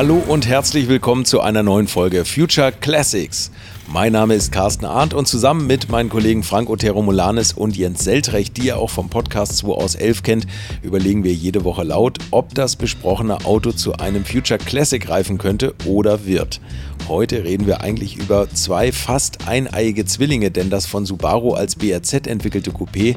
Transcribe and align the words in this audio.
Hallo 0.00 0.16
und 0.16 0.48
herzlich 0.48 0.88
willkommen 0.88 1.26
zu 1.26 1.42
einer 1.42 1.62
neuen 1.62 1.86
Folge 1.86 2.24
Future 2.24 2.72
Classics. 2.72 3.50
Mein 3.92 4.12
Name 4.12 4.34
ist 4.36 4.52
Carsten 4.52 4.84
Arndt 4.84 5.14
und 5.14 5.26
zusammen 5.26 5.66
mit 5.66 5.88
meinen 5.88 6.10
Kollegen 6.10 6.44
Frank 6.44 6.70
Otero 6.70 7.02
Molanes 7.02 7.52
und 7.52 7.76
Jens 7.76 8.04
Seltrecht, 8.04 8.56
die 8.56 8.66
ihr 8.66 8.78
auch 8.78 8.88
vom 8.88 9.08
Podcast 9.08 9.56
2 9.56 9.72
aus 9.72 9.96
11 9.96 10.22
kennt, 10.22 10.46
überlegen 10.82 11.24
wir 11.24 11.32
jede 11.32 11.64
Woche 11.64 11.82
laut, 11.82 12.18
ob 12.30 12.54
das 12.54 12.76
besprochene 12.76 13.44
Auto 13.44 13.72
zu 13.72 13.94
einem 13.94 14.24
Future 14.24 14.60
Classic 14.60 15.08
reifen 15.08 15.38
könnte 15.38 15.74
oder 15.86 16.24
wird. 16.24 16.60
Heute 17.08 17.42
reden 17.42 17.66
wir 17.66 17.80
eigentlich 17.80 18.16
über 18.16 18.48
zwei 18.50 18.92
fast 18.92 19.48
eineiige 19.48 20.04
Zwillinge, 20.04 20.52
denn 20.52 20.70
das 20.70 20.86
von 20.86 21.04
Subaru 21.04 21.54
als 21.54 21.74
BRZ 21.74 22.28
entwickelte 22.28 22.70
Coupé 22.70 23.16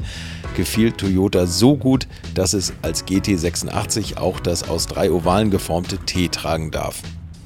gefiel 0.56 0.90
Toyota 0.90 1.46
so 1.46 1.76
gut, 1.76 2.08
dass 2.34 2.52
es 2.52 2.72
als 2.82 3.06
GT86 3.06 4.16
auch 4.16 4.40
das 4.40 4.68
aus 4.68 4.88
drei 4.88 5.12
Ovalen 5.12 5.52
geformte 5.52 5.98
T 5.98 6.26
tragen 6.30 6.72
darf. 6.72 7.00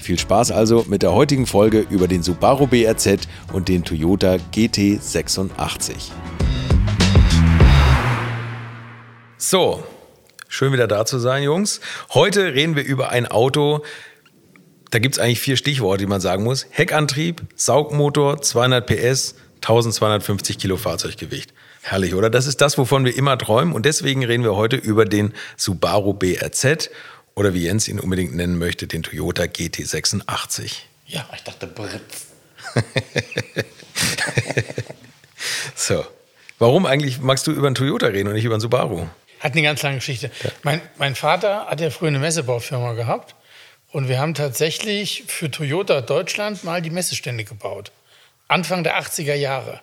Viel 0.09 0.19
Spaß 0.19 0.53
also 0.53 0.87
mit 0.89 1.03
der 1.03 1.13
heutigen 1.13 1.47
Folge 1.47 1.81
über 1.81 2.09
den 2.09 2.23
Subaru 2.23 2.67
BRZ 2.67 3.29
und 3.53 3.69
den 3.69 3.85
Toyota 3.85 4.37
GT86. 4.55 5.97
So, 9.37 9.83
schön 10.49 10.73
wieder 10.73 10.87
da 10.87 11.05
zu 11.05 11.19
sein, 11.19 11.43
Jungs. 11.43 11.83
Heute 12.15 12.55
reden 12.55 12.75
wir 12.75 12.87
über 12.87 13.11
ein 13.11 13.27
Auto, 13.27 13.85
da 14.91 14.99
gibt 14.99 15.17
es 15.17 15.19
eigentlich 15.19 15.41
vier 15.41 15.59
Stichworte, 15.59 16.05
die 16.05 16.09
man 16.09 16.23
sagen 16.23 16.43
muss. 16.43 16.65
Heckantrieb, 16.71 17.43
Saugmotor, 17.55 18.41
200 18.41 18.87
PS, 18.87 19.35
1250 19.57 20.57
Kilo 20.57 20.79
Fahrzeuggewicht. 20.79 21.53
Herrlich, 21.83 22.15
oder? 22.15 22.31
Das 22.31 22.47
ist 22.47 22.63
das, 22.63 22.79
wovon 22.79 23.05
wir 23.05 23.15
immer 23.15 23.37
träumen. 23.37 23.75
Und 23.75 23.85
deswegen 23.85 24.25
reden 24.25 24.43
wir 24.43 24.57
heute 24.57 24.77
über 24.77 25.05
den 25.05 25.35
Subaru 25.59 26.15
BRZ 26.15 26.89
oder 27.39 27.55
wie 27.55 27.63
Jens 27.63 27.87
ihn 27.87 28.01
unbedingt 28.01 28.35
nennen 28.35 28.59
möchte, 28.59 28.89
den 28.89 29.05
Toyota 29.05 29.45
GT86. 29.45 30.73
Ja, 31.07 31.25
ich 31.33 31.43
dachte 31.45 31.69
Britz. 31.69 32.27
so. 35.77 36.05
Warum 36.59 36.85
eigentlich 36.85 37.21
magst 37.21 37.47
du 37.47 37.53
über 37.53 37.69
einen 37.69 37.77
Toyota 37.77 38.09
reden 38.09 38.27
und 38.27 38.35
nicht 38.35 38.45
über 38.45 38.55
einen 38.55 38.61
Subaru? 38.61 39.07
Hat 39.39 39.53
eine 39.53 39.63
ganz 39.63 39.81
lange 39.83 39.97
Geschichte. 39.99 40.33
Ja. 40.43 40.51
Mein, 40.65 40.81
mein 40.99 41.15
Vater 41.15 41.67
hat 41.67 41.81
ja 41.81 41.91
früher 41.91 42.09
eine 42.09 42.19
Messebaufirma 42.19 42.95
gehabt 42.95 43.37
und 43.93 44.09
wir 44.09 44.19
haben 44.19 44.35
tatsächlich 44.35 45.23
für 45.29 45.49
Toyota 45.49 46.01
Deutschland 46.01 46.65
mal 46.65 46.83
die 46.83 46.91
Messestände 46.91 47.45
gebaut. 47.45 47.93
Anfang 48.49 48.83
der 48.83 49.01
80er 49.01 49.35
Jahre. 49.35 49.81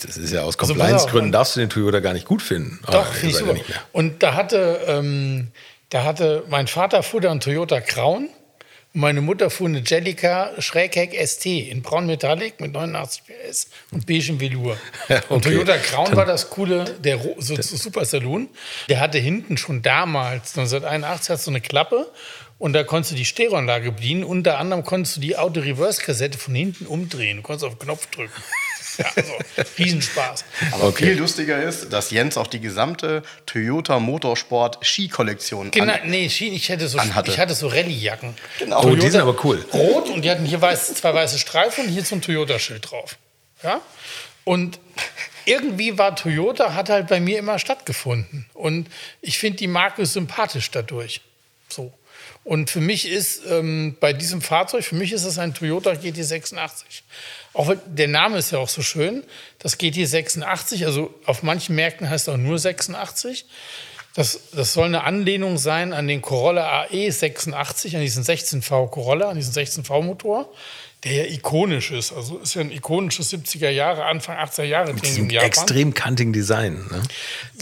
Das 0.00 0.16
ist 0.16 0.32
ja 0.32 0.42
aus 0.42 0.56
also 0.56 0.74
Compliance-Gründen 0.74 1.32
darfst 1.32 1.56
du 1.56 1.60
den 1.60 1.68
Toyota 1.68 1.98
gar 1.98 2.12
nicht 2.12 2.26
gut 2.26 2.42
finden. 2.42 2.78
Doch, 2.86 3.12
finde 3.12 3.30
ich 3.30 3.36
super. 3.36 3.56
Und 3.90 4.22
da 4.22 4.34
hatte 4.34 4.80
ähm, 4.86 5.48
da 5.92 6.04
hatte 6.04 6.44
mein 6.48 6.68
Vater 6.68 7.02
fuhr 7.02 7.20
dann 7.20 7.40
Toyota 7.40 7.82
Crown 7.82 8.30
und 8.94 9.00
meine 9.00 9.20
Mutter 9.20 9.50
fuhr 9.50 9.68
eine 9.68 9.82
Jellica 9.84 10.50
Schrägheck 10.58 11.14
ST 11.26 11.44
in 11.44 11.82
Braun 11.82 12.06
Metallic 12.06 12.60
mit 12.62 12.72
89 12.72 13.24
PS 13.24 13.68
und 13.90 14.06
beige 14.06 14.40
Velour. 14.40 14.78
okay. 15.08 15.20
Und 15.28 15.44
Toyota 15.44 15.76
Crown 15.76 16.16
war 16.16 16.24
das 16.24 16.48
coole, 16.48 16.84
der 16.84 17.18
so, 17.38 17.60
so 17.60 17.76
Super 17.76 18.06
Saloon. 18.06 18.48
Der 18.88 19.00
hatte 19.00 19.18
hinten 19.18 19.58
schon 19.58 19.82
damals, 19.82 20.56
1981, 20.56 21.28
hat 21.28 21.40
so 21.40 21.50
eine 21.50 21.60
Klappe 21.60 22.10
und 22.58 22.72
da 22.72 22.84
konntest 22.84 23.12
du 23.12 23.16
die 23.16 23.26
Stereoanlage 23.26 23.92
bedienen. 23.92 24.24
Unter 24.24 24.58
anderem 24.58 24.84
konntest 24.84 25.16
du 25.16 25.20
die 25.20 25.36
Auto-Reverse-Kassette 25.36 26.38
von 26.38 26.54
hinten 26.54 26.86
umdrehen. 26.86 27.38
Du 27.38 27.42
konntest 27.42 27.66
auf 27.66 27.76
den 27.76 27.80
Knopf 27.80 28.06
drücken. 28.06 28.32
Ja, 28.98 29.06
also, 29.16 29.32
Riesenspaß. 29.78 30.44
Aber 30.72 30.84
okay. 30.84 31.06
viel 31.06 31.18
lustiger 31.18 31.62
ist, 31.62 31.92
dass 31.92 32.10
Jens 32.10 32.36
auch 32.36 32.46
die 32.46 32.60
gesamte 32.60 33.22
Toyota 33.46 33.98
Motorsport 33.98 34.84
Ski-Kollektion 34.84 35.70
Genau, 35.70 35.94
nee, 36.04 36.28
Ski, 36.28 36.48
ich 36.48 36.70
hatte 36.70 36.88
so, 36.88 36.98
anhatte. 36.98 37.30
ich 37.30 37.38
hatte 37.38 37.54
so 37.54 37.68
Rallye-Jacken. 37.68 38.34
Genau. 38.58 38.84
Oh, 38.84 38.94
die 38.94 39.08
sind 39.08 39.20
aber 39.20 39.36
cool. 39.44 39.64
Rot 39.72 40.10
und 40.10 40.22
die 40.22 40.30
hatten 40.30 40.44
hier 40.44 40.60
weiß, 40.60 40.94
zwei 40.94 41.14
weiße 41.14 41.38
Streifen 41.38 41.86
und 41.86 41.90
hier 41.90 42.04
so 42.04 42.16
ein 42.16 42.22
Toyota-Schild 42.22 42.90
drauf. 42.90 43.16
Ja? 43.62 43.80
Und 44.44 44.78
irgendwie 45.44 45.98
war 45.98 46.16
Toyota, 46.16 46.74
hat 46.74 46.88
halt 46.88 47.08
bei 47.08 47.20
mir 47.20 47.38
immer 47.38 47.58
stattgefunden. 47.58 48.46
Und 48.54 48.88
ich 49.20 49.38
finde 49.38 49.58
die 49.58 49.66
Marke 49.66 50.06
sympathisch 50.06 50.70
dadurch. 50.70 51.20
Und 52.44 52.70
für 52.70 52.80
mich 52.80 53.08
ist 53.08 53.42
ähm, 53.48 53.96
bei 54.00 54.12
diesem 54.12 54.40
Fahrzeug, 54.40 54.84
für 54.84 54.96
mich 54.96 55.12
ist 55.12 55.24
es 55.24 55.38
ein 55.38 55.54
Toyota 55.54 55.92
GT86. 55.92 57.02
Auch 57.52 57.72
der 57.86 58.08
Name 58.08 58.38
ist 58.38 58.50
ja 58.50 58.58
auch 58.58 58.68
so 58.68 58.82
schön. 58.82 59.22
Das 59.60 59.78
GT86, 59.78 60.84
also 60.84 61.14
auf 61.24 61.42
manchen 61.44 61.76
Märkten 61.76 62.10
heißt 62.10 62.26
es 62.26 62.34
auch 62.34 62.38
nur 62.38 62.58
86. 62.58 63.46
Das, 64.14 64.50
das 64.52 64.74
soll 64.74 64.86
eine 64.86 65.04
Anlehnung 65.04 65.56
sein 65.56 65.92
an 65.92 66.06
den 66.06 66.20
Corolla 66.20 66.84
AE86, 66.84 67.94
an 67.94 68.02
diesen 68.02 68.24
16V 68.24 68.88
Corolla, 68.90 69.30
an 69.30 69.36
diesen 69.36 69.54
16V-Motor, 69.54 70.52
der 71.04 71.12
ja 71.12 71.24
ikonisch 71.24 71.90
ist. 71.90 72.12
Also 72.12 72.38
ist 72.38 72.54
ja 72.54 72.60
ein 72.60 72.70
ikonisches 72.70 73.32
70er 73.32 73.70
Jahre, 73.70 74.04
Anfang 74.04 74.36
80er 74.36 74.62
Jahre 74.62 74.94
Mit 74.94 75.04
diesem 75.04 75.28
extrem 75.30 75.94
kantigen 75.94 76.32
Design. 76.32 76.86
Ne? 76.90 77.02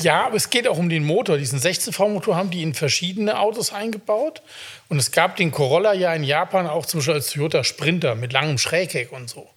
Ja, 0.02 0.26
aber 0.26 0.36
es 0.36 0.50
geht 0.50 0.68
auch 0.68 0.76
um 0.76 0.90
den 0.90 1.04
Motor. 1.04 1.38
Diesen 1.38 1.58
16V-Motor 1.58 2.36
haben 2.36 2.50
die 2.50 2.62
in 2.62 2.74
verschiedene 2.74 3.38
Autos 3.38 3.72
eingebaut. 3.72 4.42
Und 4.88 4.98
es 4.98 5.10
gab 5.10 5.36
den 5.36 5.52
Corolla 5.52 5.94
ja 5.94 6.12
in 6.14 6.24
Japan 6.24 6.66
auch 6.66 6.84
zum 6.84 6.98
Beispiel 6.98 7.14
als 7.14 7.30
Toyota 7.30 7.64
Sprinter 7.64 8.14
mit 8.14 8.32
langem 8.32 8.58
Schrägheck 8.58 9.12
und 9.12 9.30
so. 9.30 9.48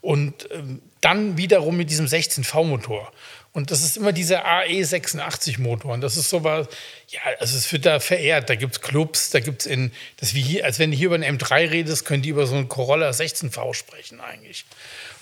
Und 0.00 0.48
ähm, 0.52 0.80
dann 1.00 1.36
wiederum 1.36 1.76
mit 1.76 1.90
diesem 1.90 2.06
16V-Motor. 2.06 3.10
Und 3.52 3.72
das 3.72 3.82
ist 3.82 3.96
immer 3.96 4.12
dieser 4.12 4.46
AE86-Motor. 4.46 5.94
Und 5.94 6.02
das 6.02 6.16
ist 6.16 6.28
so 6.28 6.44
was, 6.44 6.68
ja, 7.08 7.20
also 7.40 7.56
es 7.56 7.70
wird 7.72 7.84
da 7.84 7.98
verehrt. 7.98 8.48
Da 8.48 8.54
gibt 8.54 8.74
es 8.74 8.80
Clubs, 8.80 9.30
da 9.30 9.40
gibt 9.40 9.62
es 9.62 9.66
in, 9.66 9.90
das 10.18 10.34
wie 10.34 10.40
hier, 10.40 10.64
als 10.64 10.78
wenn 10.78 10.92
du 10.92 10.96
hier 10.96 11.06
über 11.06 11.16
einen 11.16 11.38
M3 11.38 11.70
redest, 11.70 12.04
können 12.04 12.22
die 12.22 12.28
über 12.28 12.46
so 12.46 12.54
einen 12.54 12.68
Corolla 12.68 13.10
16V 13.10 13.74
sprechen 13.74 14.20
eigentlich. 14.20 14.64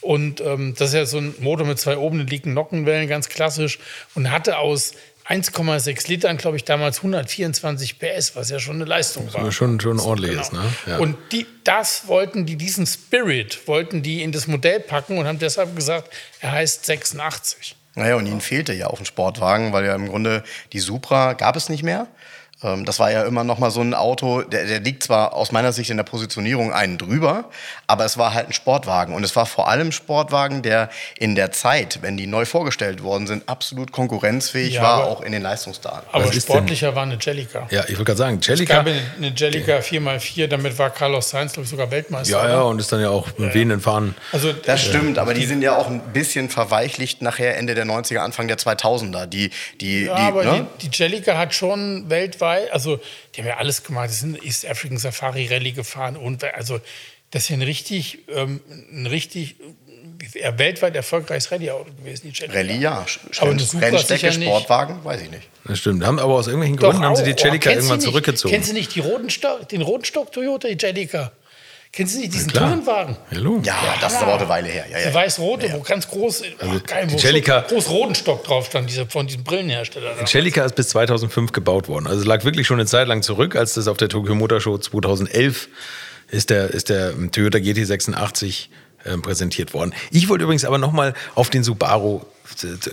Und 0.03 0.41
ähm, 0.43 0.75
das 0.77 0.91
ist 0.91 0.95
ja 0.95 1.07
so 1.07 1.19
ein 1.19 1.35
Motor 1.41 1.67
mit 1.67 1.79
zwei 1.79 1.97
oben 1.97 2.21
liegenden 2.27 2.55
Nockenwellen, 2.55 3.09
ganz 3.09 3.31
klassisch. 3.31 3.79
Und 4.15 4.31
hatte 4.31 4.59
aus 4.59 4.93
1,6 5.29 6.09
Litern, 6.09 6.39
glaube 6.39 6.57
ich, 6.57 6.65
damals 6.65 6.99
124 6.99 7.99
PS, 7.99 8.35
was 8.35 8.49
ja 8.49 8.59
schon 8.59 8.77
eine 8.77 8.87
Leistung 8.87 9.27
das 9.27 9.35
war. 9.35 9.53
Schon, 9.53 9.79
schon 9.79 10.01
ordentlich 10.01 10.41
genau. 10.49 10.63
ne? 10.63 10.73
Ja. 10.87 10.99
Und 10.99 11.17
die, 11.33 11.47
das 11.65 12.09
wollten 12.09 12.47
die, 12.47 12.57
diesen 12.57 12.87
Spirit, 12.87 13.67
wollten 13.67 14.03
die 14.03 14.23
in 14.23 14.33
das 14.33 14.47
Modell 14.47 14.81
packen 14.81 15.19
und 15.19 15.27
haben 15.27 15.39
deshalb 15.39 15.77
gesagt, 15.77 16.11
er 16.41 16.53
heißt 16.53 16.87
86. 16.87 17.77
Naja, 17.95 18.15
und 18.15 18.27
ihnen 18.27 18.41
fehlte 18.41 18.73
ja 18.73 18.87
auch 18.87 19.01
ein 19.01 19.07
Sportwagen, 19.07 19.73
weil 19.73 19.85
ja 19.85 19.95
im 19.95 20.09
Grunde 20.09 20.45
die 20.73 20.81
Supra 20.81 21.35
gab 21.35 21.57
es 21.57 21.69
nicht 21.69 21.83
mehr. 21.83 22.07
Ähm, 22.63 22.85
das 22.85 22.99
war 22.99 23.11
ja 23.13 23.23
immer 23.23 23.45
noch 23.45 23.59
mal 23.59 23.71
so 23.71 23.81
ein 23.81 23.95
Auto, 23.95 24.43
der, 24.43 24.67
der 24.67 24.81
liegt 24.81 25.05
zwar 25.05 25.35
aus 25.35 25.53
meiner 25.53 25.73
Sicht 25.73 25.91
in 25.91 25.97
der 25.97 26.05
Positionierung 26.05 26.73
einen 26.73 26.99
drüber, 26.99 27.45
aber 27.87 28.05
es 28.05 28.19
war 28.19 28.35
halt 28.35 28.49
ein 28.49 28.53
Sportwagen. 28.53 29.15
Und 29.15 29.23
es 29.23 29.37
war 29.37 29.47
vor 29.47 29.69
allem 29.69 29.89
ein 29.89 29.93
Sportwagen, 29.93 30.63
der 30.63 30.91
in 31.19 31.37
der 31.37 31.53
Zeit, 31.53 32.01
wenn 32.03 32.17
die 32.17 32.27
neu 32.27 32.45
vorgestellt 32.45 33.03
worden 33.03 33.29
sind, 33.29 33.49
absolut 33.49 33.93
konkurrenzfähig 33.93 34.75
ja, 34.75 34.83
war, 34.83 35.05
auch 35.05 35.21
in 35.21 35.31
den 35.31 35.43
Leistungsdaten. 35.43 36.09
Aber 36.11 36.33
sportlicher 36.33 36.97
war 36.97 37.05
eine 37.05 37.17
Jellica. 37.21 37.69
Ja, 37.71 37.83
ich 37.83 37.91
wollte 37.91 38.05
gerade 38.05 38.19
sagen, 38.19 38.41
Jellica. 38.43 38.79
Es 38.81 38.85
gab 38.85 38.87
eine 38.87 39.33
Jellica 39.35 39.79
4x4, 39.79 40.49
damit 40.49 40.77
war 40.79 40.91
Carlos 40.91 41.31
Sainz, 41.31 41.53
glaube 41.53 41.65
ich, 41.65 41.71
sogar 41.71 41.91
Weltmeister. 41.93 42.43
Ja, 42.43 42.49
ja, 42.49 42.61
und 42.63 42.81
ist 42.81 42.91
dann 42.91 43.01
ja 43.01 43.11
auch 43.11 43.29
mit 43.39 43.51
ja. 43.51 43.55
wehenden 43.55 43.81
Fahnen. 43.81 44.17
Also, 44.33 44.53
das 44.53 44.83
stimmt, 44.83 45.19
aber 45.19 45.33
die 45.33 45.47
sind 45.47 45.63
ja 45.63 45.77
auch 45.77 45.87
ein 45.87 46.01
bisschen 46.13 46.49
verweichlicht 46.49 47.23
nachher 47.23 47.57
Ende 47.57 47.77
der 47.77 47.87
90er, 47.87 48.19
Anfang 48.19 48.49
der 48.49 48.59
2000er. 48.59 49.27
Die, 49.27 49.51
die, 49.81 50.07
ja, 50.07 50.17
die, 50.17 50.23
aber 50.23 50.45
ne? 50.45 50.67
die, 50.83 50.89
die 50.89 50.97
Jellica 50.97 51.39
hat 51.39 51.55
schon 51.55 52.11
weltweit 52.11 52.48
dabei. 52.49 52.73
Also, 52.73 53.01
die 53.35 53.41
haben 53.41 53.49
ja 53.49 53.57
alles 53.57 53.83
gemacht. 53.83 54.11
Die 54.11 54.15
sind 54.15 54.45
East 54.45 54.67
African 54.67 54.99
Safari 54.99 55.47
Rally 55.47 55.73
gefahren 55.73 56.17
und 56.17 56.45
also 56.45 56.81
das 57.31 57.43
ist 57.43 57.49
ja 57.51 57.57
ein 57.57 57.63
richtig, 57.63 58.19
ähm, 58.35 58.61
ein 58.91 59.07
richtig 59.07 59.57
äh, 60.35 60.53
weltweit 60.57 60.97
erfolgreiches 60.97 61.53
Rallye-Auto 61.53 61.91
gewesen. 61.93 62.33
Die 62.33 62.45
Rallye, 62.47 62.79
ja. 62.79 63.05
Aber 63.39 63.51
eine 63.51 63.61
Rennstrecke, 63.61 64.33
Sportwagen, 64.33 65.05
weiß 65.05 65.23
ich 65.23 65.31
nicht. 65.31 65.43
Das 65.67 65.79
stimmt. 65.79 66.05
Haben 66.05 66.19
aber 66.19 66.35
aus 66.35 66.47
irgendwelchen 66.47 66.79
Gründen 66.79 66.97
Doch, 66.97 67.05
haben 67.05 67.17
sie 67.17 67.25
die 67.25 67.41
Jellica 67.41 67.69
oh, 67.69 67.75
irgendwann 67.75 68.01
zurückgezogen. 68.01 68.55
Kennst 68.55 68.71
du 68.71 68.75
nicht 68.75 68.95
die 68.95 69.01
roten 69.01 69.29
Stock, 69.29 69.69
den 69.69 69.83
roten 69.83 70.07
Stock 70.07 70.33
Toyota, 70.33 70.69
die 70.69 70.79
Jellica? 70.81 71.33
Kennst 71.99 72.15
du 72.15 72.21
nicht 72.21 72.33
diesen 72.33 72.53
Tourenwagen? 72.53 73.17
Hallo. 73.33 73.61
Ja, 73.65 73.75
ja, 73.85 73.95
das 74.01 74.13
ist 74.13 74.23
aber 74.23 74.35
auch 74.35 74.39
eine 74.39 74.49
Weile 74.49 74.69
her. 74.69 74.85
Ja, 74.89 75.01
ja. 75.01 75.13
Weiß-rote, 75.13 75.67
ja. 75.67 75.75
wo 75.75 75.81
ganz 75.81 76.07
groß, 76.07 76.45
also 76.61 76.81
geil, 76.87 77.09
wo 77.11 77.19
Celica, 77.19 77.65
so 77.69 77.75
groß 77.75 77.91
Rodenstock 77.91 78.45
drauf 78.45 78.67
stand, 78.67 78.89
diese, 78.89 79.07
von 79.07 79.27
diesem 79.27 79.43
Brillenhersteller. 79.43 80.15
Die 80.21 80.25
Celica 80.27 80.65
ist 80.65 80.77
bis 80.77 80.91
2005 80.91 81.51
gebaut 81.51 81.89
worden. 81.89 82.07
Also 82.07 82.21
es 82.21 82.25
lag 82.25 82.45
wirklich 82.45 82.69
schon 82.69 82.79
eine 82.79 82.87
Zeit 82.87 83.09
lang 83.09 83.23
zurück, 83.23 83.57
als 83.57 83.75
das 83.75 83.89
auf 83.89 83.97
der 83.97 84.09
Tokyo 84.09 84.37
Motor 84.37 84.61
Show 84.61 84.79
2011 84.79 85.69
ist 86.31 86.51
der, 86.51 86.71
ist 86.71 86.89
der 86.89 87.15
Toyota 87.33 87.59
GT86 87.59 88.69
äh, 89.03 89.17
präsentiert 89.17 89.75
worden. 89.75 89.93
Ich 90.13 90.29
wollte 90.29 90.45
übrigens 90.45 90.65
aber 90.65 90.79
nochmal 90.79 91.15
auf 91.35 91.51
den 91.51 91.65
Subaru 91.65 92.21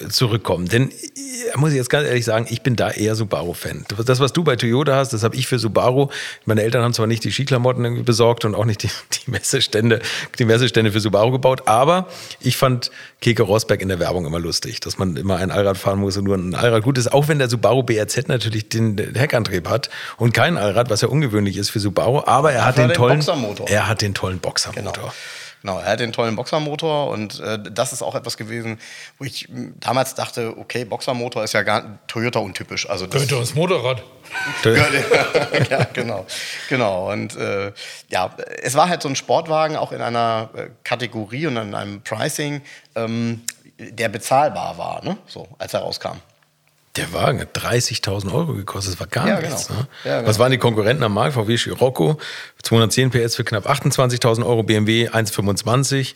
zurückkommen. 0.10 0.68
Denn 0.68 0.90
äh, 0.92 1.58
muss 1.58 1.72
ich 1.72 1.78
jetzt 1.78 1.90
ganz 1.90 2.08
ehrlich 2.08 2.26
sagen, 2.26 2.48
ich 2.50 2.62
bin 2.62 2.76
da 2.76 2.92
eher 2.92 3.16
Subaru-Fan. 3.16 3.86
Das, 4.06 4.20
was 4.20 4.34
du 4.34 4.44
bei 4.44 4.56
Toyota 4.56 4.96
hast, 4.96 5.14
das 5.14 5.24
habe 5.24 5.36
ich 5.36 5.48
für 5.48 5.60
Subaru. 5.60 6.10
Meine 6.46 6.64
Eltern 6.64 6.84
haben 6.84 6.94
zwar 6.94 7.08
nicht 7.08 7.24
die 7.24 7.32
Skiklamotten 7.32 8.06
besorgt 8.06 8.46
und 8.46 8.56
auch 8.56 8.66
nicht 8.66 8.84
die, 8.84 8.90
die, 9.14 9.32
Messestände, 9.32 10.02
die 10.38 10.46
Messestände 10.46 10.92
für 10.92 11.00
Subaru 11.00 11.32
gebaut, 11.32 11.64
aber 11.68 12.08
ich 12.40 12.58
fand 12.58 12.92
Keke 13.22 13.44
Rosberg 13.44 13.82
in 13.82 13.90
der 13.90 14.00
Werbung 14.00 14.26
immer 14.26 14.40
lustig, 14.40 14.80
dass 14.80 14.98
man 14.98 15.16
immer 15.16 15.38
ein 15.38 15.52
Allrad 15.52 15.78
fahren 15.78 16.00
muss 16.00 16.18
und 16.18 16.26
nur 16.26 16.36
ein 16.36 16.56
Allrad 16.56 16.84
gut 16.84 16.98
ist, 16.98 17.12
auch 17.12 17.28
wenn 17.28 17.40
der 17.40 17.50
Subaru 17.50 17.84
BRZ 17.84 18.28
natürlich 18.28 18.70
den 18.70 18.98
Heckantrieb 19.16 19.70
hat 19.70 19.90
und 20.18 20.34
kein 20.34 20.58
Allrad, 20.58 20.90
was 20.90 21.02
ja 21.02 21.08
ungewöhnlich 21.08 21.58
ist 21.58 21.70
für 21.70 21.80
Subaru, 21.80 22.24
aber 22.26 22.52
er 22.52 22.66
hat 22.66 22.78
den, 22.78 22.90
den 22.90 22.96
tollen 22.96 23.18
Boxermotor. 23.18 23.70
Er 23.70 23.88
hat 23.88 24.02
den 24.02 24.14
tollen 24.14 24.40
Boxermotor. 24.40 24.94
Genau. 24.94 25.14
Genau, 25.66 25.80
er 25.80 25.94
hat 25.94 26.00
den 26.00 26.14
tollen 26.14 26.36
Boxermotor 26.36 27.10
und 27.10 27.40
äh, 27.40 27.58
das 27.58 27.92
ist 27.92 28.04
auch 28.04 28.14
etwas 28.14 28.38
gewesen, 28.38 28.80
wo 29.18 29.26
ich 29.26 29.50
damals 29.80 30.14
dachte, 30.14 30.56
okay, 30.60 30.86
Boxermotor 30.86 31.44
ist 31.44 31.54
ja 31.54 31.64
gar 31.64 31.98
Toyota 32.06 32.38
untypisch. 32.38 32.88
Also 32.88 33.08
das 33.08 33.26
Toyota 33.26 33.42
ist 33.42 33.56
Motorrad. 33.56 34.04
ja, 35.72 35.84
genau, 35.86 36.28
genau. 36.70 37.12
Und 37.12 37.36
äh, 37.36 37.72
ja, 38.10 38.36
es 38.62 38.76
war 38.76 38.90
halt 38.90 39.02
so 39.02 39.10
ein 39.10 39.16
Sportwagen 39.16 39.76
auch 39.76 39.92
in 39.92 40.04
einer 40.04 40.52
äh, 40.54 40.68
Kategorie 40.84 41.48
und 41.48 41.58
in 41.58 41.74
einem 41.74 42.04
Pricing, 42.04 42.62
ähm, 42.94 43.42
der 43.80 44.10
bezahlbar 44.10 44.78
war, 44.78 45.04
ne? 45.04 45.18
so 45.26 45.48
als 45.58 45.74
er 45.74 45.80
rauskam. 45.80 46.18
Der 46.98 47.12
Wagen 47.12 47.42
hat 47.42 47.58
30.000 47.58 48.34
Euro 48.34 48.54
gekostet, 48.54 48.94
das 48.94 49.00
war 49.00 49.08
gar 49.08 49.28
ja, 49.28 49.42
nichts. 49.42 49.68
Genau. 49.68 49.80
Ne? 49.80 49.88
Ja, 50.06 50.18
genau. 50.18 50.30
Was 50.30 50.40
waren 50.40 50.52
die 50.52 50.58
Konkurrenten 50.58 51.04
am 51.04 51.14
Markt? 51.14 51.36
VW 51.36 51.58
Scirocco, 51.58 52.18
210 52.64 53.12
PS 53.12 53.36
für 53.36 53.44
knapp 53.44 53.70
28.000 53.70 54.46
Euro, 54.46 54.64
BMW 54.64 55.10
1,25, 55.10 56.14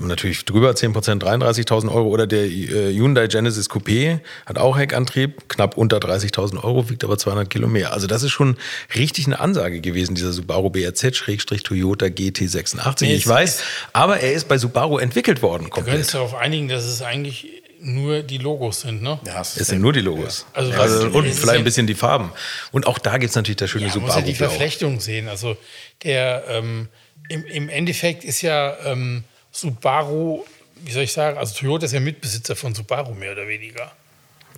natürlich 0.00 0.44
drüber 0.44 0.70
10%, 0.70 1.20
33.000 1.20 1.92
Euro. 1.92 2.08
Oder 2.08 2.26
der 2.26 2.44
äh, 2.44 2.94
Hyundai 2.94 3.26
Genesis 3.26 3.70
Coupé 3.70 4.20
hat 4.44 4.58
auch 4.58 4.78
Heckantrieb, 4.78 5.48
knapp 5.48 5.76
unter 5.76 5.98
30.000 5.98 6.62
Euro, 6.62 6.88
wiegt 6.88 7.04
aber 7.04 7.18
200 7.18 7.48
Kilo 7.48 7.68
mehr. 7.68 7.92
Also 7.92 8.06
das 8.06 8.22
ist 8.22 8.32
schon 8.32 8.56
richtig 8.94 9.26
eine 9.26 9.40
Ansage 9.40 9.80
gewesen, 9.80 10.14
dieser 10.14 10.32
Subaru 10.32 10.70
BRZ-Toyota 10.70 12.06
GT86. 12.06 12.96
Nee, 13.00 13.14
ich 13.14 13.26
weiß, 13.26 13.62
aber 13.92 14.20
er 14.20 14.32
ist 14.32 14.48
bei 14.48 14.58
Subaru 14.58 14.98
entwickelt 14.98 15.42
worden. 15.42 15.70
Komplett. 15.70 15.86
Wir 15.86 15.92
können 15.92 16.02
uns 16.02 16.12
darauf 16.12 16.34
einigen, 16.34 16.68
dass 16.68 16.84
es 16.84 17.02
eigentlich 17.02 17.62
nur 17.80 18.22
die 18.22 18.38
Logos 18.38 18.82
sind, 18.82 19.02
ne? 19.02 19.18
Ja, 19.26 19.40
es 19.40 19.54
sind 19.54 19.80
nur 19.80 19.92
die 19.92 20.00
Logos. 20.00 20.46
Ja. 20.54 20.60
Also, 20.60 20.72
also 20.80 21.08
und 21.08 21.26
vielleicht 21.26 21.58
ein 21.58 21.64
bisschen 21.64 21.86
die 21.86 21.94
Farben. 21.94 22.30
Und 22.72 22.86
auch 22.86 22.98
da 22.98 23.18
gibt 23.18 23.30
es 23.30 23.36
natürlich 23.36 23.56
das 23.56 23.70
schöne 23.70 23.86
ja, 23.86 23.92
Subaru. 23.92 24.08
Man 24.08 24.16
muss 24.16 24.26
ja 24.26 24.32
die 24.32 24.36
Verflechtung 24.36 25.00
sehen. 25.00 25.28
Also 25.28 25.56
der 26.02 26.44
ähm, 26.48 26.88
im, 27.28 27.44
im, 27.46 27.68
Endeffekt 27.68 28.24
ist 28.24 28.42
ja 28.42 28.76
ähm, 28.84 29.24
Subaru, 29.50 30.44
wie 30.84 30.92
soll 30.92 31.02
ich 31.02 31.12
sagen, 31.12 31.38
also 31.38 31.54
Toyota 31.54 31.86
ist 31.86 31.92
ja 31.92 32.00
Mitbesitzer 32.00 32.56
von 32.56 32.74
Subaru 32.74 33.14
mehr 33.14 33.32
oder 33.32 33.48
weniger. 33.48 33.92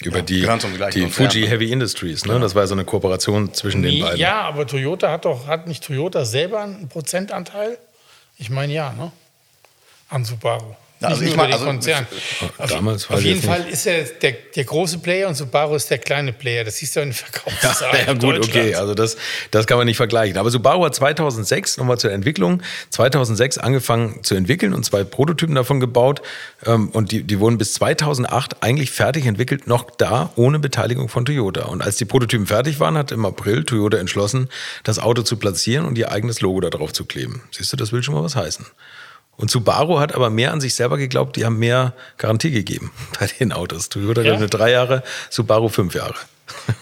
Über 0.05 0.23
die, 0.23 0.47
die 0.93 1.11
Fuji 1.11 1.49
Heavy 1.49 1.73
Industries, 1.73 2.25
ne? 2.25 2.39
Das 2.39 2.55
war 2.55 2.67
so 2.69 2.75
eine 2.75 2.85
Kooperation 2.85 3.53
zwischen 3.53 3.81
nee, 3.81 3.97
den 3.97 4.03
beiden. 4.03 4.19
Ja, 4.19 4.43
aber 4.43 4.65
Toyota 4.65 5.11
hat 5.11 5.25
doch, 5.25 5.49
hat 5.49 5.67
nicht 5.67 5.83
Toyota 5.83 6.25
selber 6.25 6.61
einen 6.63 6.89
Prozentanteil? 6.89 7.79
Ich 8.37 8.49
meine 8.49 8.73
ja, 8.73 8.93
ne? 8.93 9.11
An 10.09 10.25
Subaru. 10.25 10.77
Also 11.01 11.23
ich 11.23 11.37
meine, 11.37 11.53
also 11.53 11.65
Konzern. 11.65 12.07
Auf, 12.59 12.71
damals 12.71 13.09
auf 13.09 13.21
jeden 13.23 13.41
Fall 13.41 13.67
ist 13.69 13.87
er 13.87 14.03
der, 14.03 14.33
der 14.33 14.65
große 14.65 14.99
Player 14.99 15.29
und 15.29 15.37
Subaru 15.37 15.77
ist 15.77 15.91
der 15.91 15.99
kleine 15.99 16.33
Player. 16.33 16.65
Das 16.65 16.79
siehst 16.79 16.97
du 16.97 17.01
in 17.01 17.11
den 17.11 17.15
Verkaufszahlen. 17.15 18.07
Ja, 18.07 18.07
ja 18.13 18.15
gut, 18.15 18.45
okay. 18.45 18.75
Also 18.75 18.95
das, 18.95 19.17
das 19.51 19.67
kann 19.67 19.79
man 19.79 19.87
nicht 19.87 19.97
vergleichen. 19.97 20.39
Aber 20.39 20.51
Subaru 20.51 20.85
hat 20.85 20.95
2006 20.95 21.77
nochmal 21.77 21.99
zur 21.99 22.11
Entwicklung 22.11 22.63
2006 22.91 23.59
angefangen 23.59 24.25
zu 24.25 24.35
entwickeln 24.35 24.75
und 24.75 24.85
zwei 24.85 25.05
Prototypen 25.05 25.55
davon 25.55 25.79
gebaut 25.79 26.23
ähm, 26.67 26.89
und 26.89 27.13
die, 27.13 27.23
die 27.23 27.39
wurden 27.39 27.59
bis 27.59 27.75
2008 27.75 28.63
eigentlich 28.63 28.91
fertig 28.91 29.27
entwickelt, 29.27 29.67
noch 29.67 29.91
da 29.91 30.33
ohne 30.37 30.59
Beteiligung 30.59 31.09
von 31.09 31.25
Toyota. 31.25 31.67
Und 31.67 31.83
als 31.83 31.97
die 31.97 32.05
Prototypen 32.07 32.47
fertig 32.47 32.81
waren, 32.81 32.97
hat 32.97 33.13
im 33.13 33.25
April 33.25 33.65
Toyota 33.65 33.99
entschlossen, 33.99 34.49
das 34.83 34.99
Auto 34.99 35.23
zu 35.23 35.37
platzieren 35.37 35.87
und 35.87 35.97
ihr 35.97 36.11
eigenes 36.11 36.41
Logo 36.41 36.61
darauf 36.61 36.93
zu 36.93 37.05
kleben. 37.05 37.43
Siehst 37.53 37.73
du, 37.73 37.77
das 37.77 37.93
will 37.93 38.03
schon 38.03 38.15
mal 38.15 38.23
was 38.25 38.35
heißen. 38.35 38.67
Und 39.39 39.53
Subaru 39.53 40.01
hat 40.01 40.15
aber 40.15 40.31
mehr 40.31 40.53
an 40.53 40.61
sich 40.61 40.75
selber 40.75 40.99
geglaubt, 40.99 41.37
die 41.37 41.45
haben 41.45 41.59
mehr 41.59 41.95
Garantie 42.19 42.51
gegeben 42.51 42.91
bei 43.19 43.27
den 43.27 43.53
Autos. 43.53 43.89
Toyota 43.89 44.23
ja. 44.23 44.37
nur 44.37 44.49
drei 44.49 44.73
Jahre, 44.73 45.03
Subaru 45.31 45.69
fünf 45.69 45.95
Jahre. 45.95 46.17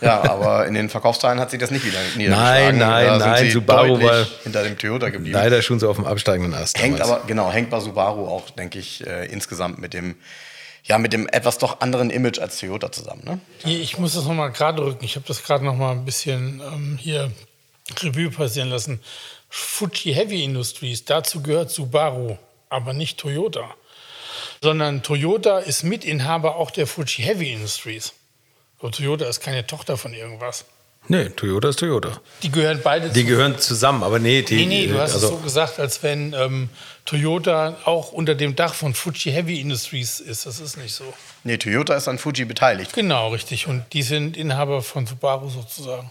Ja, 0.00 0.22
aber 0.22 0.66
in 0.66 0.74
den 0.74 0.88
Verkaufszahlen 0.88 1.38
hat 1.38 1.50
sich 1.50 1.60
das 1.60 1.70
nicht 1.70 1.84
wieder 1.84 1.98
niedergeschlagen. 2.16 2.78
Nein, 2.78 3.08
nein, 3.08 3.18
nein, 3.18 3.50
Subaru 3.50 4.00
war 4.00 4.26
hinter 4.42 4.62
dem 4.62 4.78
Toyota 4.78 5.10
geblieben. 5.10 5.34
Leider 5.34 5.60
schon 5.60 5.78
so 5.78 5.90
auf 5.90 5.96
dem 5.96 6.06
absteigenden 6.06 6.54
Ast. 6.54 6.80
Hängt 6.80 6.98
damals. 6.98 7.18
aber, 7.18 7.26
genau, 7.26 7.50
hängt 7.50 7.68
bei 7.68 7.80
Subaru 7.80 8.26
auch, 8.26 8.48
denke 8.50 8.78
ich, 8.78 9.06
äh, 9.06 9.26
insgesamt 9.26 9.78
mit 9.78 9.92
dem, 9.92 10.14
ja, 10.84 10.98
mit 10.98 11.12
dem 11.12 11.28
etwas 11.28 11.58
doch 11.58 11.80
anderen 11.80 12.10
Image 12.10 12.38
als 12.38 12.58
Toyota 12.58 12.90
zusammen. 12.90 13.22
Ne? 13.24 13.40
Ich 13.64 13.98
muss 13.98 14.14
das 14.14 14.24
nochmal 14.24 14.50
gerade 14.52 14.82
rücken. 14.82 15.04
Ich 15.04 15.16
habe 15.16 15.26
das 15.26 15.42
gerade 15.42 15.64
nochmal 15.64 15.92
ein 15.92 16.04
bisschen 16.06 16.62
ähm, 16.72 16.96
hier 16.98 17.30
Revue 18.02 18.30
passieren 18.30 18.70
lassen. 18.70 19.00
Fuji 19.48 20.14
Heavy 20.14 20.42
Industries, 20.42 21.04
dazu 21.04 21.42
gehört 21.42 21.70
Subaru 21.70 22.38
aber 22.68 22.92
nicht 22.92 23.18
Toyota. 23.18 23.74
Sondern 24.62 25.02
Toyota 25.02 25.58
ist 25.58 25.82
Mitinhaber 25.82 26.56
auch 26.56 26.70
der 26.70 26.86
Fuji 26.86 27.22
Heavy 27.22 27.52
Industries. 27.52 28.12
Aber 28.78 28.90
Toyota 28.90 29.26
ist 29.26 29.40
keine 29.40 29.66
Tochter 29.66 29.96
von 29.96 30.12
irgendwas. 30.14 30.64
Nee, 31.08 31.28
Toyota 31.28 31.68
ist 31.68 31.78
Toyota. 31.78 32.20
Die 32.42 32.50
gehören 32.50 32.80
beide 32.82 33.10
Die 33.10 33.24
gehören 33.24 33.58
zusammen, 33.58 34.02
aber 34.02 34.18
nee. 34.18 34.42
Die, 34.42 34.56
nee, 34.56 34.66
nee, 34.66 34.86
du 34.88 34.98
hast 34.98 35.14
also 35.14 35.28
es 35.28 35.32
so 35.34 35.38
gesagt, 35.38 35.78
als 35.78 36.02
wenn 36.02 36.32
ähm, 36.32 36.68
Toyota 37.04 37.76
auch 37.84 38.10
unter 38.12 38.34
dem 38.34 38.56
Dach 38.56 38.74
von 38.74 38.92
Fuji 38.92 39.30
Heavy 39.30 39.60
Industries 39.60 40.18
ist. 40.18 40.46
Das 40.46 40.58
ist 40.58 40.76
nicht 40.76 40.94
so. 40.94 41.04
Nee, 41.44 41.58
Toyota 41.58 41.94
ist 41.94 42.08
an 42.08 42.18
Fuji 42.18 42.44
beteiligt. 42.44 42.92
Genau, 42.92 43.28
richtig. 43.28 43.68
Und 43.68 43.84
die 43.92 44.02
sind 44.02 44.36
Inhaber 44.36 44.82
von 44.82 45.06
Subaru 45.06 45.48
sozusagen. 45.48 46.10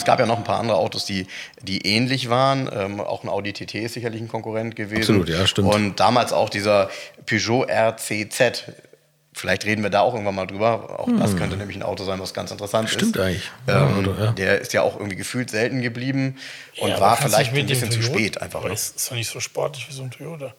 Es 0.00 0.06
gab 0.06 0.18
ja 0.18 0.26
noch 0.26 0.38
ein 0.38 0.44
paar 0.44 0.58
andere 0.58 0.78
Autos, 0.78 1.04
die, 1.04 1.26
die 1.62 1.86
ähnlich 1.86 2.30
waren. 2.30 2.70
Ähm, 2.72 3.00
auch 3.00 3.22
ein 3.22 3.28
Audi 3.28 3.52
TT 3.52 3.74
ist 3.76 3.94
sicherlich 3.94 4.20
ein 4.20 4.28
Konkurrent 4.28 4.76
gewesen. 4.76 5.20
Absolut, 5.20 5.28
ja, 5.28 5.46
stimmt. 5.46 5.74
Und 5.74 6.00
damals 6.00 6.32
auch 6.32 6.48
dieser 6.48 6.90
Peugeot 7.26 7.66
RCZ. 7.68 8.64
Vielleicht 9.32 9.64
reden 9.64 9.82
wir 9.82 9.90
da 9.90 10.00
auch 10.00 10.14
irgendwann 10.14 10.34
mal 10.34 10.46
drüber. 10.46 10.98
Auch 11.00 11.06
hm. 11.06 11.20
das 11.20 11.36
könnte 11.36 11.56
nämlich 11.56 11.76
ein 11.76 11.82
Auto 11.82 12.04
sein, 12.04 12.18
was 12.18 12.34
ganz 12.34 12.50
interessant 12.50 12.88
Stimmt 12.88 13.16
ist. 13.16 13.22
eigentlich. 13.22 13.50
Ähm, 13.68 13.98
Auto, 13.98 14.14
ja. 14.18 14.32
Der 14.32 14.60
ist 14.60 14.72
ja 14.72 14.82
auch 14.82 14.96
irgendwie 14.96 15.16
gefühlt 15.16 15.50
selten 15.50 15.82
geblieben 15.82 16.38
und 16.80 16.88
ja, 16.88 17.00
war 17.00 17.16
vielleicht 17.16 17.54
ein 17.54 17.66
bisschen 17.66 17.90
zu 17.90 18.02
spät 18.02 18.40
einfach. 18.40 18.64
Ne? 18.64 18.72
ist 18.72 19.10
doch 19.10 19.14
nicht 19.14 19.30
so 19.30 19.38
sportlich 19.38 19.86
wie 19.88 19.92
so 19.92 20.02
ein 20.02 20.10
Toyota. 20.10 20.54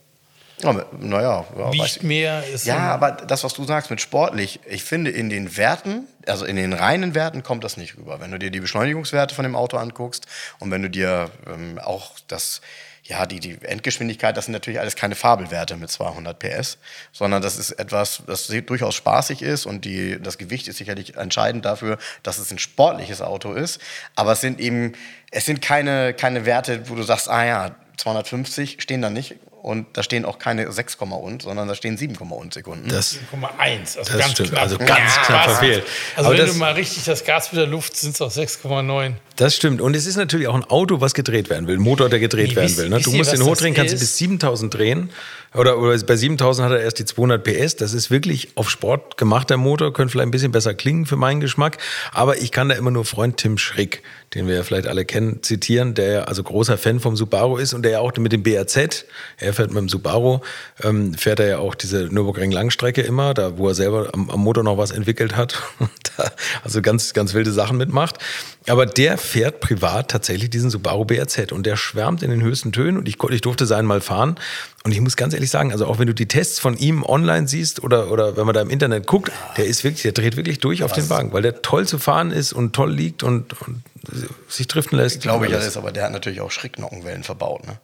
Ja, 0.64 0.86
naja. 1.00 1.46
Ja, 1.58 1.74
Wiegt 1.74 2.04
mehr 2.04 2.44
ist. 2.48 2.66
Ja, 2.66 2.94
aber 2.94 3.12
das, 3.12 3.44
was 3.44 3.54
du 3.54 3.64
sagst 3.64 3.90
mit 3.90 4.02
sportlich, 4.02 4.60
ich 4.68 4.84
finde 4.84 5.12
in 5.12 5.30
den 5.30 5.58
Werten, 5.58 6.08
also 6.26 6.46
in 6.46 6.56
den 6.56 6.74
reinen 6.74 7.16
Werten 7.16 7.44
kommt 7.44 7.64
das 7.64 7.78
nicht 7.78 7.98
rüber. 7.98 8.20
Wenn 8.20 8.32
du 8.32 8.40
dir 8.40 8.52
die 8.52 8.60
Beschleunigungswerte 8.60 9.36
von 9.36 9.44
dem 9.44 9.56
Auto 9.56 9.78
anguckst 9.78 10.26
und 10.60 10.72
wenn 10.72 10.82
du 10.82 10.90
dir 10.90 11.30
ähm, 11.48 11.80
auch 11.80 12.12
das, 12.28 12.62
ja, 13.04 13.26
die, 13.26 13.40
die 13.40 13.58
Endgeschwindigkeit, 13.62 14.38
das 14.38 14.46
sind 14.46 14.54
natürlich 14.54 14.80
alles 14.80 14.96
keine 14.96 15.16
Fabelwerte 15.16 15.76
mit 15.76 15.90
200 15.90 16.38
PS, 16.38 16.78
sondern 17.12 17.42
das 17.42 17.58
ist 17.58 17.72
etwas, 17.72 18.24
das 18.28 18.48
durchaus 18.48 18.96
spaßig 18.96 19.42
ist 19.42 19.66
und 19.66 19.86
die, 19.86 20.22
das 20.22 20.38
Gewicht 20.38 20.68
ist 20.68 20.78
sicherlich 20.78 21.18
entscheidend 21.18 21.66
dafür, 21.66 21.98
dass 22.24 22.38
es 22.38 22.52
ein 22.52 22.60
sportliches 22.60 23.22
Auto 23.22 23.54
ist. 23.54 23.80
Aber 24.16 24.34
es 24.34 24.42
sind 24.42 24.60
eben, 24.60 24.94
es 25.32 25.46
sind 25.46 25.62
keine, 25.62 26.14
keine 26.14 26.46
Werte, 26.46 26.90
wo 26.90 26.96
du 26.96 27.04
sagst, 27.04 27.30
ah 27.30 27.46
ja, 27.46 27.76
250 27.98 28.82
stehen 28.82 29.02
da 29.02 29.10
nicht 29.10 29.36
und 29.62 29.86
da 29.94 30.02
stehen 30.02 30.26
auch 30.26 30.40
keine 30.40 30.72
6, 30.72 30.96
und, 30.96 31.44
sondern 31.44 31.68
da 31.68 31.76
stehen 31.76 31.98
7, 31.98 32.16
und 32.18 32.54
Sekunden. 32.54 32.90
7,1, 32.90 33.98
also 33.98 34.18
ganz 34.18 34.32
stimmt, 34.32 34.50
knapp. 34.50 34.62
Also 34.62 34.78
ganz 34.78 35.16
ja, 35.16 35.24
knapp 35.24 35.44
verfehlt. 35.44 35.84
Also 36.16 36.30
Aber 36.30 36.38
wenn 36.40 36.48
du 36.48 36.54
mal 36.56 36.74
richtig 36.74 37.04
das 37.04 37.24
Gas 37.24 37.52
mit 37.52 37.60
der 37.60 37.68
Luft, 37.68 37.96
sind 37.96 38.16
es 38.16 38.22
auch 38.22 38.32
6,9. 38.32 39.14
Das 39.36 39.56
stimmt. 39.56 39.82
Und 39.82 39.96
es 39.96 40.06
ist 40.06 40.18
natürlich 40.18 40.48
auch 40.48 40.56
ein 40.56 40.64
Auto, 40.64 41.02
was 41.02 41.14
gedreht 41.14 41.50
werden 41.50 41.68
will, 41.68 41.76
ein 41.76 41.82
Motor, 41.82 42.10
der 42.10 42.20
gedreht 42.20 42.50
nee, 42.50 42.56
werden 42.56 42.78
will. 42.78 42.90
Ne? 42.90 43.00
Du 43.02 43.12
musst 43.12 43.34
den 43.34 43.44
hochdrehen, 43.44 43.74
kannst 43.74 43.94
du 43.94 44.00
bis 44.00 44.18
7000 44.18 44.74
drehen. 44.74 45.10
Oder, 45.54 45.80
oder 45.80 45.98
bei 46.00 46.16
7000 46.16 46.66
hat 46.66 46.78
er 46.78 46.82
erst 46.82 47.00
die 47.00 47.06
200 47.06 47.44
PS. 47.44 47.76
Das 47.76 47.94
ist 47.94 48.10
wirklich 48.10 48.56
auf 48.56 48.70
Sport 48.70 49.18
gemachter 49.18 49.58
Motor, 49.58 49.92
könnte 49.92 50.14
vielleicht 50.14 50.28
ein 50.28 50.32
bisschen 50.32 50.54
besser 50.54 50.74
klingen 50.74 51.06
für 51.06 51.18
meinen 51.18 51.42
Geschmack. 51.42 51.78
Aber 52.14 52.38
ich 52.38 52.52
kann 52.52 52.70
da 52.70 52.76
immer 52.76 52.92
nur 52.92 53.04
Freund 53.04 53.38
Tim 53.38 53.58
Schrick, 53.58 54.02
den 54.34 54.48
wir 54.48 54.56
ja 54.56 54.64
vielleicht 54.64 54.88
alle 54.88 55.04
kennen, 55.04 55.44
zitieren, 55.44 55.94
der 55.94 56.12
ja 56.12 56.24
also 56.24 56.42
großer 56.42 56.78
Fan 56.78 57.02
vom 57.02 57.18
Subaru 57.18 57.58
ist 57.58 57.74
und 57.74 57.84
der 57.84 57.92
ja 57.92 58.00
auch 58.00 58.16
mit 58.16 58.32
dem 58.32 58.44
BRZ, 58.44 59.06
er 59.52 59.54
fährt 59.54 59.72
mit 59.72 59.80
dem 59.80 59.90
Subaru, 59.90 60.40
ähm, 60.84 61.14
fährt 61.14 61.40
er 61.40 61.48
ja 61.48 61.58
auch 61.60 61.76
diese 61.76 62.06
Nürburgring-Langstrecke 62.06 63.02
immer, 63.02 63.34
da 63.34 63.58
wo 63.58 63.68
er 63.68 63.76
selber 63.76 64.10
am, 64.14 64.30
am 64.30 64.40
Motor 64.40 64.64
noch 64.64 64.78
was 64.78 64.92
entwickelt 64.92 65.36
hat, 65.36 65.62
da, 66.18 66.32
also 66.64 66.82
ganz, 66.82 67.14
ganz 67.14 67.34
wilde 67.34 67.52
Sachen 67.52 67.78
mitmacht. 67.78 68.18
Aber 68.68 68.86
der 68.86 69.18
fährt 69.18 69.60
privat 69.60 70.12
tatsächlich 70.12 70.50
diesen 70.50 70.70
Subaru 70.70 71.06
BRZ 71.06 71.52
und 71.52 71.66
der 71.66 71.76
schwärmt 71.76 72.24
in 72.24 72.30
den 72.30 72.42
höchsten 72.42 72.72
Tönen 72.72 72.98
und 72.98 73.08
ich, 73.08 73.18
ich 73.30 73.42
durfte 73.42 73.66
seinen 73.66 73.86
mal 73.86 74.02
fahren. 74.02 74.36
Und 74.84 74.92
ich 74.92 75.02
muss 75.02 75.16
ganz 75.16 75.34
ehrlich 75.34 75.50
sagen, 75.50 75.72
also 75.72 75.86
auch 75.86 76.00
wenn 76.00 76.08
du 76.08 76.14
die 76.14 76.28
Tests 76.28 76.60
von 76.60 76.78
ihm 76.78 77.04
online 77.04 77.48
siehst 77.48 77.84
oder, 77.84 78.12
oder 78.12 78.38
wenn 78.38 78.46
man 78.46 78.54
da 78.54 78.62
im 78.62 78.70
Internet 78.70 79.08
guckt, 79.08 79.32
der 79.58 79.66
ist 79.66 79.84
wirklich, 79.84 80.04
der 80.04 80.12
dreht 80.12 80.38
wirklich 80.38 80.60
durch 80.60 80.84
auf 80.84 80.92
den 80.92 81.10
Wagen, 81.10 81.34
weil 81.34 81.42
der 81.42 81.62
toll 81.62 81.88
zu 81.88 82.00
fahren 82.00 82.32
ist 82.32 82.54
und 82.54 82.74
toll 82.74 82.92
liegt 82.92 83.24
und, 83.24 83.60
und 83.62 83.84
sich 84.48 84.68
driften 84.68 84.98
lässt. 84.98 85.18
Ich 85.18 85.22
glaube 85.22 85.48
ich 85.48 85.54
alles, 85.54 85.78
aber 85.78 85.92
der 85.92 86.06
hat 86.06 86.12
natürlich 86.12 86.42
auch 86.42 86.52
Schrägnockenwellen 86.52 87.24
verbaut, 87.24 87.66
ne? 87.66 87.78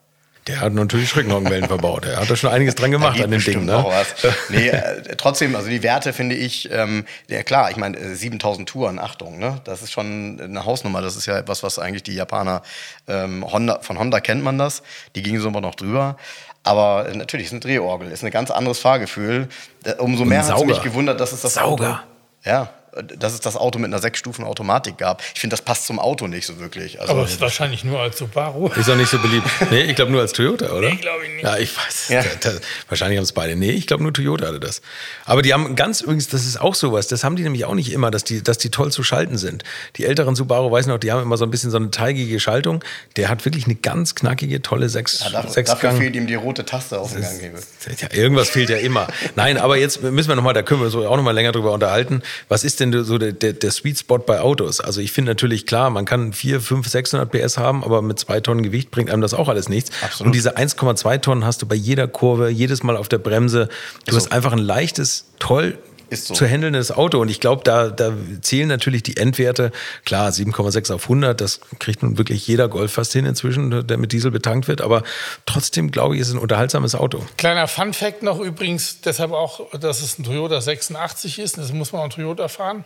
Der 0.48 0.62
hat 0.62 0.74
natürlich 0.74 1.10
Schrecknockenwellen 1.10 1.68
verbaut. 1.68 2.06
Er 2.06 2.22
hat 2.22 2.30
da 2.30 2.36
schon 2.36 2.50
einiges 2.50 2.76
dran 2.76 2.92
gemacht 2.92 3.22
an 3.22 3.32
dem 3.32 3.44
Ding. 3.44 3.66
Ne? 3.66 3.86
Nee, 4.50 4.70
äh, 4.70 5.16
trotzdem, 5.18 5.56
also 5.56 5.70
die 5.70 5.84
Werte 5.84 6.14
finde 6.14 6.36
ich, 6.36 6.70
ähm, 6.72 7.06
ja 7.28 7.44
klar, 7.44 7.70
ich 7.70 7.78
meine, 7.78 8.16
7000 8.16 8.68
äh, 8.68 8.72
Touren, 8.72 9.00
Achtung, 9.00 9.40
ne? 9.40 9.60
das 9.66 9.82
ist 9.82 9.92
schon 9.92 10.40
eine 10.42 10.66
Hausnummer. 10.66 11.02
Das 11.02 11.16
ist 11.16 11.26
ja 11.26 11.38
etwas, 11.38 11.64
was 11.64 11.80
eigentlich 11.80 12.04
die 12.04 12.14
Japaner, 12.14 12.62
ähm, 13.08 13.46
Honda, 13.46 13.80
von 13.82 14.00
Honda 14.00 14.20
kennt 14.20 14.44
man 14.44 14.58
das, 14.58 14.84
die 15.16 15.22
gingen 15.22 15.42
so 15.42 15.50
immer 15.50 15.62
noch 15.62 15.76
drüber. 15.76 16.18
Aber 16.64 17.10
äh, 17.10 17.16
natürlich 17.16 17.48
ist 17.48 17.54
eine 17.54 17.62
Drehorgel, 17.62 18.12
ist 18.12 18.24
ein 18.24 18.32
ganz 18.32 18.52
anderes 18.52 18.80
Fahrgefühl. 18.80 19.50
Äh, 19.84 19.94
umso 19.94 20.26
mehr 20.26 20.46
hat 20.46 20.58
es 20.58 20.66
mich 20.66 20.82
gewundert, 20.82 21.20
dass 21.20 21.32
es 21.32 21.42
das 21.42 21.56
Sauger. 21.56 21.90
Auto, 21.90 22.50
ja, 22.50 22.70
dass 23.04 23.34
es 23.34 23.40
das 23.40 23.56
Auto 23.56 23.80
mit 23.80 23.88
einer 23.88 24.00
Sechsstufen-Automatik 24.00 24.98
gab. 24.98 25.22
Ich 25.34 25.42
finde, 25.42 25.54
das 25.54 25.62
passt 25.62 25.86
zum 25.86 26.00
Auto 26.00 26.28
nicht 26.28 26.46
so 26.46 26.60
wirklich. 26.60 27.00
Also, 27.00 27.14
Aber 27.14 27.24
es 27.24 27.32
ist 27.32 27.42
wahrscheinlich 27.42 27.84
nur 27.84 28.00
als 28.00 28.18
Subaru. 28.18 28.68
Ist 28.70 28.90
auch 28.90 28.96
nicht 28.96 29.10
so 29.10 29.20
beliebt. 29.20 29.48
Nee, 29.72 29.84
ich 29.84 29.96
glaube 29.96 30.12
nur 30.12 30.22
als 30.22 30.34
Toyota, 30.34 30.72
oder? 30.72 30.90
Nee, 30.90 30.96
glaube 30.96 31.26
ich 31.26 31.32
nicht. 31.32 31.44
Ja, 31.44 31.58
ich 31.58 31.76
weiß. 31.76 32.10
Ja. 32.10 32.24
Da, 32.24 32.52
da, 32.52 32.58
wahrscheinlich 32.90 33.18
haben 33.18 33.24
es 33.24 33.32
beide. 33.32 33.56
Nee, 33.56 33.72
ich 33.72 33.88
glaube 33.88 34.04
nur 34.04 34.14
Toyota 34.14 34.48
hatte 34.48 34.60
das. 34.60 34.82
Aber 35.26 35.42
die 35.42 35.54
haben 35.54 35.76
ganz 35.76 36.02
übrigens, 36.02 36.28
das 36.28 36.46
ist 36.46 36.60
auch 36.60 36.76
sowas, 36.76 37.08
das 37.08 37.24
haben 37.24 37.36
die 37.36 37.44
nämlich 37.44 37.66
auch 37.66 37.76
nicht 37.76 37.92
immer, 37.92 38.12
dass 38.12 38.24
die, 38.24 38.44
dass 38.44 38.58
die 38.58 38.70
toll 38.70 38.92
zu 38.92 39.04
schalten 39.04 39.38
sind. 39.38 39.64
Die 39.98 40.06
älteren 40.06 40.36
Subaru, 40.36 40.72
weiß 40.72 40.88
noch, 40.88 40.98
die 40.98 41.12
haben 41.12 41.22
immer 41.22 41.38
so 41.38 41.46
ein 41.46 41.52
bisschen 41.52 41.72
so 41.72 41.78
eine 41.78 41.92
teigige 41.92 42.40
Schaltung. 42.40 42.84
Der 43.16 43.30
hat 43.30 43.46
wirklich 43.46 43.66
eine 43.66 43.76
ganz 43.76 44.16
knackige, 44.16 44.62
tolle 44.62 44.90
Sechs, 44.90 45.20
ja, 45.20 45.30
dafür, 45.30 45.52
Sechsgang. 45.52 45.82
Dafür 45.82 45.98
fehlt 46.00 46.16
ihm 46.16 46.28
die 46.28 46.36
rote 46.36 46.66
Taste 46.66 47.00
auf 47.00 47.14
dem 47.14 47.22
Ganghebel. 47.22 47.62
Ja, 48.00 48.14
irgendwas 48.14 48.50
fehlt 48.50 48.70
ja 48.70 48.78
immer. 48.78 49.08
Nein, 49.36 49.58
aber 49.58 49.78
jetzt 49.78 50.02
müssen 50.02 50.30
wir 50.30 50.36
nochmal, 50.36 50.54
da 50.54 50.64
können 50.64 50.82
wir 50.82 50.90
so 50.90 51.08
auch 51.08 51.18
nochmal 51.18 51.34
länger 51.34 51.52
drüber 51.52 51.72
unterhalten. 51.72 52.22
Was 52.48 52.64
ist 52.64 52.80
denn 52.80 52.87
so 52.92 53.18
der, 53.18 53.32
der, 53.32 53.54
der 53.54 53.72
Sweet 53.72 54.00
Spot 54.00 54.20
bei 54.20 54.42
Autos. 54.42 54.80
Also 54.82 55.02
ich 55.02 55.12
finde 55.12 55.32
natürlich 55.32 55.66
klar, 55.66 55.90
man 55.90 56.06
kann 56.06 56.34
4, 56.34 56.62
5, 56.62 56.88
600 56.88 57.32
PS 57.32 57.58
haben, 57.58 57.84
aber 57.84 58.02
mit 58.02 58.20
zwei 58.20 58.40
Tonnen 58.40 58.64
Gewicht 58.64 58.92
bringt 58.92 59.10
einem 59.10 59.22
das 59.22 59.34
auch 59.34 59.50
alles 59.50 59.70
nichts. 59.70 59.92
Absolut. 60.02 60.28
Und 60.28 60.36
diese 60.36 60.58
1,2 60.58 61.22
Tonnen 61.22 61.46
hast 61.46 61.62
du 61.62 61.66
bei 61.66 61.76
jeder 61.76 62.08
Kurve, 62.08 62.50
jedes 62.50 62.84
Mal 62.84 62.98
auf 62.98 63.10
der 63.10 63.20
Bremse. 63.20 63.70
Du 64.06 64.12
so. 64.12 64.18
hast 64.18 64.32
einfach 64.32 64.52
ein 64.52 64.60
leichtes, 64.60 65.26
toll 65.40 65.78
so. 66.12 66.34
zu 66.34 66.50
handelndes 66.50 66.92
Auto. 66.92 67.20
Und 67.20 67.30
ich 67.30 67.40
glaube, 67.40 67.64
da, 67.64 67.90
da 67.90 68.14
zählen 68.42 68.68
natürlich 68.68 69.04
die 69.04 69.18
Endwerte. 69.18 69.72
Klar, 70.06 70.30
7,6 70.30 70.94
auf 70.94 71.04
100, 71.04 71.40
das 71.40 71.60
kriegt 71.80 72.04
nun 72.04 72.18
wirklich 72.18 72.48
jeder 72.48 72.68
Golf 72.68 72.94
fast 72.94 73.14
hin 73.14 73.26
inzwischen, 73.26 73.88
der 73.88 73.98
mit 73.98 74.12
Diesel 74.12 74.32
betankt 74.32 74.68
wird. 74.68 74.82
Aber 74.82 75.04
trotzdem, 75.46 75.92
glaube 75.92 76.16
ich, 76.16 76.22
ist 76.22 76.30
es 76.30 76.34
ein 76.34 76.40
unterhaltsames 76.40 76.96
Auto. 76.96 77.26
Kleiner 77.38 77.68
Fun-Fact 77.68 78.24
noch 78.24 78.40
übrigens, 78.40 79.02
deshalb 79.02 79.32
auch, 79.32 79.72
dass 79.80 80.02
es 80.02 80.20
ein 80.20 80.24
Toyota 80.24 80.62
86 80.62 81.40
ist. 81.40 81.58
Das 81.58 81.74
muss 81.74 81.92
man 81.92 82.02
auch 82.02 82.10
Toyota 82.10 82.48
fahren. 82.48 82.86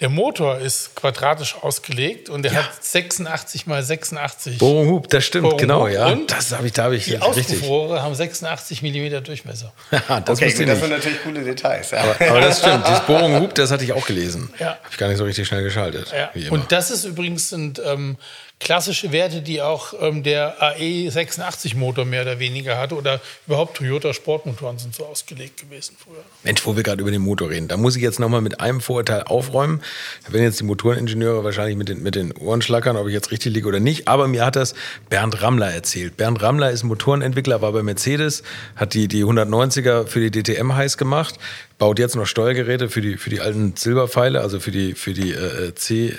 Der 0.00 0.10
Motor 0.10 0.58
ist 0.58 0.94
quadratisch 0.94 1.56
ausgelegt 1.62 2.28
und 2.28 2.42
der 2.42 2.52
ja. 2.52 2.64
hat 2.64 2.84
86 2.84 3.66
mal 3.66 3.82
86. 3.82 4.58
Bohrung 4.58 4.90
Hub, 4.90 5.08
das 5.08 5.24
stimmt, 5.24 5.44
Bohrung 5.44 5.58
genau, 5.58 5.88
ja. 5.88 6.08
Und 6.08 6.30
das 6.30 6.52
habe 6.52 6.66
ich, 6.66 6.74
da 6.74 6.84
habe 6.84 6.96
ich 6.96 7.06
die 7.06 7.18
Auspuffrohre 7.18 8.02
haben 8.02 8.14
86 8.14 8.82
mm 8.82 9.24
Durchmesser. 9.24 9.72
ja, 9.90 10.20
das, 10.20 10.38
okay, 10.38 10.66
das 10.66 10.80
sind 10.80 10.90
natürlich 10.90 11.22
coole 11.22 11.42
Details. 11.42 11.92
Ja. 11.92 12.02
Aber, 12.02 12.28
aber, 12.28 12.40
das 12.42 12.58
stimmt, 12.58 12.86
dieses 12.86 13.00
Bohrung 13.06 13.40
Hub, 13.40 13.54
das 13.54 13.70
hatte 13.70 13.84
ich 13.84 13.94
auch 13.94 14.04
gelesen. 14.04 14.52
Ja. 14.58 14.66
Habe 14.66 14.78
ich 14.90 14.98
gar 14.98 15.08
nicht 15.08 15.16
so 15.16 15.24
richtig 15.24 15.48
schnell 15.48 15.62
geschaltet. 15.62 16.12
Ja. 16.12 16.50
Und 16.50 16.72
das 16.72 16.90
ist 16.90 17.06
übrigens 17.06 17.48
sind 17.48 17.80
ähm, 17.82 18.18
klassische 18.58 19.12
Werte, 19.12 19.42
die 19.42 19.60
auch 19.60 19.92
ähm, 20.00 20.22
der 20.22 20.60
AE86-Motor 20.60 22.04
mehr 22.04 22.22
oder 22.22 22.38
weniger 22.38 22.78
hatte 22.78 22.96
oder 22.96 23.20
überhaupt 23.46 23.76
Toyota 23.76 24.14
Sportmotoren 24.14 24.78
sind 24.78 24.94
so 24.94 25.04
ausgelegt 25.04 25.60
gewesen 25.60 25.96
früher. 26.02 26.24
Mensch, 26.42 26.64
wo 26.64 26.74
wir 26.74 26.82
gerade 26.82 27.02
über 27.02 27.10
den 27.10 27.20
Motor 27.20 27.50
reden, 27.50 27.68
da 27.68 27.76
muss 27.76 27.96
ich 27.96 28.02
jetzt 28.02 28.18
nochmal 28.18 28.40
mit 28.40 28.60
einem 28.60 28.80
Vorurteil 28.80 29.24
aufräumen. 29.24 29.82
Da 30.26 30.32
werden 30.32 30.44
jetzt 30.44 30.58
die 30.58 30.64
Motoreningenieure 30.64 31.44
wahrscheinlich 31.44 31.76
mit 31.76 31.88
den, 31.90 32.02
mit 32.02 32.14
den 32.14 32.32
Ohren 32.32 32.62
schlackern, 32.62 32.96
ob 32.96 33.06
ich 33.08 33.12
jetzt 33.12 33.30
richtig 33.30 33.52
liege 33.52 33.68
oder 33.68 33.80
nicht. 33.80 34.08
Aber 34.08 34.26
mir 34.26 34.44
hat 34.44 34.56
das 34.56 34.74
Bernd 35.10 35.42
Rammler 35.42 35.70
erzählt. 35.72 36.16
Bernd 36.16 36.42
Rammler 36.42 36.70
ist 36.70 36.82
Motorenentwickler, 36.82 37.60
war 37.60 37.72
bei 37.72 37.82
Mercedes, 37.82 38.42
hat 38.74 38.94
die, 38.94 39.06
die 39.06 39.24
190er 39.24 40.06
für 40.06 40.28
die 40.28 40.42
DTM 40.42 40.74
heiß 40.74 40.96
gemacht, 40.96 41.38
baut 41.78 41.98
jetzt 41.98 42.16
noch 42.16 42.26
Steuergeräte 42.26 42.88
für 42.88 43.00
die, 43.00 43.16
für 43.16 43.28
die 43.28 43.40
alten 43.40 43.74
Silberpfeile, 43.76 44.40
also 44.40 44.60
für 44.60 44.70
die, 44.70 44.94
für 44.94 45.12
die 45.12 45.32
äh, 45.32 45.74
C, 45.74 46.14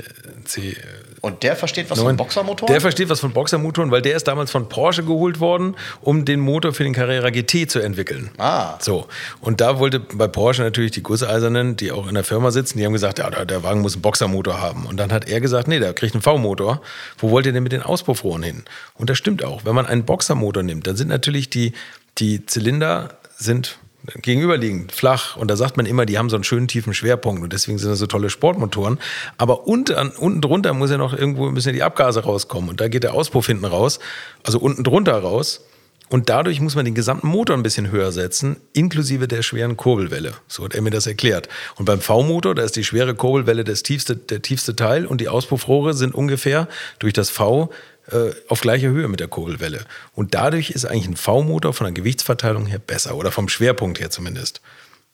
C. 0.46 0.78
Und 1.22 1.42
der 1.42 1.56
versteht 1.56 1.90
was 1.90 1.98
9. 1.98 2.10
von 2.10 2.18
Boxermotoren? 2.18 2.72
Der 2.72 2.80
versteht 2.80 3.10
was 3.10 3.20
von 3.20 3.34
Boxermotoren, 3.34 3.90
weil 3.90 4.04
der 4.04 4.16
ist 4.16 4.28
damals 4.28 4.52
von 4.52 4.70
Porsche 4.70 5.04
geholt 5.04 5.40
worden, 5.40 5.76
um 6.02 6.26
den 6.26 6.40
Motor 6.40 6.74
für 6.74 6.84
den 6.84 6.94
Carrera 6.94 7.32
GT 7.32 7.72
zu 7.72 7.80
entwickeln. 7.80 8.30
Ah. 8.38 8.78
So. 8.80 9.08
Und 9.42 9.60
da 9.60 9.80
wollte 9.80 10.00
bei 10.00 10.28
Porsche 10.28 10.62
natürlich 10.62 10.92
die 10.92 11.02
Gusseisernen, 11.02 11.76
die 11.76 11.92
auch 11.92 12.08
in 12.08 12.14
der 12.14 12.24
Firma 12.24 12.52
sitzen, 12.52 12.78
die 12.78 12.86
haben 12.86 12.94
gesagt, 12.94 13.18
ja, 13.18 13.30
der 13.30 13.64
Wagen 13.64 13.82
muss 13.82 13.94
einen 13.94 14.04
Boxermotor 14.04 14.62
haben. 14.62 14.86
Und 14.86 14.98
dann 14.98 15.12
hat 15.12 15.28
er 15.28 15.42
gesagt, 15.42 15.68
nee, 15.68 15.80
der 15.80 15.94
kriegt 15.94 16.14
einen 16.14 16.22
V-Motor. 16.22 16.82
Wo 17.18 17.32
wollt 17.32 17.48
ihr 17.48 17.54
denn 17.54 17.64
mit 17.64 17.72
den 17.72 17.82
Auspuffrohren 17.82 18.44
hin? 18.44 18.64
Und 18.94 19.10
das 19.10 19.18
stimmt 19.18 19.44
auch. 19.44 19.66
Wenn 19.66 19.74
man 19.74 19.88
einen 19.88 20.06
Boxermotor 20.06 20.62
nimmt, 20.62 20.86
dann 20.86 20.96
sind 20.96 21.08
natürlich 21.08 21.50
die, 21.50 21.74
die 22.20 22.46
Zylinder 22.46 23.18
sind 23.38 23.80
gegenüberliegend, 24.16 24.92
flach. 24.92 25.36
Und 25.38 25.50
da 25.50 25.56
sagt 25.56 25.78
man 25.78 25.86
immer, 25.86 26.06
die 26.06 26.18
haben 26.18 26.30
so 26.30 26.36
einen 26.36 26.44
schönen 26.44 26.68
tiefen 26.68 26.94
Schwerpunkt 26.94 27.44
und 27.44 27.54
deswegen 27.54 27.78
sind 27.78 27.90
das 27.90 28.00
so 28.00 28.08
tolle 28.08 28.30
Sportmotoren. 28.30 29.00
Aber 29.38 29.68
unten, 29.68 29.94
unten 30.18 30.42
drunter 30.42 30.74
muss 30.74 30.92
ja 30.92 30.98
noch 30.98 31.14
irgendwo 31.14 31.50
müssen 31.52 31.70
ja 31.70 31.74
die 31.74 31.84
Abgase 31.84 32.24
rauskommen 32.24 32.70
und 32.70 32.82
da 32.82 32.88
geht 32.88 33.04
der 33.04 33.14
Auspuff 33.14 33.48
hinten 33.48 33.66
raus, 33.66 34.00
also 34.44 34.60
unten 34.60 34.84
drunter 34.84 35.18
raus. 35.18 35.62
Und 36.10 36.30
dadurch 36.30 36.62
muss 36.62 36.76
man 36.76 36.86
den 36.86 36.96
gesamten 36.96 37.28
Motor 37.28 37.58
ein 37.58 37.64
bisschen 37.64 37.92
höher 37.92 38.14
setzen, 38.14 38.56
inklusive 38.72 39.28
der 39.28 39.42
schweren 39.42 39.76
Kurbelwelle. 39.76 40.32
So 40.48 40.64
hat 40.64 40.74
er 40.74 40.82
mir 40.82 40.90
das 40.90 41.06
erklärt. 41.06 41.50
Und 41.76 41.84
beim 41.84 42.00
V-Motor, 42.00 42.56
da 42.56 42.64
ist 42.64 42.78
die 42.78 42.86
schwere 42.86 43.14
Kurbelwelle 43.14 43.66
das 43.66 43.84
tiefste, 43.84 44.16
der 44.16 44.42
tiefste 44.42 44.74
Teil 44.74 45.06
und 45.06 45.20
die 45.20 45.28
Auspuffrohre 45.28 45.94
sind 45.94 46.16
ungefähr 46.16 46.70
durch 47.00 47.12
das 47.12 47.30
V 47.30 47.72
äh, 48.12 48.32
auf 48.48 48.62
gleicher 48.62 48.90
Höhe 48.90 49.08
mit 49.08 49.20
der 49.20 49.28
Kurbelwelle. 49.28 49.82
Und 50.14 50.34
dadurch 50.34 50.70
ist 50.72 50.86
eigentlich 50.86 51.08
ein 51.08 51.18
V-Motor 51.18 51.74
von 51.74 51.86
der 51.86 51.94
Gewichtsverteilung 51.94 52.66
her 52.66 52.80
besser 52.80 53.16
oder 53.16 53.32
vom 53.32 53.50
Schwerpunkt 53.50 54.00
her 54.00 54.10
zumindest. 54.10 54.62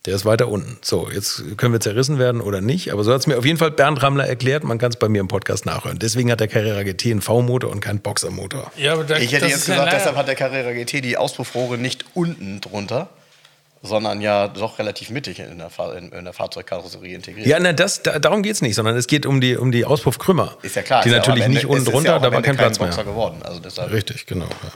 Der 0.06 0.16
ist 0.16 0.26
weiter 0.26 0.50
unten. 0.50 0.78
So, 0.82 1.10
jetzt 1.10 1.58
können 1.58 1.72
wir 1.72 1.80
zerrissen 1.80 2.20
werden 2.20 2.42
oder 2.42 2.60
nicht. 2.60 2.92
Aber 2.92 3.06
so 3.06 3.14
hat 3.14 3.22
es 3.22 3.28
mir 3.28 3.38
auf 3.38 3.46
jeden 3.46 3.58
Fall 3.58 3.72
Bernd 3.72 4.04
Rammler 4.04 4.28
erklärt. 4.28 4.66
Man 4.66 4.78
kann 4.78 4.92
es 4.92 4.98
bei 4.98 5.08
mir 5.08 5.22
im 5.22 5.30
Podcast 5.30 5.66
nachhören. 5.66 5.98
Deswegen 5.98 6.30
hat 6.30 6.42
der 6.42 6.50
Carrera 6.50 6.84
GT 6.84 7.06
einen 7.06 7.22
V-Motor 7.22 7.72
und 7.72 7.80
keinen 7.80 8.00
Boxermotor. 8.00 8.70
Ja, 8.76 8.94
aber 8.94 9.06
da, 9.06 9.18
ich 9.18 9.32
hätte 9.32 9.46
jetzt 9.46 9.66
gesagt, 9.66 9.94
deshalb 9.94 10.18
hat 10.18 10.28
der 10.28 10.36
Carrera 10.36 10.74
GT 10.74 11.06
die 11.06 11.16
Auspuffrohre 11.16 11.78
nicht 11.78 12.04
unten 12.16 12.60
drunter, 12.60 13.10
sondern 13.84 14.22
ja 14.22 14.48
doch 14.48 14.80
relativ 14.80 15.10
mittig 15.10 15.40
in 15.40 15.58
der, 15.58 15.70
Fahr 15.70 15.96
in, 15.96 16.10
in 16.12 16.24
der 16.24 16.34
Fahrzeugkarosserie 16.34 17.16
integriert. 17.16 17.46
Ja, 17.46 17.60
na, 17.60 17.74
das, 17.74 18.02
da, 18.02 18.18
darum 18.18 18.42
geht 18.42 18.54
es 18.54 18.62
nicht, 18.62 18.76
sondern 18.76 18.96
es 18.96 19.08
geht 19.08 19.26
um 19.26 19.42
die, 19.42 19.58
um 19.58 19.72
die 19.74 19.84
Auspuffkrümmer. 19.84 20.58
Ist 20.62 20.78
ja 20.78 20.82
klar. 20.82 21.04
Die 21.04 21.10
natürlich 21.10 21.44
ja 21.44 21.50
nicht 21.50 21.66
unten 21.66 21.86
drunter, 21.86 22.20
da 22.20 22.32
war 22.32 22.42
kein 22.42 22.56
Platz 22.56 22.80
mehr. 22.80 22.90
Geworden, 23.04 23.42
also. 23.44 23.60
Richtig, 23.84 24.26
genau. 24.26 24.46
Ja. 24.46 24.72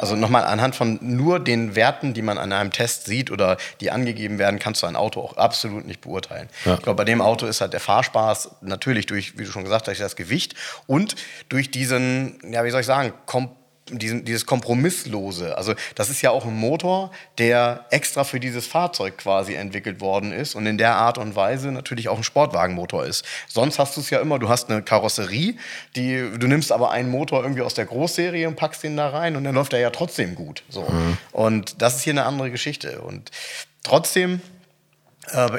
Also 0.00 0.16
nochmal 0.16 0.44
anhand 0.44 0.76
von 0.76 0.98
nur 1.00 1.40
den 1.40 1.74
Werten, 1.76 2.14
die 2.14 2.22
man 2.22 2.38
an 2.38 2.52
einem 2.52 2.72
Test 2.72 3.06
sieht 3.06 3.30
oder 3.30 3.56
die 3.80 3.90
angegeben 3.90 4.38
werden, 4.38 4.58
kannst 4.58 4.82
du 4.82 4.86
ein 4.86 4.96
Auto 4.96 5.20
auch 5.20 5.36
absolut 5.36 5.86
nicht 5.86 6.00
beurteilen. 6.00 6.48
Ja. 6.64 6.74
Ich 6.74 6.82
glaube, 6.82 6.96
bei 6.96 7.04
dem 7.04 7.20
Auto 7.20 7.46
ist 7.46 7.60
halt 7.60 7.72
der 7.72 7.80
Fahrspaß 7.80 8.50
natürlich 8.62 9.06
durch, 9.06 9.38
wie 9.38 9.44
du 9.44 9.50
schon 9.50 9.64
gesagt 9.64 9.88
hast, 9.88 10.00
das 10.00 10.16
Gewicht 10.16 10.54
und 10.86 11.16
durch 11.48 11.70
diesen, 11.70 12.38
ja, 12.50 12.64
wie 12.64 12.70
soll 12.70 12.80
ich 12.80 12.86
sagen, 12.86 13.12
komplett 13.26 13.57
diesen, 13.90 14.24
dieses 14.24 14.44
Kompromisslose. 14.44 15.56
Also 15.56 15.74
das 15.94 16.10
ist 16.10 16.20
ja 16.20 16.30
auch 16.30 16.44
ein 16.44 16.54
Motor, 16.54 17.10
der 17.38 17.86
extra 17.90 18.24
für 18.24 18.40
dieses 18.40 18.66
Fahrzeug 18.66 19.16
quasi 19.16 19.54
entwickelt 19.54 20.00
worden 20.00 20.32
ist 20.32 20.54
und 20.54 20.66
in 20.66 20.76
der 20.76 20.96
Art 20.96 21.16
und 21.16 21.36
Weise 21.36 21.72
natürlich 21.72 22.08
auch 22.08 22.18
ein 22.18 22.24
Sportwagenmotor 22.24 23.06
ist. 23.06 23.24
Sonst 23.46 23.78
hast 23.78 23.96
du 23.96 24.00
es 24.00 24.10
ja 24.10 24.20
immer, 24.20 24.38
du 24.38 24.48
hast 24.48 24.70
eine 24.70 24.82
Karosserie, 24.82 25.54
die, 25.96 26.30
du 26.38 26.46
nimmst 26.46 26.72
aber 26.72 26.90
einen 26.90 27.10
Motor 27.10 27.42
irgendwie 27.42 27.62
aus 27.62 27.74
der 27.74 27.86
Großserie 27.86 28.46
und 28.46 28.56
packst 28.56 28.82
den 28.82 28.96
da 28.96 29.08
rein 29.08 29.36
und 29.36 29.44
dann 29.44 29.54
läuft 29.54 29.72
er 29.72 29.78
ja 29.78 29.90
trotzdem 29.90 30.34
gut. 30.34 30.62
So. 30.68 30.82
Mhm. 30.82 31.16
Und 31.32 31.80
das 31.80 31.96
ist 31.96 32.02
hier 32.02 32.12
eine 32.12 32.24
andere 32.24 32.50
Geschichte. 32.50 33.00
Und 33.00 33.30
trotzdem 33.82 34.40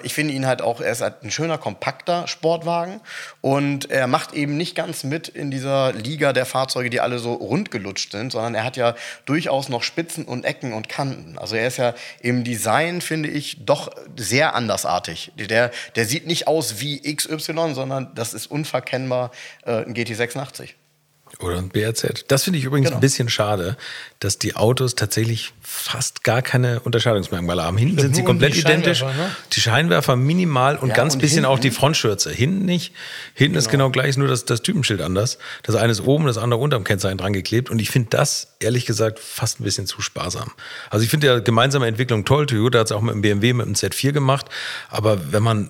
ich 0.04 0.14
finde 0.14 0.34
ihn 0.34 0.46
halt 0.46 0.62
auch, 0.62 0.82
er 0.82 0.92
ist 0.92 1.02
halt 1.02 1.24
ein 1.24 1.32
schöner, 1.32 1.58
kompakter 1.58 2.28
Sportwagen 2.28 3.02
und 3.42 3.90
er 3.90 4.08
macht 4.08 4.34
eben 4.34 4.58
nicht 4.58 4.76
ganz 4.76 5.04
mit 5.04 5.28
in 5.28 5.52
dieser 5.52 5.94
Liga 5.94 6.34
der 6.34 6.46
Fahrzeuge, 6.46 6.90
die 6.90 7.02
alle 7.02 7.20
so 7.20 7.34
rundgelutscht 7.34 8.12
sind, 8.12 8.32
sondern 8.32 8.56
er 8.56 8.64
hat 8.64 8.78
ja 8.78 8.96
durchaus 9.26 9.70
noch 9.70 9.84
Spitzen 9.84 10.26
und 10.26 10.46
Ecken 10.46 10.74
und 10.74 10.90
Kanten. 10.90 11.38
Also 11.38 11.56
er 11.56 11.68
ist 11.68 11.78
ja 11.78 11.94
im 12.22 12.44
Design, 12.44 13.02
finde 13.02 13.30
ich, 13.30 13.66
doch 13.66 13.90
sehr 14.16 14.56
andersartig. 14.56 15.32
Der, 15.36 15.72
der 15.96 16.06
sieht 16.06 16.28
nicht 16.28 16.48
aus 16.48 16.80
wie 16.80 17.02
XY, 17.02 17.74
sondern 17.74 18.14
das 18.16 18.34
ist 18.34 18.48
unverkennbar 18.48 19.32
äh, 19.66 19.84
ein 19.86 19.94
GT86. 19.94 20.74
Oder 21.42 21.58
ein 21.58 21.70
BRZ. 21.70 22.26
Das 22.28 22.44
finde 22.44 22.60
ich 22.60 22.66
übrigens 22.66 22.88
Genau. 22.90 22.98
ein 22.98 23.02
bisschen 23.02 23.30
schade, 23.30 23.78
dass 24.20 24.40
die 24.40 24.58
Autos 24.58 24.96
tatsächlich 24.96 25.54
fast 25.62 26.26
gar 26.26 26.42
keine 26.42 26.82
Unterscheidungsmerkmale 26.82 27.64
haben. 27.64 27.78
Hinten 27.78 27.98
sind 27.98 28.14
sie 28.14 28.24
komplett 28.26 28.56
die 28.56 28.60
identisch. 28.60 29.04
Ne? 29.04 29.32
Die 29.54 29.62
Scheinwerfer 29.62 30.18
minimal 30.18 30.76
und 30.76 30.90
Ja, 30.90 30.96
ganz 30.96 31.14
und 31.14 31.22
bisschen 31.22 31.46
auch 31.46 31.52
hinten- 31.54 31.62
die 31.62 31.72
Frontschürze. 31.72 32.30
Hinten 32.32 32.66
nicht. 32.66 32.94
Hinten 33.36 33.58
ist 33.58 33.70
genau 33.70 33.90
gleich, 33.90 34.18
nur 34.18 34.28
das, 34.28 34.44
das 34.44 34.62
Typenschild 34.64 35.00
anders. 35.02 35.38
Das 35.64 35.76
eine 35.76 35.94
ist 35.94 36.02
oben, 36.02 36.26
das 36.26 36.38
andere 36.38 36.60
unterm 36.60 36.84
Kennzeichen 36.84 37.18
dran 37.18 37.32
geklebt. 37.32 37.70
Und 37.70 37.80
ich 37.80 37.90
finde 37.90 38.10
das, 38.10 38.50
ehrlich 38.60 38.86
gesagt, 38.86 39.18
fast 39.20 39.62
ein 39.62 39.64
bisschen 39.64 39.88
zu 39.88 40.02
sparsam. 40.02 40.52
Also 40.90 41.06
ich 41.06 41.10
finde 41.10 41.28
ja 41.28 41.40
gemeinsame 41.40 41.88
Entwicklung 41.88 42.26
toll. 42.26 42.48
Toyota 42.48 42.80
hat 42.80 42.88
es 42.88 42.92
auch 42.92 43.02
mit 43.02 43.14
dem 43.16 43.22
BMW, 43.22 43.54
mit 43.54 43.66
dem 43.66 43.76
Z4 43.76 44.12
gemacht. 44.12 44.48
Aber 44.90 45.32
wenn 45.32 45.44
man 45.44 45.70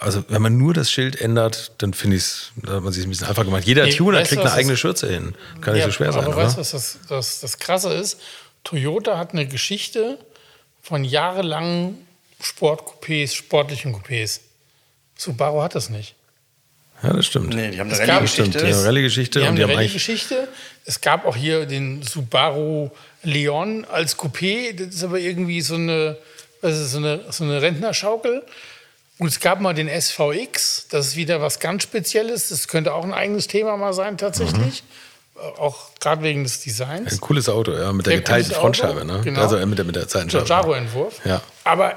also 0.00 0.24
wenn 0.28 0.40
man 0.42 0.56
nur 0.56 0.72
das 0.74 0.90
Schild 0.90 1.20
ändert, 1.20 1.72
dann 1.78 1.92
finde 1.94 2.16
ich 2.16 2.22
es, 2.22 2.52
da 2.56 2.74
hat 2.76 2.82
man 2.82 2.92
sich 2.92 3.04
ein 3.04 3.10
bisschen 3.10 3.26
einfach 3.28 3.44
gemacht. 3.44 3.64
Jeder 3.64 3.84
Nee, 3.84 3.92
Tuner 3.92 4.18
weißt 4.18 4.30
kriegt 4.30 4.42
eine 4.42 4.52
eigene 4.52 4.76
Schürze 4.76 5.08
hin. 5.08 5.34
Kann 5.60 5.74
nicht 5.74 5.84
so 5.84 5.90
schwer 5.90 6.12
sein, 6.12 6.24
aber 6.24 6.34
oder? 6.34 6.44
weißt 6.46 6.56
du, 6.56 6.60
was 6.60 6.70
das, 6.70 6.98
das, 7.08 7.40
das 7.40 7.58
Krasse 7.58 7.92
ist? 7.92 8.18
Toyota 8.64 9.18
hat 9.18 9.32
eine 9.32 9.46
Geschichte 9.46 10.18
von 10.82 11.04
jahrelangen 11.04 12.06
Sportcoupés, 12.42 13.34
sportlichen 13.34 13.94
Coupés. 13.94 14.40
Subaru 15.16 15.62
hat 15.62 15.74
das 15.74 15.90
nicht. 15.90 16.14
Ja, 17.02 17.12
das 17.12 17.26
stimmt. 17.26 17.54
Nee, 17.54 17.70
die 17.70 17.78
haben 17.80 17.90
Es 17.90 17.98
eine 17.98 18.06
gab- 18.08 18.16
Rallye-Geschichte. 18.16 18.58
Stimmt, 18.58 18.72
ja, 18.74 18.82
Rallye-Geschichte 18.82 19.38
Die 19.40 19.44
haben 19.44 19.50
und 19.50 19.56
die 19.56 19.62
eine 19.64 19.72
haben 19.72 19.78
eigentlich. 19.80 20.08
Rallye-Geschichte. 20.08 20.48
Es 20.84 21.00
gab 21.00 21.26
auch 21.26 21.36
hier 21.36 21.66
den 21.66 22.02
Subaru 22.02 22.90
Leon 23.22 23.84
als 23.84 24.16
Coupé. 24.18 24.72
Das 24.74 24.94
ist 24.94 25.04
aber 25.04 25.18
irgendwie 25.18 25.60
so 25.60 25.74
eine, 25.74 26.16
was 26.60 26.76
ist, 26.78 26.92
so 26.92 26.98
eine, 26.98 27.20
so 27.30 27.44
eine 27.44 27.60
Rentnerschaukel. 27.62 28.42
Und 29.18 29.28
es 29.28 29.40
gab 29.40 29.60
mal 29.60 29.74
den 29.74 29.88
SVX. 29.88 30.86
Das 30.90 31.08
ist 31.08 31.16
wieder 31.16 31.40
was 31.40 31.58
ganz 31.58 31.82
Spezielles. 31.82 32.50
Das 32.50 32.68
könnte 32.68 32.94
auch 32.94 33.04
ein 33.04 33.12
eigenes 33.12 33.48
Thema 33.48 33.76
mal 33.76 33.92
sein, 33.92 34.16
tatsächlich. 34.16 34.84
Mhm. 34.84 35.58
Auch 35.58 35.90
gerade 36.00 36.22
wegen 36.22 36.44
des 36.44 36.60
Designs. 36.60 37.12
Ein 37.12 37.20
cooles 37.20 37.48
Auto, 37.48 37.72
ja, 37.72 37.92
mit 37.92 38.06
der 38.06 38.12
Sehr 38.12 38.20
geteilten 38.20 38.52
Frontscheibe, 38.52 39.04
ne? 39.04 39.20
genau. 39.22 39.40
Also 39.40 39.56
äh, 39.56 39.66
mit 39.66 39.78
der, 39.78 39.84
mit 39.84 39.94
der 39.96 40.08
Seitenscheibe. 40.08 40.44
Giorgiaro-Entwurf. 40.44 41.20
Ja. 41.24 41.42
Aber 41.64 41.96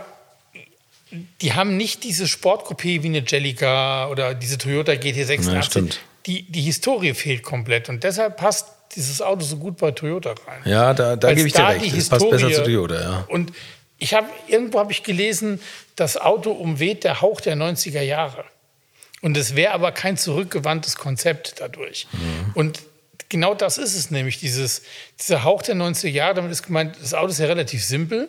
die 1.42 1.54
haben 1.54 1.76
nicht 1.76 2.04
dieses 2.04 2.30
Sportcoupé 2.30 3.04
wie 3.04 3.08
eine 3.08 3.24
Jellica 3.26 4.08
oder 4.08 4.34
diese 4.34 4.58
Toyota 4.58 4.94
GT86. 4.94 5.54
Ja, 5.54 5.62
stimmt. 5.64 6.00
die, 6.26 6.44
die 6.44 6.62
Historie 6.62 7.14
fehlt 7.14 7.44
komplett 7.44 7.90
und 7.90 8.04
deshalb 8.04 8.38
passt 8.38 8.68
dieses 8.96 9.22
Auto 9.22 9.44
so 9.44 9.58
gut 9.58 9.78
bei 9.78 9.92
Toyota 9.92 10.36
rein. 10.48 10.62
Ja, 10.66 10.94
da, 10.94 11.16
da 11.16 11.34
gebe 11.34 11.48
ich 11.48 11.54
dir 11.54 11.60
da 11.60 11.68
recht. 11.70 11.98
Das 11.98 12.10
passt 12.10 12.30
besser 12.30 12.52
zu 12.52 12.64
Toyota, 12.64 13.02
ja. 13.02 13.26
Und 13.28 13.52
ich 14.02 14.14
habe 14.16 14.28
irgendwo 14.48 14.80
habe 14.80 14.92
ich 14.92 15.04
gelesen, 15.04 15.62
das 15.96 16.18
Auto 16.18 16.52
umweht 16.52 17.04
der 17.04 17.22
Hauch 17.22 17.40
der 17.40 17.56
90er 17.56 18.02
Jahre. 18.02 18.44
Und 19.22 19.38
es 19.38 19.56
wäre 19.56 19.74
aber 19.74 19.92
kein 19.92 20.18
zurückgewandtes 20.18 20.96
Konzept 20.96 21.56
dadurch. 21.60 22.08
Mhm. 22.12 22.52
Und 22.56 22.80
genau 23.30 23.54
das 23.54 23.78
ist 23.78 23.96
es 23.96 24.10
nämlich, 24.10 24.40
dieses, 24.40 24.82
dieser 25.20 25.44
Hauch 25.44 25.62
der 25.62 25.76
90er 25.76 26.10
Jahre. 26.10 26.34
Damit 26.34 26.52
ist 26.52 26.64
gemeint, 26.64 26.98
das 27.00 27.14
Auto 27.14 27.28
ist 27.30 27.40
ja 27.40 27.46
relativ 27.46 27.84
simpel. 27.86 28.28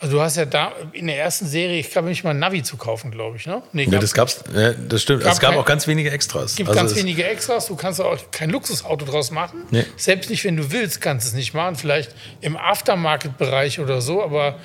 Also 0.00 0.16
du 0.16 0.22
hast 0.22 0.36
ja 0.36 0.44
da 0.44 0.72
in 0.92 1.08
der 1.08 1.18
ersten 1.18 1.46
Serie, 1.46 1.78
ich 1.80 1.90
glaube 1.90 2.08
nicht 2.08 2.22
mal 2.22 2.30
ein 2.30 2.38
Navi 2.38 2.62
zu 2.62 2.76
kaufen, 2.76 3.10
glaube 3.10 3.36
ich. 3.36 3.46
Ne? 3.46 3.62
Nee, 3.72 3.86
gab- 3.86 4.00
das 4.00 4.14
gab's, 4.14 4.44
ja, 4.54 4.72
das 4.72 5.02
stimmt. 5.02 5.24
Gab 5.24 5.32
es 5.32 5.40
gab 5.40 5.50
kein- 5.50 5.58
auch 5.60 5.64
ganz 5.64 5.88
wenige 5.88 6.10
Extras. 6.12 6.50
es 6.52 6.56
gibt 6.56 6.68
Also 6.68 6.80
ganz 6.80 6.94
wenige 6.96 7.24
Extras. 7.26 7.66
Du 7.66 7.74
kannst 7.74 8.00
auch 8.00 8.16
kein 8.30 8.50
Luxusauto 8.50 9.04
draus 9.04 9.30
machen. 9.32 9.64
Nee. 9.70 9.84
Selbst 9.96 10.30
nicht, 10.30 10.44
wenn 10.44 10.56
du 10.56 10.70
willst, 10.70 11.00
kannst 11.00 11.26
du 11.26 11.28
es 11.30 11.34
nicht 11.34 11.52
machen. 11.52 11.74
Vielleicht 11.74 12.14
im 12.40 12.56
Aftermarket-Bereich 12.56 13.80
oder 13.80 14.00
so, 14.00 14.22
aber 14.22 14.58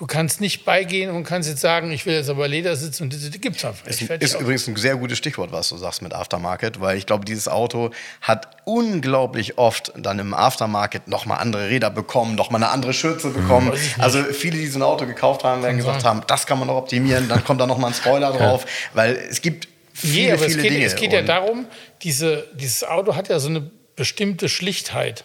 du 0.00 0.06
kannst 0.06 0.40
nicht 0.40 0.64
beigehen 0.64 1.10
und 1.10 1.24
kannst 1.24 1.46
jetzt 1.46 1.60
sagen, 1.60 1.92
ich 1.92 2.06
will 2.06 2.14
jetzt 2.14 2.30
aber 2.30 2.48
Ledersitz 2.48 3.02
und 3.02 3.12
das 3.12 3.30
gibt 3.38 3.56
es 3.58 3.64
einfach. 3.66 3.86
Ist, 3.86 4.00
ist 4.00 4.40
übrigens 4.40 4.66
ein 4.66 4.76
sehr 4.76 4.96
gutes 4.96 5.18
Stichwort, 5.18 5.52
was 5.52 5.68
du 5.68 5.76
sagst 5.76 6.00
mit 6.00 6.14
Aftermarket, 6.14 6.80
weil 6.80 6.96
ich 6.96 7.04
glaube, 7.04 7.26
dieses 7.26 7.48
Auto 7.48 7.90
hat 8.22 8.48
unglaublich 8.64 9.58
oft 9.58 9.92
dann 9.98 10.18
im 10.18 10.32
Aftermarket 10.32 11.06
nochmal 11.06 11.38
andere 11.38 11.68
Räder 11.68 11.90
bekommen, 11.90 12.34
nochmal 12.34 12.62
eine 12.62 12.72
andere 12.72 12.94
Schürze 12.94 13.28
bekommen. 13.28 13.72
Also 13.98 14.24
viele, 14.24 14.56
die 14.56 14.68
so 14.68 14.78
ein 14.78 14.82
Auto 14.82 15.04
gekauft 15.04 15.44
haben, 15.44 15.62
werden 15.62 15.76
gesagt 15.76 16.02
haben, 16.02 16.22
das 16.26 16.46
kann 16.46 16.58
man 16.58 16.68
noch 16.68 16.76
optimieren, 16.76 17.28
dann 17.28 17.44
kommt 17.44 17.60
da 17.60 17.66
nochmal 17.66 17.90
ein 17.90 17.94
Spoiler 17.94 18.32
drauf, 18.32 18.64
weil 18.94 19.16
es 19.28 19.42
gibt 19.42 19.68
viele, 19.92 20.14
Nee, 20.14 20.32
aber 20.32 20.46
es 20.46 20.52
viele 20.52 20.62
geht, 20.62 20.72
Dinge. 20.72 20.84
es 20.86 20.96
geht 20.96 21.12
ja 21.12 21.20
darum, 21.20 21.66
diese, 22.00 22.48
dieses 22.54 22.84
Auto 22.84 23.16
hat 23.16 23.28
ja 23.28 23.38
so 23.38 23.50
eine 23.50 23.70
bestimmte 23.96 24.48
Schlichtheit. 24.48 25.24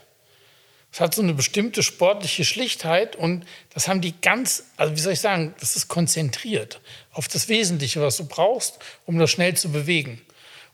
Es 0.96 1.02
hat 1.02 1.14
so 1.14 1.22
eine 1.22 1.34
bestimmte 1.34 1.84
sportliche 1.84 2.46
Schlichtheit 2.46 3.18
und 3.18 3.46
das 3.74 3.90
haben 3.90 4.00
die 4.00 4.14
ganz, 4.22 4.64
also 4.78 4.96
wie 4.96 5.00
soll 5.02 5.12
ich 5.12 5.20
sagen, 5.20 5.54
das 5.60 5.76
ist 5.76 5.90
konzentriert 5.90 6.80
auf 7.12 7.28
das 7.28 7.50
Wesentliche, 7.50 8.02
was 8.02 8.16
du 8.16 8.26
brauchst, 8.26 8.80
um 9.06 9.20
das 9.20 9.30
schnell 9.30 9.56
zu 9.56 9.74
bewegen. 9.74 10.22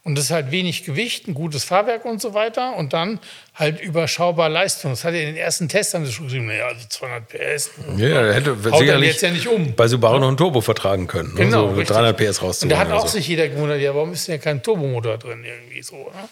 Und 0.03 0.15
das 0.15 0.25
ist 0.25 0.29
halt 0.29 0.51
wenig 0.51 0.83
Gewicht, 0.83 1.27
ein 1.27 1.33
gutes 1.33 1.63
Fahrwerk 1.63 2.05
und 2.05 2.21
so 2.21 2.35
weiter 2.35 2.75
und 2.75 2.93
dann 2.93 3.19
halt 3.55 3.81
überschaubar 3.81 4.47
Leistung. 4.47 4.91
Das 4.91 5.03
hat 5.03 5.15
ja 5.15 5.21
in 5.21 5.25
den 5.25 5.37
ersten 5.37 5.67
Tests 5.67 5.95
haben 5.95 6.05
sie 6.05 6.11
schon 6.11 6.25
geschrieben, 6.25 6.45
naja, 6.45 6.67
also 6.67 6.85
200 6.87 7.27
PS. 7.27 7.71
Ja, 7.97 8.07
er 8.21 8.33
hätte 8.35 8.55
sicherlich 8.61 9.13
jetzt 9.13 9.23
ja 9.23 9.31
nicht 9.31 9.47
um. 9.47 9.73
bei 9.73 9.87
Subaru 9.87 10.19
noch 10.19 10.29
ein 10.29 10.37
Turbo 10.37 10.61
vertragen 10.61 11.07
können. 11.07 11.29
ne? 11.33 11.45
Genau, 11.45 11.69
so 11.69 11.73
richtig. 11.73 11.97
300 11.97 12.15
PS 12.15 12.37
Und 12.37 12.45
rauszuholen. 12.47 12.69
da 12.69 12.77
hat 12.77 12.91
auch 12.91 13.07
so. 13.07 13.17
sich 13.17 13.27
jeder 13.27 13.49
gewundert, 13.49 13.81
ja, 13.81 13.95
warum 13.95 14.13
ist 14.13 14.27
denn 14.27 14.35
ja 14.35 14.39
kein 14.39 14.61
Turbomotor 14.61 15.17
drin 15.17 15.43
irgendwie 15.43 15.81
so. 15.81 15.95
Ne? 15.95 16.29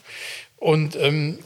Und 0.58 0.96
ähm, 0.96 1.40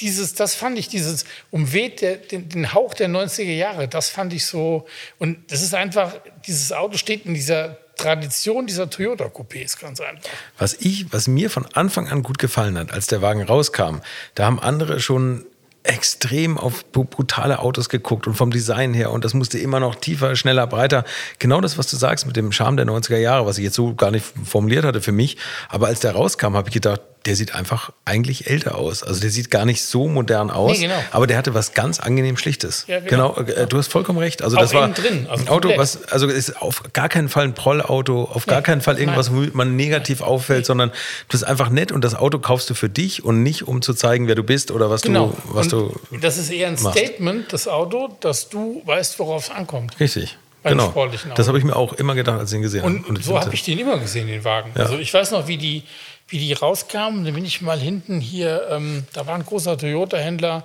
dieses, 0.00 0.34
das 0.34 0.54
fand 0.54 0.78
ich, 0.78 0.88
dieses 0.88 1.24
umweht 1.50 2.00
der, 2.00 2.16
den, 2.16 2.48
den 2.48 2.72
Hauch 2.74 2.94
der 2.94 3.08
90er 3.08 3.54
Jahre, 3.54 3.88
das 3.88 4.10
fand 4.10 4.32
ich 4.32 4.46
so. 4.46 4.86
Und 5.18 5.50
das 5.50 5.62
ist 5.62 5.74
einfach, 5.74 6.14
dieses 6.46 6.72
Auto 6.72 6.96
steht 6.96 7.26
in 7.26 7.34
dieser 7.34 7.76
Tradition 7.96 8.66
dieser 8.66 8.88
Toyota-Coupés, 8.88 9.78
ganz 9.80 10.00
einfach. 10.00 10.30
Was 10.56 10.74
ich, 10.74 11.12
was 11.12 11.28
mir 11.28 11.50
von 11.50 11.66
Anfang 11.74 12.08
an 12.08 12.22
gut 12.22 12.38
gefallen 12.38 12.78
hat, 12.78 12.92
als 12.92 13.08
der 13.08 13.22
Wagen 13.22 13.42
rauskam, 13.42 13.98
da 14.34 14.46
haben 14.46 14.60
andere 14.60 15.00
schon 15.00 15.44
extrem 15.82 16.58
auf 16.58 16.84
brutale 16.92 17.60
Autos 17.60 17.88
geguckt 17.88 18.26
und 18.26 18.34
vom 18.34 18.50
Design 18.50 18.92
her 18.92 19.10
und 19.10 19.24
das 19.24 19.32
musste 19.32 19.58
immer 19.58 19.80
noch 19.80 19.94
tiefer, 19.94 20.36
schneller, 20.36 20.66
breiter. 20.66 21.04
Genau 21.38 21.60
das, 21.60 21.78
was 21.78 21.88
du 21.88 21.96
sagst 21.96 22.26
mit 22.26 22.36
dem 22.36 22.52
Charme 22.52 22.76
der 22.76 22.86
90er 22.86 23.16
Jahre, 23.16 23.46
was 23.46 23.58
ich 23.58 23.64
jetzt 23.64 23.76
so 23.76 23.94
gar 23.94 24.10
nicht 24.10 24.24
formuliert 24.44 24.84
hatte 24.84 25.00
für 25.00 25.12
mich. 25.12 25.38
Aber 25.68 25.86
als 25.86 26.00
der 26.00 26.12
rauskam, 26.12 26.54
habe 26.54 26.68
ich 26.68 26.74
gedacht, 26.74 27.00
der 27.26 27.36
sieht 27.36 27.54
einfach 27.54 27.90
eigentlich 28.04 28.48
älter 28.48 28.76
aus. 28.76 29.02
Also 29.02 29.20
der 29.20 29.30
sieht 29.30 29.50
gar 29.50 29.64
nicht 29.64 29.82
so 29.82 30.08
modern 30.08 30.50
aus, 30.50 30.72
Nee, 30.78 30.86
genau. 30.86 30.98
aber 31.10 31.26
der 31.26 31.36
hatte 31.36 31.54
was 31.54 31.74
ganz 31.74 32.00
angenehm 32.00 32.36
Schlichtes. 32.36 32.84
Ja, 32.86 33.00
genau. 33.00 33.36
äh, 33.36 33.66
du 33.66 33.76
hast 33.78 33.88
vollkommen 33.88 34.18
recht. 34.18 34.42
Also 34.42 34.56
Auch 34.56 34.60
das 34.60 34.74
war 34.74 34.88
drin, 34.88 35.26
also 35.28 35.44
ein 35.44 35.48
Auto, 35.48 35.70
was 35.76 36.04
also 36.10 36.26
ist 36.28 36.60
auf 36.62 36.82
gar 36.92 37.08
keinen 37.08 37.28
Fall 37.28 37.44
ein 37.44 37.54
Prollauto, 37.54 38.24
auf 38.24 38.46
gar 38.46 38.62
keinen 38.62 38.80
Fall 38.80 38.98
irgendwas, 38.98 39.28
nein. 39.28 39.36
womit 39.38 39.54
man 39.54 39.76
negativ 39.76 40.20
auffällt, 40.20 40.64
sondern 40.66 40.90
du 40.90 40.96
bist 41.30 41.44
einfach 41.44 41.70
nett 41.70 41.92
und 41.92 42.02
das 42.04 42.14
Auto 42.14 42.38
kaufst 42.38 42.70
du 42.70 42.74
für 42.74 42.88
dich 42.88 43.24
und 43.24 43.42
nicht 43.42 43.66
um 43.68 43.82
zu 43.82 43.94
zeigen, 43.94 44.26
wer 44.28 44.34
du 44.34 44.42
bist 44.42 44.70
oder 44.70 44.90
was 44.90 45.02
Genau. 45.02 45.28
du, 45.46 45.54
was 45.54 45.72
Und 45.72 45.94
du 46.10 46.18
das 46.18 46.38
ist 46.38 46.50
eher 46.50 46.68
ein 46.68 46.76
machst. 46.80 46.98
Statement, 46.98 47.52
das 47.52 47.68
Auto, 47.68 48.08
dass 48.20 48.48
du 48.48 48.82
weißt, 48.84 49.18
worauf 49.18 49.44
es 49.44 49.50
ankommt. 49.50 49.98
richtig. 50.00 50.38
Genau. 50.64 50.92
Das 51.36 51.48
habe 51.48 51.56
ich 51.56 51.64
mir 51.64 51.76
auch 51.76 51.92
immer 51.94 52.14
gedacht, 52.14 52.38
als 52.40 52.50
ich 52.50 52.56
ihn 52.56 52.62
gesehen 52.62 52.82
habe. 52.82 52.94
Und, 53.08 53.22
so 53.24 53.38
habe 53.40 53.54
ich 53.54 53.62
den 53.62 53.78
immer 53.78 53.96
gesehen, 53.98 54.26
den 54.26 54.44
Wagen. 54.44 54.72
Ja. 54.74 54.82
Also 54.82 54.98
ich 54.98 55.14
weiß 55.14 55.30
noch, 55.30 55.46
wie 55.46 55.56
die, 55.56 55.84
wie 56.28 56.38
die 56.38 56.52
rauskamen. 56.52 57.24
Da 57.24 57.30
bin 57.30 57.44
ich 57.44 57.60
mal 57.60 57.78
hinten 57.78 58.20
hier, 58.20 58.68
ähm, 58.70 59.04
da 59.12 59.26
war 59.26 59.34
ein 59.34 59.44
großer 59.44 59.76
Toyota-Händler, 59.76 60.60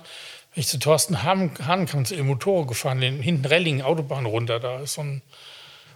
bin 0.54 0.60
ich 0.60 0.68
zu 0.68 0.78
Thorsten 0.78 1.22
Hahn, 1.22 1.50
Hahn 1.66 1.86
kam 1.86 2.04
zu 2.04 2.14
Motore 2.22 2.66
gefahren, 2.66 3.00
den, 3.00 3.20
hinten 3.20 3.46
Relling, 3.46 3.82
Autobahn 3.82 4.26
runter, 4.26 4.60
da 4.60 4.80
ist 4.80 4.94
so 4.94 5.02
ein 5.02 5.22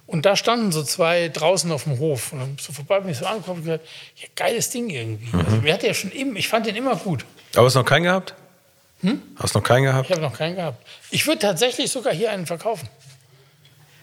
und 0.08 0.24
da 0.24 0.36
standen 0.36 0.72
so 0.72 0.82
zwei 0.82 1.28
draußen 1.28 1.70
auf 1.70 1.84
dem 1.84 1.98
Hof. 1.98 2.32
Und 2.32 2.40
dann 2.40 2.56
so 2.58 2.72
vorbei 2.72 3.00
bin 3.00 3.10
ich 3.10 3.18
so 3.18 3.26
angekommen 3.26 3.58
und 3.58 3.64
gesagt, 3.66 3.86
ja, 4.16 4.26
geiles 4.34 4.70
Ding 4.70 4.88
irgendwie. 4.88 5.36
Mhm. 5.36 5.44
Also, 5.44 5.56
mir 5.58 5.74
hat 5.74 5.82
der 5.82 5.92
schon 5.92 6.10
im, 6.12 6.34
ich 6.34 6.48
fand 6.48 6.64
den 6.64 6.76
immer 6.76 6.96
gut. 6.96 7.26
Aber 7.54 7.66
hast 7.66 7.74
du 7.74 7.80
noch 7.80 7.86
keinen 7.86 8.04
gehabt? 8.04 8.34
Hast 9.36 9.54
du 9.54 9.58
noch 9.58 9.64
keinen 9.64 9.84
gehabt? 9.84 10.06
Ich 10.06 10.12
habe 10.12 10.22
noch 10.22 10.36
keinen 10.36 10.56
gehabt. 10.56 10.82
Ich 11.10 11.26
würde 11.26 11.40
tatsächlich 11.40 11.90
sogar 11.90 12.14
hier 12.14 12.30
einen 12.30 12.46
verkaufen. 12.46 12.88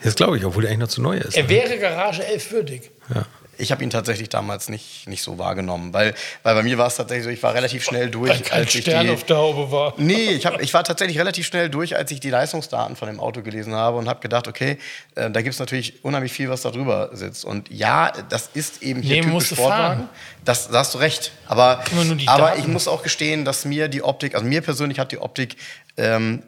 Das 0.04 0.14
glaube 0.14 0.38
ich, 0.38 0.46
obwohl 0.46 0.62
der 0.62 0.70
eigentlich 0.70 0.82
noch 0.82 0.88
zu 0.90 1.02
neu 1.02 1.18
ist. 1.18 1.36
Er 1.36 1.50
wäre 1.50 1.80
Garage 1.80 2.24
11 2.24 2.52
würdig. 2.52 2.92
Ja. 3.14 3.26
Ich 3.58 3.72
habe 3.72 3.84
ihn 3.84 3.90
tatsächlich 3.90 4.30
damals 4.30 4.70
nicht, 4.70 5.08
nicht 5.08 5.22
so 5.22 5.38
wahrgenommen, 5.38 5.94
weil, 5.94 6.14
weil 6.44 6.56
bei 6.56 6.64
mir 6.64 6.78
war 6.78 6.88
es 6.88 6.96
tatsächlich 6.96 7.24
so, 7.26 7.30
ich 7.30 7.44
war 7.44 7.54
relativ 7.54 7.84
schnell 7.84 8.10
durch, 8.10 8.32
Weil 8.32 8.40
kein 8.42 8.60
als 8.60 8.76
ich 8.76 8.82
Stern 8.82 9.06
die, 9.06 9.14
auf 9.14 9.24
der 9.24 9.38
Haube 9.38 9.72
war. 9.72 9.94
Nee, 9.98 10.32
ich, 10.32 10.46
hab, 10.46 10.62
ich 10.62 10.74
war 10.74 10.84
tatsächlich 10.84 11.18
relativ 11.20 11.46
schnell 11.46 11.70
durch, 11.70 11.96
als 11.96 12.12
ich 12.12 12.20
die 12.20 12.30
Leistungsdaten 12.30 12.96
von 12.96 13.08
dem 13.08 13.20
Auto 13.20 13.42
gelesen 13.42 13.74
habe 13.74 13.98
und 13.98 14.08
habe 14.08 14.20
gedacht, 14.20 14.48
okay, 14.48 14.78
äh, 15.16 15.30
da 15.30 15.42
gibt 15.42 15.54
es 15.54 15.60
natürlich 15.60 16.04
unheimlich 16.04 16.32
viel, 16.32 16.50
was 16.50 16.62
da 16.62 16.72
drüber 16.72 17.10
sitzt. 17.14 17.46
Und 17.46 17.72
ja, 17.72 18.12
das 18.30 18.50
ist 18.54 18.84
eben 18.84 19.02
hier 19.02 19.18
Nee, 19.18 19.22
typisch 19.30 19.50
Sportwagen. 19.50 20.10
Das, 20.44 20.70
da 20.70 20.80
hast 20.80 20.94
du 20.94 20.98
recht. 21.00 21.32
Aber, 21.48 21.84
aber 22.28 22.48
Daten. 22.48 22.60
ich 22.60 22.68
muss 22.68 22.88
auch 22.88 23.04
gestehen, 23.04 23.46
dass 23.46 23.66
mir 23.66 23.88
die 23.88 24.04
Optik, 24.04 24.36
also 24.36 24.46
mir 24.46 24.62
persönlich 24.62 25.00
hat 25.00 25.12
die 25.12 25.20
Optik 25.20 25.56
ähm, 25.98 26.44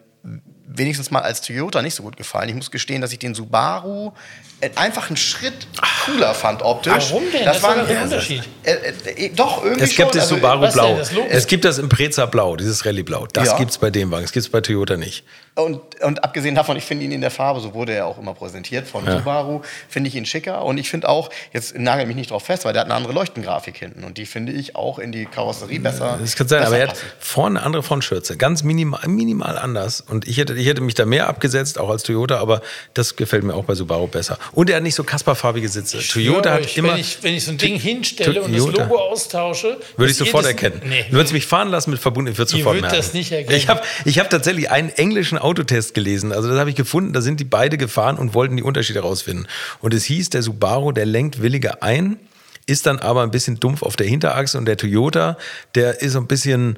wenigstens 0.70 1.12
mal 1.12 1.22
als 1.22 1.42
Toyota 1.42 1.82
nicht 1.82 1.96
so 1.96 2.04
gut 2.04 2.18
gefallen. 2.18 2.50
Ich 2.50 2.56
muss 2.56 2.70
gestehen, 2.72 3.02
dass 3.02 3.12
ich 3.14 3.20
den 3.20 3.34
Subaru 3.34 4.12
äh, 4.60 4.70
einfach 4.76 5.08
einen 5.08 5.18
Schritt 5.18 5.66
cooler 6.06 6.34
fand 6.34 6.62
optisch. 6.62 7.10
Warum 7.12 7.24
denn? 7.32 7.46
Das, 7.46 7.64
war 7.64 7.76
ein 7.76 8.04
Unterschied. 8.04 8.44
Äh, 8.64 8.74
äh, 9.16 9.30
doch, 9.30 9.64
irgendwie 9.64 9.84
Es 9.84 9.90
gibt 9.96 10.10
schon. 10.12 10.20
das 10.20 10.24
Also, 10.24 10.36
Subaru 10.36 10.62
denn, 10.64 10.74
Blau. 10.74 10.98
das 10.98 11.12
es 11.30 11.48
gibt 11.48 11.64
das 11.66 11.78
Impreza 11.78 12.26
Blau, 12.26 12.56
dieses 12.58 12.86
Rallye 12.86 13.04
Blau. 13.04 13.28
Das 13.32 13.48
Ja. 13.50 13.58
gibt 13.58 13.72
es 13.72 13.78
bei 13.78 13.90
dem 13.90 14.12
Wagen. 14.12 14.24
Das 14.24 14.32
gibt 14.32 14.46
es 14.46 14.52
bei 14.52 14.60
Toyota 14.62 14.98
nicht. 14.98 15.24
Und, 15.56 15.80
und 16.04 16.24
abgesehen 16.24 16.54
davon, 16.54 16.78
ich 16.78 16.84
finde 16.84 17.06
ihn 17.06 17.12
in 17.12 17.22
der 17.22 17.32
Farbe, 17.32 17.60
so 17.62 17.74
wurde 17.74 17.94
er 17.94 18.06
auch 18.06 18.20
immer 18.20 18.34
präsentiert 18.36 18.88
von 18.88 19.06
Subaru, 19.10 19.62
finde 19.90 20.10
ich 20.10 20.16
ihn 20.16 20.26
schicker. 20.26 20.64
Und 20.64 20.78
ich 20.78 20.90
finde 20.90 21.10
auch, 21.10 21.30
jetzt 21.54 21.78
nagel 21.80 22.06
mich 22.06 22.16
nicht 22.16 22.30
drauf 22.30 22.44
fest, 22.44 22.66
weil 22.66 22.74
der 22.74 22.82
hat 22.82 22.88
eine 22.88 22.96
andere 22.96 23.14
Leuchtengrafik 23.14 23.78
hinten. 23.78 24.04
Und 24.04 24.18
die 24.20 24.26
finde 24.26 24.52
ich 24.52 24.76
auch 24.76 25.00
in 25.00 25.12
die 25.12 25.26
Karosserie 25.26 25.80
besser. 25.80 26.18
Das 26.22 26.36
kann 26.36 26.48
sein, 26.48 26.64
aber 26.64 26.78
er 26.78 26.84
hat 26.90 26.96
passen. 26.96 27.06
vorne 27.20 27.60
eine 27.60 27.66
andere 27.66 27.84
Frontschürze. 27.84 28.38
Ganz 28.38 28.64
minimal, 28.64 29.08
minimal 29.08 29.58
anders. 29.58 30.02
Und 30.02 30.17
ich 30.26 30.38
hätte, 30.38 30.54
ich 30.54 30.66
hätte 30.68 30.82
mich 30.82 30.94
da 30.94 31.06
mehr 31.06 31.28
abgesetzt, 31.28 31.78
auch 31.80 31.90
als 31.90 32.04
Toyota, 32.04 32.38
aber 32.38 32.62
das 32.94 33.18
gefällt 33.18 33.44
mir 33.44 33.54
auch 33.54 33.66
bei 33.66 33.76
Subaru 33.76 34.08
besser. 34.08 34.40
Und 34.54 34.70
er 34.70 34.78
hat 34.78 34.84
nicht 34.84 34.96
so 34.96 35.04
kasperfarbige 35.04 35.68
Sitze. 35.68 36.00
Toyota 36.00 36.54
hat 36.54 36.62
ich, 36.62 36.78
immer. 36.78 36.94
Wenn 36.94 37.00
ich, 37.00 37.18
wenn 37.22 37.34
ich 37.34 37.44
so 37.44 37.52
ein 37.52 37.58
Ding 37.58 37.78
hinstelle 37.80 38.42
und 38.42 38.54
das 38.54 38.64
Toyota. 38.64 38.84
Logo 38.84 38.98
austausche. 38.98 39.78
Würde 39.98 40.12
ich 40.12 40.18
sofort 40.18 40.46
erkennen. 40.46 40.82
Nee. 40.86 41.06
Du 41.10 41.18
würdest 41.18 41.34
mich 41.34 41.46
fahren 41.46 41.70
lassen 41.70 41.92
mit 41.92 42.00
verbunden, 42.00 42.32
ich 42.32 42.38
würde 42.38 42.52
sofort 42.52 42.80
merken. 42.80 42.96
das 42.96 43.14
nicht 43.14 43.32
erkennen. 43.32 43.58
Ich 43.58 43.68
habe 43.68 43.82
ich 44.06 44.20
hab 44.20 44.30
tatsächlich 44.30 44.72
einen 44.72 44.90
englischen 44.90 45.38
Autotest 45.38 45.94
gelesen. 45.94 46.32
Also 46.32 46.50
das 46.50 46.58
habe 46.58 46.70
ich 46.70 46.76
gefunden. 46.76 47.14
Da 47.14 47.22
sind 47.22 47.40
die 47.40 47.46
beide 47.46 47.78
gefahren 47.78 48.18
und 48.18 48.34
wollten 48.34 48.56
die 48.56 48.64
Unterschiede 48.64 49.02
herausfinden. 49.02 49.48
Und 49.80 49.94
es 49.94 50.06
hieß, 50.06 50.30
der 50.30 50.42
Subaru, 50.44 50.92
der 50.92 51.06
lenkt 51.06 51.42
williger 51.42 51.84
ein, 51.84 52.20
ist 52.68 52.86
dann 52.86 53.00
aber 53.00 53.24
ein 53.24 53.32
bisschen 53.32 53.60
dumpf 53.60 53.82
auf 53.82 53.96
der 53.96 54.08
Hinterachse 54.08 54.58
und 54.58 54.66
der 54.66 54.78
Toyota, 54.78 55.38
der 55.74 56.02
ist 56.02 56.14
so 56.14 56.20
ein 56.20 56.28
bisschen 56.28 56.78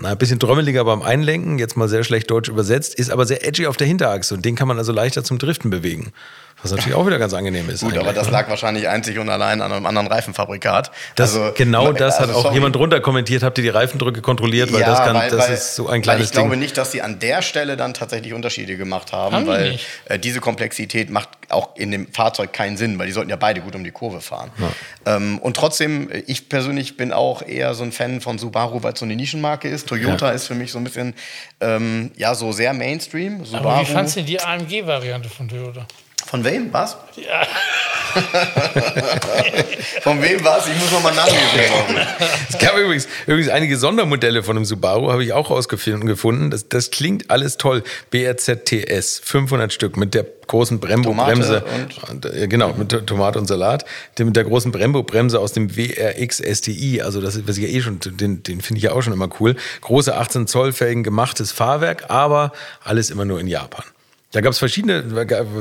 na, 0.00 0.10
ein 0.10 0.18
bisschen 0.18 0.38
trommeliger 0.38 0.84
beim 0.84 1.02
Einlenken, 1.02 1.58
jetzt 1.58 1.76
mal 1.76 1.88
sehr 1.88 2.04
schlecht 2.04 2.30
deutsch 2.30 2.48
übersetzt, 2.48 2.94
ist 2.94 3.10
aber 3.10 3.26
sehr 3.26 3.46
edgy 3.46 3.66
auf 3.66 3.76
der 3.76 3.86
Hinterachse 3.86 4.34
und 4.34 4.44
den 4.44 4.54
kann 4.54 4.68
man 4.68 4.78
also 4.78 4.92
leichter 4.92 5.24
zum 5.24 5.38
Driften 5.38 5.70
bewegen. 5.70 6.12
Was 6.62 6.72
natürlich 6.72 6.94
auch 6.94 7.06
wieder 7.06 7.18
ganz 7.20 7.34
angenehm 7.34 7.68
ist. 7.70 7.82
Gut, 7.84 7.96
aber 7.96 8.12
das 8.12 8.30
lag 8.30 8.48
wahrscheinlich 8.48 8.88
einzig 8.88 9.18
und 9.18 9.28
allein 9.28 9.60
an 9.62 9.70
einem 9.72 9.86
anderen 9.86 10.08
Reifenfabrikat. 10.08 10.90
Das, 11.14 11.34
Also, 11.36 11.52
genau 11.54 11.92
das 11.92 12.18
hat 12.18 12.26
also, 12.28 12.38
auch 12.38 12.42
sorry. 12.42 12.54
jemand 12.56 12.74
drunter 12.74 13.00
kommentiert. 13.00 13.44
Habt 13.44 13.58
ihr 13.58 13.62
die 13.62 13.70
Reifendrücke 13.70 14.22
kontrolliert? 14.22 14.72
Weil 14.72 14.80
ja, 14.80 14.86
das, 14.88 14.98
kann, 14.98 15.14
weil, 15.16 15.30
das 15.30 15.46
weil, 15.46 15.54
ist 15.54 15.76
so 15.76 15.84
ein 15.86 15.92
weil 15.92 16.00
kleines 16.02 16.26
ich 16.26 16.32
glaube 16.32 16.50
Ding. 16.50 16.58
nicht, 16.58 16.76
dass 16.76 16.90
sie 16.90 17.00
an 17.00 17.20
der 17.20 17.42
Stelle 17.42 17.76
dann 17.76 17.94
tatsächlich 17.94 18.32
Unterschiede 18.34 18.76
gemacht 18.76 19.12
haben, 19.12 19.34
Haben 19.36 19.44
die 19.44 19.50
weil 19.50 19.70
nicht? 19.72 19.86
äh, 20.06 20.18
diese 20.18 20.40
Komplexität 20.40 21.10
macht 21.10 21.28
auch 21.48 21.76
in 21.76 21.92
dem 21.92 22.12
Fahrzeug 22.12 22.52
keinen 22.52 22.76
Sinn, 22.76 22.98
weil 22.98 23.06
die 23.06 23.12
sollten 23.12 23.30
ja 23.30 23.36
beide 23.36 23.60
gut 23.60 23.76
um 23.76 23.84
die 23.84 23.92
Kurve 23.92 24.20
fahren. 24.20 24.50
Ähm, 25.06 25.38
und 25.38 25.56
trotzdem, 25.56 26.10
äh, 26.10 26.24
ich 26.26 26.48
persönlich 26.48 26.96
bin 26.96 27.12
auch 27.12 27.40
eher 27.42 27.74
so 27.74 27.84
ein 27.84 27.92
Fan 27.92 28.20
von 28.20 28.38
Subaru, 28.38 28.82
weil 28.82 28.94
es 28.94 28.98
so 28.98 29.04
eine 29.04 29.14
Nischenmarke 29.16 29.68
ist. 29.68 29.88
Toyota 29.88 30.26
Ja. 30.26 30.32
ist 30.32 30.48
für 30.48 30.54
mich 30.54 30.72
so 30.72 30.78
ein 30.78 30.84
bisschen, 30.84 31.14
ähm, 31.60 32.10
ja, 32.16 32.34
so 32.34 32.50
sehr 32.50 32.72
Mainstream. 32.74 33.44
Subaru. 33.44 33.68
Aber 33.68 33.80
wie 33.82 33.92
fandst 33.92 34.16
du 34.16 34.22
die 34.22 34.40
AMG-Variante 34.40 35.28
von 35.28 35.48
Toyota? 35.48 35.86
Von 36.28 36.44
wem? 36.44 36.72
Was? 36.72 36.96
Ja, 37.16 37.46
Von 40.02 40.22
wem 40.22 40.44
was? 40.44 40.66
Ich 40.66 40.78
muss 40.78 40.90
nochmal 40.90 41.14
nachlesen. 41.14 42.06
Es 42.48 42.58
gab 42.58 42.76
übrigens, 42.76 43.08
übrigens 43.26 43.48
einige 43.50 43.76
Sondermodelle 43.76 44.42
von 44.42 44.56
dem 44.56 44.64
Subaru, 44.64 45.10
habe 45.10 45.24
ich 45.24 45.32
auch 45.32 45.50
rausgefunden. 45.50 46.06
gefunden. 46.06 46.50
Das, 46.50 46.68
das 46.68 46.90
klingt 46.90 47.30
alles 47.30 47.56
toll. 47.56 47.82
BRZ-TS, 48.10 49.20
500 49.24 49.72
Stück 49.72 49.96
mit 49.96 50.14
der 50.14 50.26
großen 50.46 50.80
Brembo-Bremse. 50.80 51.64
Tomate 51.64 52.10
Und, 52.10 52.24
äh, 52.26 52.48
Genau, 52.48 52.72
mit 52.72 53.06
Tomate 53.06 53.38
und 53.38 53.46
Salat. 53.46 53.84
Mit 54.18 54.36
der 54.36 54.44
großen 54.44 54.72
Brembo-Bremse 54.72 55.38
aus 55.38 55.52
dem 55.52 55.76
WRX 55.76 56.38
STI. 56.38 57.02
Also 57.02 57.20
das 57.20 57.36
ist, 57.36 57.48
was 57.48 57.56
ich 57.58 57.64
ja 57.64 57.70
eh 57.70 57.80
schon, 57.82 58.00
den, 58.00 58.42
den 58.42 58.60
finde 58.60 58.78
ich 58.78 58.84
ja 58.84 58.92
auch 58.92 59.02
schon 59.02 59.12
immer 59.12 59.28
cool. 59.40 59.56
Große 59.82 60.14
18 60.16 60.46
Zoll 60.46 60.72
Felgen, 60.72 61.02
gemachtes 61.02 61.52
Fahrwerk, 61.52 62.06
aber 62.08 62.52
alles 62.82 63.10
immer 63.10 63.24
nur 63.24 63.40
in 63.40 63.48
Japan. 63.48 63.84
Da 64.30 64.42
gab 64.42 64.52
es 64.52 64.58
verschiedene, 64.58 65.02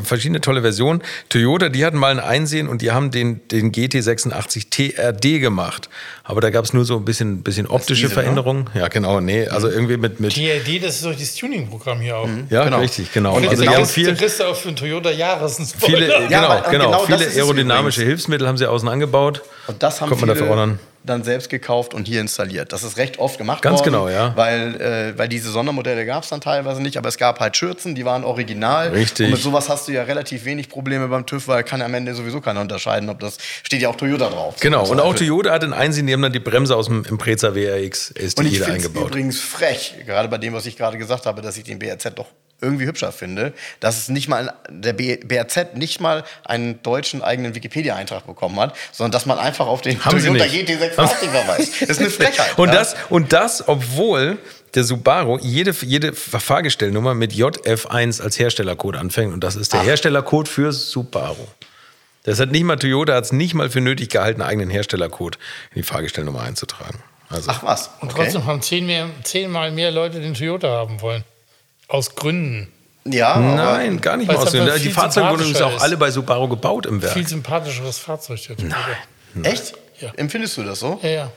verschiedene 0.03 0.41
tolle 0.41 0.61
Versionen. 0.61 1.01
Toyota, 1.29 1.69
die 1.69 1.85
hatten 1.85 1.95
mal 1.97 2.11
ein 2.11 2.19
Einsehen 2.19 2.67
und 2.67 2.81
die 2.81 2.91
haben 2.91 3.11
den, 3.11 3.39
den 3.47 3.71
GT86 3.71 4.69
TRD 4.69 5.39
gemacht. 5.39 5.87
Aber 6.25 6.41
da 6.41 6.49
gab 6.49 6.65
es 6.65 6.73
nur 6.73 6.83
so 6.83 6.97
ein 6.97 7.05
bisschen, 7.05 7.43
bisschen 7.43 7.65
optische 7.67 8.07
ne? 8.07 8.13
Veränderungen. 8.13 8.69
Ja, 8.73 8.89
genau, 8.89 9.21
nee, 9.21 9.47
also 9.47 9.69
irgendwie 9.69 9.95
mit, 9.95 10.19
mit 10.19 10.33
TRD, 10.33 10.83
das 10.83 10.95
ist 10.95 11.05
doch 11.05 11.15
das 11.15 11.33
Tuning-Programm 11.35 12.01
hier 12.01 12.17
auch. 12.17 12.27
ja, 12.49 12.65
Genau. 12.65 12.79
richtig, 12.79 13.13
genau. 13.13 13.37
Und 13.37 13.47
also 13.47 13.63
genau 13.63 13.85
viel, 13.85 14.13
kriegst 14.13 14.41
du 14.41 14.43
auch 14.43 14.55
für 14.55 14.67
einen 14.67 14.75
Toyota 14.75 15.11
Jahres 15.11 15.73
viele, 15.79 16.07
genau, 16.07 16.29
Ja, 16.29 16.59
genau, 16.69 16.71
genau 16.71 17.05
das 17.05 17.23
viele 17.23 17.41
aerodynamische. 17.41 18.03
Hilfsmittel 18.03 18.49
haben 18.49 18.57
sie 18.57 18.69
außen 18.69 18.89
angebaut. 18.89 19.43
Und 19.67 19.81
das 19.81 20.01
haben 20.01 20.09
Kommt 20.09 20.21
man 20.21 20.29
viele 20.31 20.39
dafür 20.41 20.51
ordern. 20.51 20.79
Dann 21.07 21.23
selbst 21.23 21.49
gekauft 21.49 21.93
und 21.93 22.07
hier 22.07 22.21
installiert. 22.21 22.71
Das 22.73 22.83
ist 22.83 22.97
recht 22.97 23.19
oft 23.19 23.37
gemacht 23.37 23.61
Ganz 23.63 23.79
worden. 23.79 23.91
genau, 23.91 24.09
ja. 24.09 24.35
Weil, 24.35 24.79
äh, 24.79 25.17
weil 25.17 25.27
diese 25.27 25.49
Sondermodelle 25.49 26.05
gab 26.05 26.23
es 26.23 26.29
dann 26.29 26.41
teilweise 26.41 26.81
nicht, 26.81 26.97
aber 26.97 27.09
es 27.09 27.17
gab 27.17 27.39
halt 27.39 27.57
Schürzen, 27.57 27.95
die 27.95 28.05
waren 28.05 28.23
original. 28.23 28.89
Richtig. 28.89 29.25
Und 29.25 29.31
mit 29.33 29.41
sowas 29.41 29.69
hast 29.69 29.87
du 29.87 29.93
ja 29.93 30.03
relativ 30.03 30.45
wenig 30.45 30.69
Probleme 30.69 31.07
beim 31.07 31.25
TÜV, 31.25 31.47
weil 31.47 31.63
kann 31.63 31.81
am 31.81 31.93
Ende 31.93 32.13
sowieso 32.13 32.41
keiner 32.41 32.61
unterscheiden, 32.61 33.09
ob 33.09 33.19
das 33.19 33.37
steht 33.63 33.81
ja 33.81 33.89
auch 33.89 33.95
Toyota 33.95 34.29
drauf. 34.29 34.55
Genau, 34.59 34.83
Zum 34.83 34.97
und 34.97 34.99
auch. 35.01 35.15
Toyota 35.15 35.51
hat 35.51 35.63
in 35.63 35.73
Einsehen, 35.73 36.07
die 36.07 36.13
haben 36.13 36.21
dann 36.21 36.33
die 36.33 36.39
Bremse 36.39 36.75
aus 36.75 36.85
dem 36.87 37.03
Impreza 37.05 37.55
WRX 37.55 38.11
Und 38.11 38.17
ich 38.17 38.31
STI 38.31 38.35
da 38.35 38.43
finde 38.43 38.59
es 38.61 38.67
eingebaut. 38.69 39.07
übrigens 39.07 39.39
frech, 39.39 39.95
gerade 40.05 40.27
bei 40.27 40.37
dem, 40.37 40.53
was 40.53 40.65
ich 40.65 40.77
gerade 40.77 40.97
gesagt 40.97 41.25
habe, 41.25 41.41
dass 41.41 41.57
ich 41.57 41.63
den 41.63 41.79
BRZ 41.79 42.13
doch 42.15 42.27
irgendwie 42.61 42.85
hübscher 42.85 43.11
finde, 43.11 43.53
dass 43.79 43.97
es 43.97 44.09
nicht 44.09 44.27
mal 44.27 44.53
der 44.69 44.93
BRZ 44.93 45.75
nicht 45.75 45.99
mal 45.99 46.23
einen 46.43 46.81
deutschen 46.81 47.21
eigenen 47.21 47.53
Wikipedia-Eintrag 47.53 48.25
bekommen 48.25 48.59
hat, 48.59 48.75
sondern 48.91 49.11
dass 49.11 49.25
man 49.25 49.37
einfach 49.37 49.67
auf 49.67 49.81
den 49.81 50.03
Haben 50.03 50.19
sie 50.19 50.27
Toyota 50.29 50.45
nicht. 50.45 50.69
GT86 50.69 51.29
verweist. 51.29 51.81
Das 51.81 51.89
ist 51.89 51.99
eine 51.99 52.09
Frechheit. 52.09 52.57
Und 52.57 52.69
ja? 52.69 52.75
das, 52.75 52.95
und 53.09 53.31
das, 53.31 53.67
obwohl 53.67 54.39
der 54.73 54.83
Subaru 54.83 55.37
jede, 55.41 55.71
jede 55.81 56.13
Fahrgestellnummer 56.13 57.13
mit 57.13 57.33
JF1 57.33 58.21
als 58.21 58.39
Herstellercode 58.39 58.97
anfängt. 58.97 59.33
Und 59.33 59.43
das 59.43 59.55
ist 59.55 59.73
der 59.73 59.81
Ach. 59.81 59.85
Herstellercode 59.85 60.47
für 60.47 60.71
Subaru. 60.71 61.47
Das 62.23 62.39
hat 62.39 62.51
nicht 62.51 62.63
mal 62.63 62.75
Toyota, 62.75 63.13
hat 63.13 63.23
es 63.23 63.31
nicht 63.31 63.53
mal 63.53 63.69
für 63.69 63.81
nötig 63.81 64.09
gehalten, 64.09 64.41
einen 64.41 64.49
eigenen 64.49 64.69
Herstellercode 64.69 65.37
in 65.71 65.81
die 65.81 65.83
Fahrgestellnummer 65.83 66.41
einzutragen. 66.41 67.01
Also, 67.29 67.51
Ach 67.51 67.63
was. 67.63 67.89
Und 68.01 68.11
okay. 68.11 68.23
trotzdem 68.23 68.45
haben 68.45 68.61
zehn 68.61 68.85
mehr, 68.85 69.09
zehnmal 69.23 69.71
mehr 69.71 69.91
Leute 69.91 70.19
den 70.19 70.33
Toyota 70.33 70.67
haben 70.67 71.01
wollen. 71.01 71.23
Aus 71.87 72.15
Gründen. 72.15 72.71
Ja, 73.05 73.33
aber 73.35 73.55
nein, 73.55 74.01
gar 74.01 74.17
nicht 74.17 74.27
mal 74.27 74.35
es 74.35 74.41
aus. 74.47 74.55
einfach 74.55 74.77
Die 74.77 74.89
Fahrzeuge 74.89 75.29
wurden 75.29 75.41
übrigens 75.41 75.61
auch 75.61 75.81
alle 75.81 75.95
bei 75.97 76.11
Subaru 76.11 76.47
gebaut 76.49 76.85
im 76.85 77.01
Werk. 77.01 77.13
Viel 77.13 77.27
sympathischeres 77.27 77.97
Fahrzeug, 77.99 78.41
der 78.47 78.57
Toyota. 78.57 78.75
echt? 79.43 79.73
Ja. 80.01 80.11
Empfindest 80.17 80.57
du 80.57 80.63
das 80.63 80.79
so? 80.79 80.99
Ja, 81.01 81.09
ja. 81.09 81.31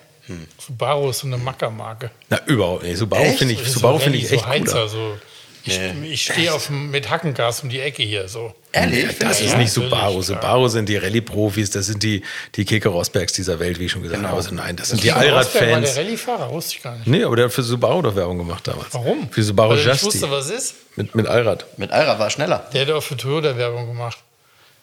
Subaru 0.59 1.11
ist 1.11 1.21
so 1.21 1.27
eine 1.27 1.39
Mackermarke. 1.39 2.11
Na, 2.29 2.41
überhaupt 2.47 2.83
nicht. 2.83 2.97
Subaru 2.99 3.33
finde 3.33 3.55
ich, 3.55 3.73
Subaru 3.73 3.99
so 3.99 4.05
finde 4.05 4.19
ich 4.19 4.31
echt 4.31 4.43
so 4.43 4.49
Heizer, 4.49 4.73
cooler. 4.73 4.89
so. 4.89 5.19
Ich, 5.65 5.79
ich 6.05 6.23
stehe 6.25 6.53
mit 6.71 7.11
Hackengas 7.11 7.63
um 7.63 7.69
die 7.69 7.81
Ecke 7.81 8.03
hier. 8.03 8.29
So. 8.29 8.55
Ehrlich? 8.73 9.19
Das 9.19 9.41
Ja, 9.41 9.47
ist 9.47 9.53
ja, 9.53 9.59
nicht 9.59 9.73
Subaru. 9.73 10.23
Subaru 10.23 10.69
sind 10.69 10.89
die 10.89 10.97
Rallye-Profis, 10.97 11.71
das 11.71 11.87
sind 11.87 12.03
die, 12.03 12.23
die 12.55 12.65
Keke 12.65 12.89
Rosbergs 12.89 13.33
dieser 13.33 13.59
Welt, 13.59 13.79
wie 13.79 13.87
ich 13.87 13.93
schon 13.93 14.03
gesagt 14.03 14.23
habe. 14.23 14.37
Also 14.37 14.55
nein, 14.55 14.77
das 14.77 14.91
sind 14.91 15.03
die 15.03 15.09
war 15.09 15.21
der 15.21 15.33
Allrad-Fans. 15.33 15.97
Rallye-Fahrer, 15.97 16.51
wusste 16.51 16.77
ich 16.77 16.83
gar 16.83 16.95
nicht. 16.97 17.07
Nee, 17.07 17.25
aber 17.25 17.37
der 17.37 17.47
hat 17.47 17.53
für 17.53 17.63
Subaru 17.63 18.03
doch 18.03 18.15
Werbung 18.17 18.39
gemacht 18.39 18.67
damals. 18.67 18.93
Warum? 18.93 19.29
Für 19.31 19.43
Subaru 19.43 19.71
Weil 19.71 19.87
Justy. 19.87 20.07
wusste, 20.07 20.31
was 20.31 20.51
ist. 20.51 20.75
Mit, 20.97 21.15
mit 21.15 21.27
Allrad. 21.27 21.67
Mit 21.79 21.91
Allrad 21.91 22.19
war 22.19 22.27
er 22.27 22.31
schneller. 22.31 22.69
Der 22.73 22.83
hat 22.87 22.91
auch 22.93 23.03
für 23.03 23.17
Toyota 23.17 23.57
Werbung 23.57 23.87
gemacht. 23.87 24.19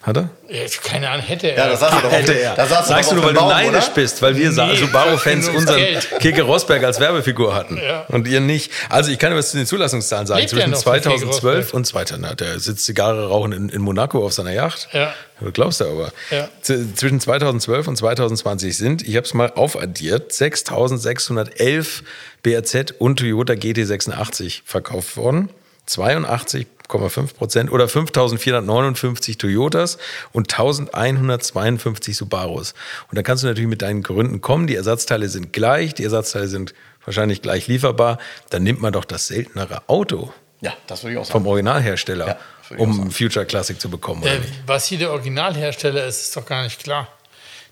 Hat 0.04 0.16
er? 0.16 0.30
Ja, 0.48 0.62
keine 0.84 1.10
Ahnung, 1.10 1.26
hätte 1.26 1.48
er. 1.52 1.58
Ja, 1.58 1.68
das 1.70 1.80
sagst 1.82 1.98
du 1.98 2.02
doch. 2.04 2.12
Hätte 2.12 2.32
auf- 2.32 2.38
er. 2.38 2.56
Da 2.56 2.66
saß 2.68 2.88
Sagst 2.88 3.12
du 3.12 3.16
doch 3.16 3.24
nur, 3.24 3.26
weil 3.26 3.34
dem 3.34 3.36
du 3.36 3.42
Baum, 3.42 3.50
neidisch 3.50 3.86
oder? 3.86 3.94
bist, 3.96 4.22
weil 4.22 4.38
wir 4.38 4.52
Nee, 4.52 4.76
Subaru-Fans 4.78 5.46
das 5.48 5.56
ist 5.56 5.60
unseren. 5.60 6.20
Keke 6.20 6.44
Rosberg 6.44 6.84
als 6.84 7.00
Werbefigur 7.02 7.54
hatten. 7.54 7.78
Ja. 7.78 8.06
Und 8.08 8.26
ihr 8.28 8.40
nicht. 8.40 8.72
Also 8.90 9.12
ich 9.12 9.20
kann 9.20 9.32
dir 9.32 9.38
was 9.38 9.52
zu 9.52 9.58
den 9.58 9.66
Zulassungszahlen 9.66 10.26
sagen. 10.28 10.40
Lebt 10.40 10.52
Zwischen 10.52 10.70
noch, 10.72 10.82
der 10.82 10.94
Keke 10.94 11.04
2012 11.10 11.56
Rosberg? 11.58 11.74
und 11.74 11.86
2000. 11.88 12.22
Na, 12.22 12.36
der 12.36 12.60
sitzt 12.60 12.86
Zigarre 12.86 13.28
rauchen 13.28 13.52
in, 13.52 13.68
in 13.70 13.82
Monaco 13.82 14.24
auf 14.26 14.32
seiner 14.32 14.54
Yacht. 14.54 14.88
Ja. 14.94 15.14
Du 15.42 15.52
glaubst 15.52 15.82
du 15.82 15.86
aber. 15.86 16.14
Ja. 16.32 16.48
Zwischen 16.62 17.20
2012 17.20 17.88
und 17.88 17.96
2020 17.98 18.78
sind, 18.78 19.02
ich 19.06 19.16
habe 19.18 19.26
es 19.26 19.34
mal 19.34 19.52
aufaddiert, 19.54 20.32
6.611 20.32 22.04
BRZ 22.44 22.94
und 23.00 23.20
Toyota 23.20 23.54
GT86 23.54 24.62
verkauft 24.64 25.18
worden. 25.18 25.50
82,5 25.88 27.34
Prozent 27.34 27.72
oder 27.72 27.86
5.459 27.86 29.38
Toyotas 29.38 29.98
und 30.34 30.54
1.152 30.54 32.16
Subarus. 32.16 32.74
Und 33.10 33.18
dann 33.18 33.24
kannst 33.24 33.44
du 33.44 33.48
natürlich 33.48 33.70
mit 33.70 33.82
deinen 33.82 34.04
Gründen 34.04 34.42
kommen. 34.42 34.68
Die 34.68 34.76
Ersatzteile 34.76 35.30
sind 35.30 35.54
gleich, 35.54 35.94
die 35.94 36.04
Ersatzteile 36.04 36.48
sind 36.48 36.74
wahrscheinlich 37.06 37.42
gleich 37.42 37.68
lieferbar. 37.68 38.18
Dann 38.50 38.64
nimmt 38.64 38.82
man 38.82 38.94
doch 38.94 39.06
das 39.06 39.28
seltenere 39.28 39.82
Auto 39.88 40.34
Ja, 40.62 40.74
das 40.88 41.04
würde 41.04 41.14
ich 41.14 41.20
auch 41.20 41.26
sagen. 41.26 41.40
vom 41.40 41.48
Originalhersteller, 41.48 42.28
Ja, 42.28 42.38
um 42.78 42.94
sagen. 42.94 43.12
Future 43.12 43.46
Classic 43.46 43.80
zu 43.80 43.90
bekommen. 43.90 44.22
Nicht? 44.22 44.42
was 44.66 44.86
hier 44.88 44.98
der 44.98 45.12
Originalhersteller 45.12 46.06
ist, 46.06 46.22
ist 46.22 46.36
doch 46.38 46.46
gar 46.46 46.64
nicht 46.64 46.84
klar. 46.84 47.08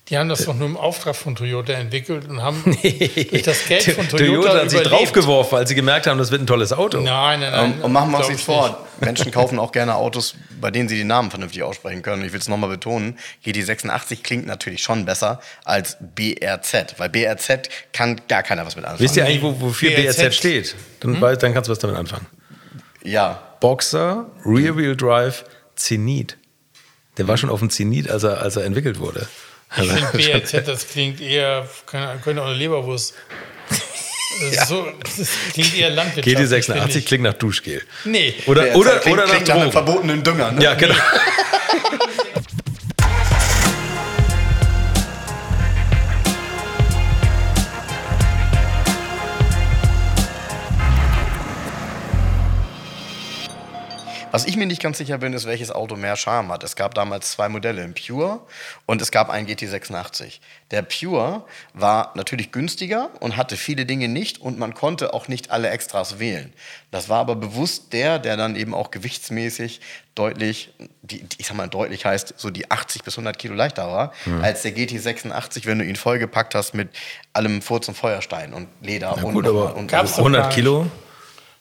Die 0.09 0.19
haben 0.19 0.29
das 0.29 0.45
doch 0.45 0.53
nur 0.53 0.67
im 0.67 0.77
Auftrag 0.77 1.15
von 1.15 1.35
Toyota 1.35 1.73
entwickelt 1.73 2.27
und 2.29 2.39
haben 2.39 2.61
durch 2.83 3.41
das 3.41 3.65
Geld 3.65 3.81
von 3.83 4.07
Toyota, 4.07 4.17
Toyota 4.17 4.61
hat 4.61 4.69
sich 4.69 4.81
draufgeworfen, 4.81 5.57
weil 5.57 5.65
sie 5.67 5.73
gemerkt 5.73 6.05
haben, 6.05 6.19
das 6.19 6.29
wird 6.29 6.43
ein 6.43 6.47
tolles 6.47 6.71
Auto. 6.73 6.99
Nein, 6.99 7.39
nein, 7.39 7.51
nein. 7.51 7.73
Ähm, 7.77 7.83
und 7.83 7.91
machen 7.91 8.11
wir 8.11 8.17
uns 8.17 8.27
glaub 8.27 8.29
nichts 8.29 8.41
ich 8.41 8.45
vor. 8.45 8.87
Menschen 9.01 9.31
kaufen 9.31 9.57
auch 9.57 9.71
gerne 9.71 9.95
Autos, 9.95 10.35
bei 10.61 10.69
denen 10.69 10.87
sie 10.89 10.95
die 10.95 11.03
Namen 11.03 11.31
vernünftig 11.31 11.63
aussprechen 11.63 12.03
können. 12.03 12.21
Und 12.21 12.27
ich 12.27 12.33
will 12.33 12.39
es 12.39 12.47
nochmal 12.47 12.69
betonen, 12.69 13.17
GT86 13.43 14.21
klingt 14.21 14.45
natürlich 14.45 14.83
schon 14.83 15.05
besser 15.05 15.39
als 15.63 15.97
BRZ, 15.99 16.95
weil 16.99 17.09
BRZ 17.09 17.69
kann 17.91 18.21
gar 18.27 18.43
keiner 18.43 18.63
was 18.63 18.75
mit 18.75 18.85
anfangen. 18.85 18.99
Wisst 19.01 19.17
ihr 19.17 19.25
eigentlich, 19.25 19.41
wo, 19.41 19.59
wofür 19.59 19.89
BRZ, 19.89 20.17
BRZ? 20.17 20.35
steht? 20.35 20.75
Dann, 20.99 21.19
Hm? 21.19 21.37
dann 21.39 21.53
kannst 21.55 21.67
du 21.67 21.71
was 21.71 21.79
damit 21.79 21.95
anfangen. 21.97 22.27
Ja. 23.03 23.41
Boxer, 23.59 24.27
Rear 24.45 24.77
Wheel 24.77 24.95
Drive, 24.95 25.45
Zenit. 25.75 26.37
Der 27.17 27.27
war 27.27 27.37
schon 27.37 27.49
auf 27.49 27.59
dem 27.59 27.71
Zenit, 27.71 28.07
als 28.11 28.23
er, 28.23 28.41
als 28.41 28.55
er 28.55 28.65
entwickelt 28.65 28.99
wurde. 28.99 29.27
Ich 29.77 29.91
finde 29.91 30.39
BRZ, 30.39 30.67
das 30.67 30.87
klingt 30.87 31.21
eher, 31.21 31.67
keine, 31.85 32.19
könnte 32.23 32.41
auch 32.41 32.47
eine 32.47 32.55
Leberwurst. 32.55 33.13
Das, 33.69 33.79
Ja. 34.51 34.65
so, 34.65 34.85
das 35.17 35.29
klingt 35.53 35.77
eher 35.77 35.89
landwirtschaftlich. 35.91 36.49
GT86 36.49 36.73
finde 36.81 36.97
ich. 36.99 37.05
klingt 37.05 37.23
nach 37.23 37.33
Duschgel. 37.35 37.81
Nee. 38.03 38.33
Oder, 38.47 38.63
Der 38.63 38.75
oder, 38.75 38.97
klingt, 38.99 39.17
oder 39.17 39.25
nach 39.27 39.31
klingt 39.33 39.47
nach 39.47 39.55
einem 39.55 39.71
Drogen. 39.71 39.85
verbotenen 39.85 40.23
Dünger. 40.23 40.51
Ne? 40.51 40.61
Ja, 40.63 40.73
genau. 40.73 40.93
Was 54.35 54.43
ich 54.43 54.57
mir 54.57 54.65
nicht 54.65 54.81
ganz 54.81 54.97
sicher 54.97 55.17
bin, 55.19 55.31
ist, 55.31 55.45
welches 55.45 55.71
Auto 55.71 55.95
mehr 55.95 56.17
Charme 56.17 56.51
hat. 56.51 56.61
Es 56.65 56.75
gab 56.75 56.93
damals 56.93 57.31
zwei 57.31 57.47
Modelle, 57.47 57.83
ein 57.83 57.93
Pure 57.93 58.41
und 58.85 59.01
es 59.01 59.09
gab 59.11 59.29
einen 59.29 59.47
GT86. 59.47 60.39
Der 60.71 60.81
Pure 60.81 61.45
war 61.73 62.11
natürlich 62.15 62.51
günstiger 62.51 63.11
und 63.21 63.37
hatte 63.37 63.55
viele 63.55 63.85
Dinge 63.85 64.09
nicht 64.09 64.41
und 64.41 64.59
man 64.59 64.73
konnte 64.73 65.13
auch 65.13 65.29
nicht 65.29 65.51
alle 65.51 65.69
Extras 65.69 66.19
wählen. 66.19 66.51
Das 66.91 67.07
war 67.07 67.19
aber 67.21 67.37
bewusst 67.37 67.93
der, 67.93 68.19
der 68.19 68.35
dann 68.35 68.57
eben 68.57 68.73
auch 68.73 68.91
gewichtsmäßig 68.91 69.79
deutlich, 70.15 70.73
die, 71.01 71.25
ich 71.37 71.47
sag 71.47 71.55
mal 71.55 71.69
deutlich 71.69 72.03
heißt, 72.03 72.33
so 72.35 72.49
die 72.49 72.69
80 72.69 73.03
bis 73.05 73.13
100 73.13 73.39
Kilo 73.39 73.53
leichter 73.55 73.87
war, 73.87 74.11
Hm. 74.25 74.43
als 74.43 74.63
der 74.63 74.75
GT86, 74.75 75.65
wenn 75.65 75.79
du 75.79 75.85
ihn 75.85 75.95
vollgepackt 75.95 76.55
hast 76.55 76.73
mit 76.73 76.89
allem 77.31 77.61
Furz 77.61 77.87
und 77.87 77.95
Feuerstein 77.95 78.53
und 78.53 78.67
Leder 78.81 79.13
Na 79.15 79.23
und, 79.23 79.33
gut, 79.33 79.47
und 79.47 79.87
Gab's 79.87 80.11
doch 80.11 80.17
100 80.17 80.41
gar 80.41 80.47
nicht. 80.47 80.55
Kilo? 80.55 80.87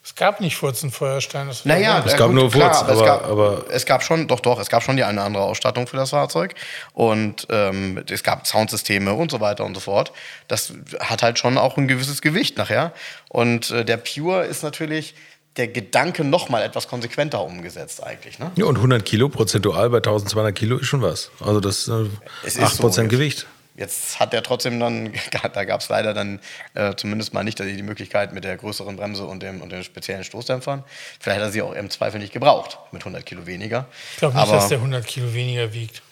Es 0.05 0.14
gab 0.14 0.40
nicht 0.43 0.55
Furzenfeuerstein. 0.57 1.49
Das 1.49 1.64
Naja, 1.64 2.03
Es 2.05 2.14
gab 2.17 2.31
nur 2.31 2.53
Wurz, 2.53 2.77
aber, 2.81 2.93
es 2.93 3.03
gab, 3.03 3.27
aber- 3.27 3.64
es 3.71 3.87
gab 3.87 4.03
schon, 4.03 4.29
doch, 4.29 4.40
doch, 4.40 4.61
es 4.61 4.69
gab 4.69 4.83
schon 4.83 4.97
die 4.99 5.03
eine 5.05 5.19
oder 5.19 5.27
andere 5.27 5.45
Ausstattung 5.45 5.87
für 5.87 5.97
das 5.97 6.11
Fahrzeug 6.11 6.55
und 6.93 7.47
ähm, 7.49 8.05
es 8.11 8.23
gab 8.23 8.47
Soundsysteme 8.47 9.14
und 9.14 9.31
so 9.31 9.40
weiter 9.40 9.64
und 9.64 9.75
so 9.75 9.81
fort. 9.81 10.12
Das 10.47 10.75
hat 11.01 11.23
halt 11.23 11.38
schon 11.38 11.57
auch 11.57 11.79
ein 11.79 11.88
gewisses 11.88 12.21
Gewicht 12.21 12.59
nachher. 12.59 12.93
Und 13.31 13.71
äh, 13.71 13.83
der 13.85 13.97
Pure 13.97 14.45
ist 14.45 14.62
natürlich 14.62 15.14
der 15.57 15.69
Gedanke 15.69 16.23
noch 16.25 16.49
mal 16.51 16.62
etwas 16.62 16.87
konsequenter 16.88 17.40
umgesetzt 17.43 18.03
eigentlich. 18.03 18.38
Ne? 18.38 18.51
Ja, 18.57 18.67
und 18.67 18.77
100 18.77 19.05
Kilo 19.07 19.29
prozentual 19.31 19.88
bei 19.88 19.99
1200 19.99 20.55
Kilo 20.55 20.77
ist 20.79 20.87
schon 20.87 21.01
was. 21.01 21.31
Also 21.40 21.61
das 21.61 21.79
ist 21.79 21.88
äh, 21.88 22.05
Es 22.45 22.59
8% 22.59 22.64
ist 22.88 22.95
so. 22.97 23.03
Gewicht. 23.09 23.47
Jetzt 23.77 24.21
hat 24.21 24.33
er 24.33 24.43
trotzdem 24.43 24.79
dann, 24.79 25.13
da 25.53 25.65
gab 25.65 25.81
es 25.81 25.89
leider 25.89 26.15
dann 26.15 26.41
äh, 26.75 26.95
zumindest 26.95 27.35
mal 27.35 27.43
nicht 27.43 27.59
die 27.59 27.83
Möglichkeit 27.83 28.33
mit 28.33 28.45
der 28.45 28.57
größeren 28.57 28.97
Bremse 28.97 29.25
und 29.25 29.43
dem, 29.43 29.61
und 29.63 29.73
den 29.73 29.83
speziellen 29.83 30.23
Stoßdämpfern. 30.25 30.85
Vielleicht 31.19 31.41
hat 31.41 31.49
er 31.49 31.53
sie 31.53 31.63
auch 31.63 31.73
im 31.73 31.91
Zweifel 31.91 32.21
nicht 32.21 32.33
gebraucht 32.33 32.79
mit 32.93 33.03
100 33.03 33.27
Kilo 33.27 33.47
weniger. 33.47 33.87
Ich 34.13 34.19
glaube 34.19 34.35
nicht, 34.35 34.43
Aber- 34.43 34.53
dass 34.53 34.69
der 34.69 34.79
100 34.79 35.07
Kilo 35.07 35.35
weniger 35.35 35.73
wiegt. 35.73 36.03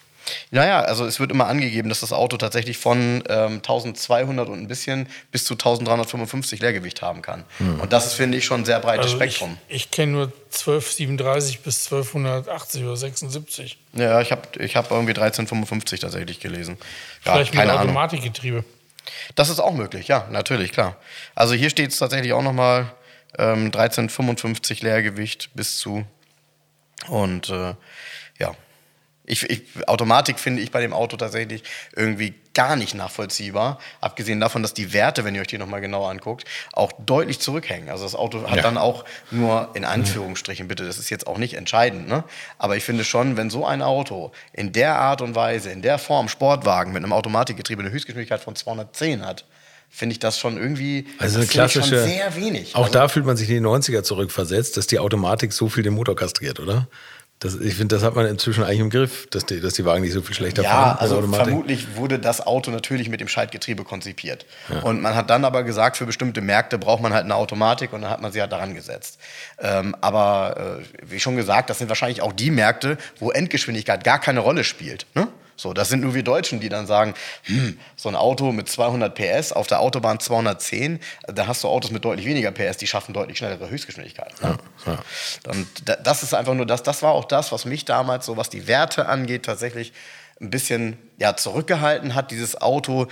Naja, 0.51 0.81
also 0.81 1.05
es 1.05 1.19
wird 1.19 1.31
immer 1.31 1.47
angegeben, 1.47 1.89
dass 1.89 1.99
das 1.99 2.13
Auto 2.13 2.37
tatsächlich 2.37 2.77
von 2.77 3.23
ähm, 3.27 3.55
1200 3.57 4.47
und 4.49 4.59
ein 4.59 4.67
bisschen 4.67 5.07
bis 5.31 5.45
zu 5.45 5.53
1355 5.53 6.61
Leergewicht 6.61 7.01
haben 7.01 7.21
kann. 7.21 7.43
Und 7.59 7.91
das 7.91 8.05
ist, 8.07 8.13
finde 8.13 8.37
ich, 8.37 8.45
schon 8.45 8.61
ein 8.61 8.65
sehr 8.65 8.79
breites 8.79 9.13
Also 9.13 9.23
ich, 9.23 9.35
Spektrum. 9.35 9.57
ich 9.67 9.91
kenne 9.91 10.11
nur 10.13 10.23
1237 10.51 11.59
bis 11.61 11.85
1280 11.85 12.83
oder 12.83 12.95
76. 12.97 13.77
Ja, 13.93 14.21
ich 14.21 14.31
habe 14.31 14.41
ich 14.59 14.75
hab 14.75 14.91
irgendwie 14.91 15.11
1355 15.11 15.99
tatsächlich 15.99 16.39
gelesen. 16.39 16.77
Ja, 17.25 17.33
Vielleicht 17.33 17.53
mit 17.53 17.59
keine 17.59 17.73
Ahnung. 17.73 17.89
Automatikgetriebe. 17.89 18.63
Das 19.35 19.49
ist 19.49 19.59
auch 19.59 19.73
möglich, 19.73 20.07
ja, 20.07 20.27
natürlich, 20.31 20.71
klar. 20.71 20.95
Also 21.35 21.53
hier 21.55 21.69
steht 21.69 21.91
es 21.91 21.97
tatsächlich 21.99 22.31
auch 22.33 22.41
nochmal 22.41 22.93
ähm, 23.37 23.65
1355 23.65 24.81
Leergewicht 24.81 25.49
bis 25.55 25.77
zu. 25.77 26.05
Und 27.09 27.49
äh, 27.49 27.73
ja, 28.39 28.55
ich, 29.25 29.49
ich, 29.49 29.63
Automatik 29.87 30.37
finde 30.39 30.61
ich 30.61 30.71
bei 30.71 30.81
dem 30.81 30.93
Auto 30.93 31.15
tatsächlich 31.15 31.63
irgendwie 31.95 32.33
gar 32.53 32.75
nicht 32.75 32.93
nachvollziehbar. 32.93 33.79
Abgesehen 34.01 34.39
davon, 34.39 34.61
dass 34.61 34.73
die 34.73 34.91
Werte, 34.93 35.23
wenn 35.23 35.33
ihr 35.33 35.41
euch 35.41 35.47
die 35.47 35.57
nochmal 35.57 35.79
genauer 35.81 36.09
anguckt, 36.09 36.43
auch 36.73 36.91
deutlich 37.05 37.39
zurückhängen. 37.39 37.89
Also 37.89 38.03
das 38.03 38.15
Auto 38.15 38.43
hat 38.49 38.57
Ja. 38.57 38.61
dann 38.61 38.77
auch 38.77 39.05
nur 39.31 39.69
in 39.75 39.85
Anführungsstrichen, 39.85 40.67
bitte, 40.67 40.85
das 40.85 40.97
ist 40.99 41.09
jetzt 41.09 41.25
auch 41.25 41.37
nicht 41.37 41.53
entscheidend, 41.53 42.07
ne? 42.09 42.23
aber 42.57 42.75
ich 42.75 42.83
finde 42.83 43.03
schon, 43.05 43.37
wenn 43.37 43.49
so 43.49 43.65
ein 43.65 43.81
Auto 43.81 44.31
in 44.51 44.71
der 44.73 44.95
Art 44.97 45.21
und 45.21 45.35
Weise, 45.35 45.71
in 45.71 45.81
der 45.81 45.97
Form 45.99 46.27
Sportwagen 46.27 46.91
mit 46.91 47.01
einem 47.03 47.13
Automatikgetriebe 47.13 47.81
eine 47.81 47.91
Höchstgeschwindigkeit 47.91 48.41
von 48.41 48.55
210 48.55 49.25
hat, 49.25 49.45
finde 49.89 50.13
ich 50.13 50.19
das 50.19 50.37
schon 50.39 50.57
irgendwie 50.57 51.05
Also 51.19 51.37
eine 51.37 51.47
klassische. 51.47 51.87
schon 51.87 52.03
sehr 52.07 52.35
wenig. 52.35 52.75
Auch 52.75 52.81
also, 52.87 52.93
da 52.93 53.07
fühlt 53.07 53.25
man 53.25 53.37
sich 53.37 53.47
in 53.49 53.55
die 53.63 53.67
90er 53.69 54.03
zurückversetzt, 54.03 54.75
dass 54.75 54.87
die 54.87 54.99
Automatik 54.99 55.53
so 55.53 55.69
viel 55.69 55.83
den 55.83 55.93
Motor 55.93 56.15
kastriert, 56.15 56.59
oder? 56.59 56.87
Das, 57.43 57.55
ich 57.55 57.75
finde, 57.75 57.93
das 57.95 58.05
hat 58.05 58.15
man 58.15 58.25
inzwischen 58.25 58.63
eigentlich 58.63 58.79
im 58.79 58.89
Griff, 58.89 59.27
dass 59.29 59.45
die, 59.45 59.59
dass 59.59 59.73
die 59.73 59.83
Wagen 59.83 60.01
nicht 60.01 60.13
so 60.13 60.21
viel 60.21 60.33
schlechter 60.33 60.63
Ja, 60.63 60.69
fahren 60.69 60.91
mit 60.93 61.01
also 61.01 61.17
Automatik. 61.17 61.45
vermutlich 61.47 61.97
wurde 61.97 62.17
das 62.17 62.39
Auto 62.39 62.71
natürlich 62.71 63.09
mit 63.09 63.19
dem 63.19 63.27
Schaltgetriebe 63.27 63.83
konzipiert. 63.83 64.45
Und 64.83 65.01
man 65.01 65.13
hat 65.13 65.29
dann 65.29 65.43
aber 65.43 65.63
gesagt, 65.63 65.97
für 65.97 66.05
bestimmte 66.05 66.39
Märkte 66.39 66.77
braucht 66.77 67.03
man 67.03 67.13
halt 67.13 67.25
eine 67.25 67.35
Automatik 67.35 67.91
und 67.91 68.03
dann 68.03 68.11
hat 68.11 68.21
man 68.21 68.31
sie 68.31 68.39
halt 68.39 68.53
daran 68.53 68.73
gesetzt. 68.73 69.19
Ähm, 69.59 69.93
aber 69.99 70.79
äh, 70.79 71.11
wie 71.11 71.19
schon 71.19 71.35
gesagt, 71.35 71.69
das 71.69 71.79
sind 71.79 71.89
wahrscheinlich 71.89 72.21
auch 72.21 72.31
die 72.31 72.49
Märkte, 72.49 72.97
wo 73.19 73.29
Endgeschwindigkeit 73.29 74.05
gar 74.05 74.19
keine 74.19 74.39
Rolle 74.39 74.63
spielt. 74.63 75.05
Ne? 75.13 75.27
So, 75.55 75.73
das 75.73 75.89
sind 75.89 76.01
nur 76.01 76.13
wir 76.13 76.23
Deutschen, 76.23 76.59
die 76.59 76.69
dann 76.69 76.87
sagen, 76.87 77.13
hm, 77.43 77.79
so 77.95 78.09
ein 78.09 78.15
Auto 78.15 78.51
mit 78.51 78.69
200 78.69 79.13
PS 79.15 79.51
auf 79.51 79.67
der 79.67 79.79
Autobahn 79.79 80.19
210, 80.19 80.99
da 81.27 81.47
hast 81.47 81.63
du 81.63 81.67
Autos 81.67 81.91
mit 81.91 82.03
deutlich 82.05 82.25
weniger 82.25 82.51
PS, 82.51 82.77
die 82.77 82.87
schaffen 82.87 83.13
deutlich 83.13 83.37
schnellere 83.37 83.69
Höchstgeschwindigkeiten. 83.69 84.35
Ne? 84.41 84.57
ja. 84.85 84.99
Und 85.51 85.67
da, 85.87 85.95
das 85.95 86.23
ist 86.23 86.33
einfach 86.33 86.53
nur 86.53 86.65
das, 86.65 86.83
das 86.83 87.03
war 87.03 87.11
auch 87.11 87.25
das, 87.25 87.51
was 87.51 87.65
mich 87.65 87.85
damals, 87.85 88.25
so 88.25 88.37
was 88.37 88.49
die 88.49 88.67
Werte 88.67 89.07
angeht, 89.07 89.45
tatsächlich 89.45 89.93
ein 90.41 90.49
bisschen 90.49 90.97
ja, 91.17 91.35
zurückgehalten 91.35 92.15
hat, 92.15 92.31
dieses 92.31 92.61
Auto 92.61 93.07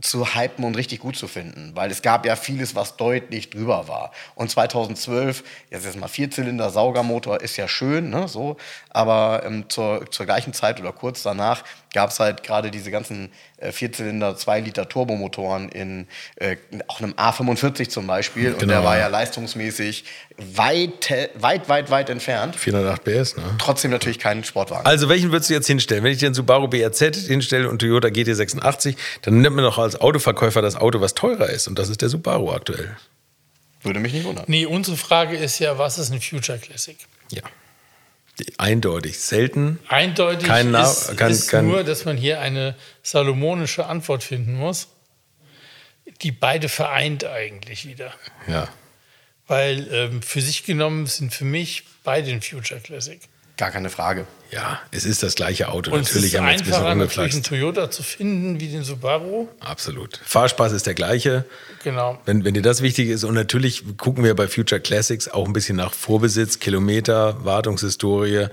zu 0.00 0.34
hypen 0.34 0.64
und 0.64 0.76
richtig 0.76 1.00
gut 1.00 1.16
zu 1.16 1.26
finden. 1.26 1.72
Weil 1.74 1.90
es 1.90 2.02
gab 2.02 2.26
ja 2.26 2.36
vieles, 2.36 2.74
was 2.74 2.96
deutlich 2.96 3.50
drüber 3.50 3.88
war. 3.88 4.12
Und 4.34 4.50
2012, 4.50 5.42
jetzt 5.70 5.86
ist 5.86 5.96
mal 5.96 6.08
Vierzylinder, 6.08 6.70
Saugermotor, 6.70 7.40
ist 7.40 7.56
ja 7.56 7.66
schön, 7.66 8.10
ne, 8.10 8.28
so. 8.28 8.56
Aber 8.90 9.42
ähm, 9.44 9.68
zur, 9.70 10.10
zur 10.10 10.26
gleichen 10.26 10.52
Zeit 10.52 10.80
oder 10.80 10.92
kurz 10.92 11.22
danach 11.22 11.64
gab 11.96 12.10
es 12.10 12.20
halt 12.20 12.42
gerade 12.42 12.70
diese 12.70 12.90
ganzen 12.90 13.30
äh, 13.56 13.72
Vierzylinder, 13.72 14.36
2 14.36 14.60
Liter 14.60 14.86
Turbomotoren 14.86 15.70
in 15.70 16.06
äh, 16.36 16.56
auch 16.88 17.00
einem 17.00 17.14
A45 17.14 17.88
zum 17.88 18.06
Beispiel. 18.06 18.52
Und 18.52 18.58
Genau. 18.58 18.74
der 18.74 18.84
war 18.84 18.98
ja 18.98 19.06
leistungsmäßig 19.06 20.04
weit, 20.36 21.10
weit, 21.36 21.70
weit, 21.70 21.88
weit 21.90 22.10
entfernt. 22.10 22.54
408 22.54 23.02
PS, 23.02 23.36
ne? 23.38 23.44
Trotzdem 23.56 23.92
natürlich 23.92 24.18
kein 24.18 24.44
Sportwagen. 24.44 24.84
Also 24.84 25.08
welchen 25.08 25.32
würdest 25.32 25.48
du 25.48 25.54
jetzt 25.54 25.68
hinstellen? 25.68 26.04
Wenn 26.04 26.12
ich 26.12 26.18
den 26.18 26.34
Subaru 26.34 26.68
BRZ 26.68 27.16
hinstelle 27.28 27.70
und 27.70 27.78
Toyota 27.78 28.08
GT86, 28.08 28.94
dann 29.22 29.40
nimmt 29.40 29.56
man 29.56 29.64
doch 29.64 29.78
als 29.78 29.98
Autoverkäufer 29.98 30.60
das 30.60 30.76
Auto, 30.76 31.00
was 31.00 31.14
teurer 31.14 31.48
ist. 31.48 31.66
Und 31.66 31.78
das 31.78 31.88
ist 31.88 32.02
der 32.02 32.10
Subaru 32.10 32.52
aktuell. 32.52 32.94
Würde 33.82 34.00
mich 34.00 34.12
nicht 34.12 34.26
wundern. 34.26 34.44
Nee, 34.48 34.66
unsere 34.66 34.98
Frage 34.98 35.34
ist 35.34 35.60
ja, 35.60 35.78
was 35.78 35.96
ist 35.96 36.12
ein 36.12 36.20
Future 36.20 36.58
Classic? 36.58 36.98
Ja. 37.30 37.40
Eindeutig. 38.58 39.18
Selten. 39.18 39.78
Eindeutig 39.88 40.46
Kein 40.46 40.74
ist, 40.74 41.16
kein- 41.16 41.30
ist 41.32 41.48
kein- 41.48 41.66
nur, 41.66 41.84
dass 41.84 42.04
man 42.04 42.16
hier 42.16 42.40
eine 42.40 42.74
salomonische 43.02 43.86
Antwort 43.86 44.22
finden 44.22 44.54
muss, 44.54 44.88
die 46.22 46.32
beide 46.32 46.68
vereint 46.68 47.24
eigentlich 47.24 47.86
wieder. 47.86 48.12
Ja. 48.46 48.68
Weil 49.46 49.88
ähm, 49.92 50.22
für 50.22 50.40
sich 50.40 50.64
genommen 50.64 51.06
sind 51.06 51.32
für 51.32 51.44
mich 51.44 51.84
beide 52.04 52.30
ein 52.30 52.42
Future 52.42 52.80
Classic. 52.80 53.20
Gar 53.56 53.70
keine 53.70 53.88
Frage. 53.88 54.26
Ja, 54.52 54.80
es 54.90 55.04
ist 55.06 55.22
das 55.22 55.34
gleiche 55.34 55.68
Auto. 55.70 55.90
Und 55.90 56.00
natürlich 56.02 56.26
es 56.26 56.32
ist 56.34 56.38
haben 56.38 56.44
wir 56.46 56.52
jetzt 56.52 56.60
ein 56.60 56.66
bisschen 56.66 56.82
einfacher, 56.84 56.94
natürlich 56.94 57.34
einen. 57.34 57.42
Toyota 57.42 57.90
zu 57.90 58.02
finden 58.02 58.60
wie 58.60 58.68
den 58.68 58.84
Subaru. 58.84 59.48
Absolut. 59.60 60.20
Fahrspaß 60.24 60.72
ist 60.72 60.86
der 60.86 60.94
gleiche. 60.94 61.44
Genau. 61.82 62.20
Wenn, 62.26 62.44
wenn 62.44 62.52
dir 62.54 62.62
das 62.62 62.82
wichtig 62.82 63.08
ist, 63.08 63.24
und 63.24 63.34
natürlich 63.34 63.82
gucken 63.96 64.24
wir 64.24 64.34
bei 64.36 64.46
Future 64.46 64.80
Classics 64.80 65.26
auch 65.28 65.46
ein 65.46 65.52
bisschen 65.54 65.76
nach 65.76 65.92
Vorbesitz, 65.94 66.58
Kilometer, 66.60 67.44
Wartungshistorie 67.44 68.48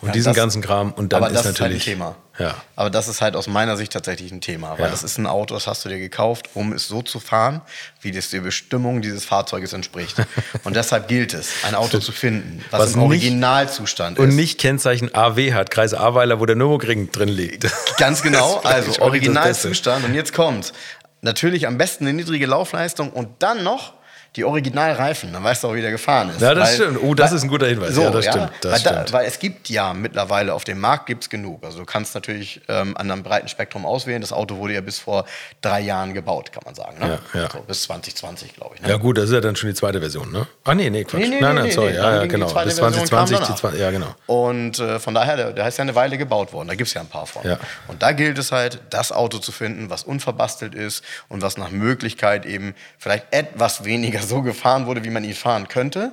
und 0.00 0.08
Ja, 0.08 0.12
diesen 0.12 0.28
das- 0.30 0.36
ganzen 0.36 0.60
Kram. 0.62 0.92
Und 0.92 1.12
dann 1.12 1.22
aber 1.24 1.32
ist 1.32 1.38
das 1.38 1.46
natürlich. 1.46 1.78
ist 1.78 1.86
halt 1.88 1.96
ein 1.96 1.98
Thema. 1.98 2.16
Ja. 2.38 2.54
Aber 2.76 2.88
das 2.90 3.08
ist 3.08 3.20
halt 3.20 3.36
aus 3.36 3.46
meiner 3.46 3.76
Sicht 3.76 3.92
tatsächlich 3.92 4.32
ein 4.32 4.40
Thema. 4.40 4.72
Weil 4.78 4.86
Ja. 4.86 4.90
das 4.90 5.02
ist 5.02 5.18
ein 5.18 5.26
Auto, 5.26 5.54
das 5.54 5.66
hast 5.66 5.84
du 5.84 5.88
dir 5.88 5.98
gekauft, 5.98 6.48
um 6.54 6.72
es 6.72 6.88
so 6.88 7.02
zu 7.02 7.20
fahren, 7.20 7.60
wie 8.00 8.10
das 8.10 8.30
der 8.30 8.40
Bestimmung 8.40 9.02
dieses 9.02 9.24
Fahrzeuges 9.24 9.72
entspricht. 9.72 10.16
und 10.64 10.74
deshalb 10.76 11.08
gilt 11.08 11.34
es, 11.34 11.50
ein 11.64 11.74
Auto 11.74 11.98
zu 11.98 12.10
finden, 12.12 12.64
was, 12.70 12.80
Was 12.80 12.94
im 12.94 13.02
Originalzustand 13.02 14.18
Und 14.18 14.30
ist. 14.30 14.34
nicht 14.34 14.58
Kennzeichen 14.60 15.14
AW 15.14 15.52
hat, 15.52 15.70
Kreis 15.70 15.94
Ahrweiler, 15.94 16.40
wo 16.40 16.46
der 16.46 16.56
Nürburgring 16.56 17.10
drin 17.12 17.28
liegt. 17.28 17.66
Ganz 17.98 18.22
genau, 18.22 18.60
also. 18.64 19.00
Originalzustand. 19.02 20.04
Und 20.04 20.14
jetzt 20.14 20.32
kommt 20.32 20.72
natürlich 21.20 21.66
am 21.66 21.78
besten 21.78 22.04
eine 22.06 22.14
niedrige 22.14 22.46
Laufleistung 22.46 23.10
und 23.10 23.28
dann 23.42 23.62
noch 23.62 23.92
die 24.36 24.44
Originalreifen, 24.44 25.30
dann 25.30 25.44
weißt 25.44 25.62
du 25.62 25.68
auch, 25.68 25.74
wie 25.74 25.82
der 25.82 25.90
gefahren 25.90 26.30
ist. 26.30 26.40
Ja, 26.40 26.54
das 26.54 26.70
weil, 26.70 26.74
stimmt. 26.74 27.02
Oh, 27.02 27.14
das 27.14 27.30
weil, 27.30 27.36
ist 27.36 27.42
ein 27.42 27.48
guter 27.48 27.66
Hinweis. 27.66 27.94
So, 27.94 28.02
ja, 28.02 28.10
das 28.10 28.24
ja, 28.24 28.32
stimmt. 28.32 28.50
Das 28.62 28.72
weil, 28.72 28.80
stimmt. 28.80 29.08
Da, 29.08 29.12
weil 29.12 29.26
es 29.26 29.38
gibt 29.38 29.68
ja 29.68 29.92
mittlerweile 29.92 30.54
auf 30.54 30.64
dem 30.64 30.80
Markt 30.80 31.04
gibt's 31.06 31.28
genug. 31.28 31.62
Also 31.62 31.80
du 31.80 31.84
kannst 31.84 32.14
natürlich 32.14 32.62
ähm, 32.68 32.96
an 32.96 33.10
einem 33.10 33.22
breiten 33.22 33.48
Spektrum 33.48 33.84
auswählen. 33.84 34.22
Das 34.22 34.32
Auto 34.32 34.56
wurde 34.56 34.72
ja 34.72 34.80
bis 34.80 34.98
vor 34.98 35.26
drei 35.60 35.80
Jahren 35.80 36.14
gebaut, 36.14 36.50
kann 36.50 36.62
man 36.64 36.74
sagen. 36.74 36.98
Ne? 36.98 37.18
Ja, 37.34 37.40
ja. 37.42 37.50
So, 37.52 37.60
bis 37.60 37.82
2020, 37.82 38.54
glaube 38.54 38.76
ich. 38.76 38.82
Ne? 38.82 38.88
Ja 38.88 38.96
gut, 38.96 39.18
das 39.18 39.24
ist 39.24 39.32
ja 39.32 39.40
dann 39.42 39.54
schon 39.54 39.68
die 39.68 39.74
zweite 39.74 40.00
Version, 40.00 40.32
ne? 40.32 40.46
Ah 40.64 40.74
nee, 40.74 40.88
nee, 40.88 41.04
Quatsch. 41.04 41.20
Nee, 41.20 41.28
nee, 41.28 41.40
nein, 41.40 41.56
nein, 41.56 41.70
sorry. 41.70 41.94
ja, 41.94 42.16
ja, 42.16 42.26
genau. 42.26 42.46
Bis 42.64 42.76
2020, 42.76 43.38
die 43.38 43.54
zweite, 43.54 43.76
ja, 43.76 43.90
genau. 43.90 44.14
Und 44.26 44.78
äh, 44.78 44.98
von 44.98 45.12
daher, 45.12 45.36
der, 45.36 45.52
der 45.52 45.68
ist 45.68 45.76
ja 45.76 45.82
eine 45.82 45.94
Weile 45.94 46.16
gebaut 46.16 46.54
worden. 46.54 46.68
Da 46.68 46.74
gibt 46.74 46.88
es 46.88 46.94
ja 46.94 47.02
ein 47.02 47.08
paar 47.08 47.26
von. 47.26 47.42
Ja. 47.44 47.58
Und 47.86 48.02
da 48.02 48.12
gilt 48.12 48.38
es 48.38 48.50
halt, 48.50 48.80
das 48.88 49.12
Auto 49.12 49.38
zu 49.38 49.52
finden, 49.52 49.90
was 49.90 50.04
unverbastelt 50.04 50.74
ist 50.74 51.04
und 51.28 51.42
was 51.42 51.58
nach 51.58 51.70
Möglichkeit 51.70 52.46
eben 52.46 52.74
vielleicht 52.98 53.26
etwas 53.30 53.84
weniger 53.84 54.21
so 54.22 54.42
gefahren 54.42 54.86
wurde, 54.86 55.04
wie 55.04 55.10
man 55.10 55.24
ihn 55.24 55.34
fahren 55.34 55.68
könnte. 55.68 56.12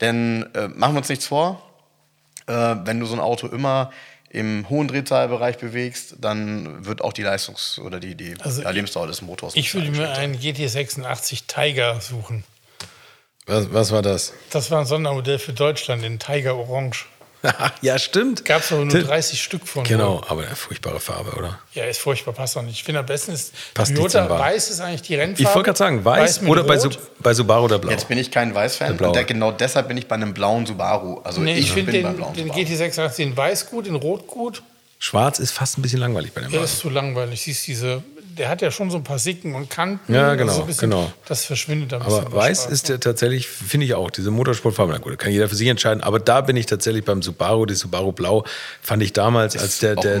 Denn 0.00 0.48
äh, 0.54 0.68
machen 0.68 0.94
wir 0.94 0.98
uns 0.98 1.08
nichts 1.08 1.26
vor, 1.26 1.62
äh, 2.46 2.52
wenn 2.52 3.00
du 3.00 3.06
so 3.06 3.14
ein 3.14 3.20
Auto 3.20 3.46
immer 3.48 3.90
im 4.30 4.68
hohen 4.68 4.88
Drehzahlbereich 4.88 5.58
bewegst, 5.58 6.16
dann 6.20 6.84
wird 6.84 7.02
auch 7.02 7.12
die 7.12 7.22
Leistungs- 7.22 7.78
oder 7.78 7.98
die, 7.98 8.14
die 8.14 8.34
Also 8.40 8.62
ja, 8.62 8.70
Lebensdauer 8.70 9.06
des 9.06 9.22
Motors. 9.22 9.56
Ich 9.56 9.72
würde 9.74 9.90
mir 9.90 10.10
einen 10.10 10.36
GT86 10.36 11.44
Tiger 11.46 12.00
suchen. 12.00 12.44
Was, 13.46 13.72
was 13.72 13.90
war 13.90 14.02
das? 14.02 14.34
Das 14.50 14.70
war 14.70 14.80
ein 14.80 14.86
Sondermodell 14.86 15.38
für 15.38 15.54
Deutschland, 15.54 16.02
den 16.02 16.18
Tiger 16.18 16.56
Orange. 16.56 17.06
ja, 17.82 17.98
stimmt. 17.98 18.44
Gab 18.44 18.62
es 18.62 18.72
aber 18.72 18.84
nur 18.84 18.92
Tim- 18.92 19.06
30 19.06 19.40
Stück 19.42 19.66
von. 19.66 19.84
Genau, 19.84 20.22
aber 20.28 20.44
eine 20.46 20.56
furchtbare 20.56 20.98
Farbe, 21.00 21.30
oder? 21.36 21.58
Ja, 21.74 21.84
ist 21.84 21.98
furchtbar, 22.00 22.32
passt 22.34 22.56
auch 22.56 22.62
nicht. 22.62 22.74
Ich 22.76 22.84
finde 22.84 23.00
am 23.00 23.06
besten 23.06 23.32
ist 23.32 23.52
Passt 23.74 23.92
nicht 23.92 24.00
Toyota 24.00 24.28
weiß 24.28 24.70
ist 24.70 24.80
eigentlich 24.80 25.02
die 25.02 25.14
Rennfarbe. 25.14 25.42
Ich 25.42 25.54
wollte 25.54 25.66
gerade 25.66 25.78
sagen, 25.78 26.04
weiß, 26.04 26.40
mit 26.42 26.50
oder 26.50 26.64
bei, 26.64 26.78
Su 26.78 26.90
bei 27.20 27.34
Subaru 27.34 27.64
oder 27.66 27.78
Blau. 27.78 27.90
Jetzt 27.90 28.08
bin 28.08 28.18
ich 28.18 28.30
kein 28.30 28.54
Weiß-Fan 28.54 28.98
und 28.98 29.14
der, 29.14 29.24
genau 29.24 29.52
deshalb 29.52 29.88
bin 29.88 29.96
ich 29.96 30.08
bei 30.08 30.16
einem 30.16 30.34
blauen 30.34 30.66
Subaru. 30.66 31.20
Also 31.22 31.40
Nee, 31.40 31.56
ich, 31.58 31.72
bin 31.74 31.86
finde 31.86 32.02
beim 32.02 32.10
den, 32.12 32.16
blauen 32.16 32.34
den 32.34 32.46
Subaru. 32.48 32.60
GT86, 32.60 33.16
den 33.16 33.36
weiß 33.36 33.70
gut, 33.70 33.86
den 33.86 33.94
rot 33.94 34.26
gut. 34.26 34.62
Schwarz 34.98 35.38
ist 35.38 35.52
fast 35.52 35.78
ein 35.78 35.82
bisschen 35.82 36.00
langweilig 36.00 36.32
bei 36.32 36.40
dem 36.40 36.50
Der 36.50 36.58
Wagen. 36.60 36.64
ist 36.64 36.80
zu 36.80 36.90
langweilig. 36.90 37.40
Siehst 37.40 37.66
diese, 37.68 38.02
der 38.38 38.48
hat 38.48 38.62
ja 38.62 38.70
schon 38.70 38.90
so 38.90 38.96
ein 38.96 39.04
paar 39.04 39.18
Sicken 39.18 39.54
und 39.54 39.68
Kanten. 39.68 40.14
Ja, 40.14 40.28
Also 40.28 40.38
genau, 40.38 40.52
so 40.52 40.60
ein 40.62 40.66
bisschen, 40.66 40.90
genau. 40.90 41.12
Das 41.26 41.44
verschwindet 41.44 41.92
ein 41.92 42.00
bisschen. 42.02 42.26
Aber 42.26 42.32
weiß 42.36 42.66
ist 42.66 42.88
der 42.88 43.00
tatsächlich, 43.00 43.48
finde 43.48 43.86
ich 43.86 43.94
auch, 43.94 44.10
diese 44.10 44.30
Motorsportfarbe, 44.30 44.92
na 44.92 44.98
gut, 44.98 45.18
kann 45.18 45.32
jeder 45.32 45.48
für 45.48 45.56
sich 45.56 45.68
entscheiden, 45.68 46.02
aber 46.02 46.20
da 46.20 46.40
bin 46.40 46.56
ich 46.56 46.66
tatsächlich 46.66 47.04
beim 47.04 47.20
Subaru, 47.22 47.66
die 47.66 47.74
Subaru 47.74 48.12
Blau, 48.12 48.44
fand 48.80 49.02
ich 49.02 49.12
damals, 49.12 49.56
als 49.56 49.78
der, 49.80 49.96
der, 49.96 50.20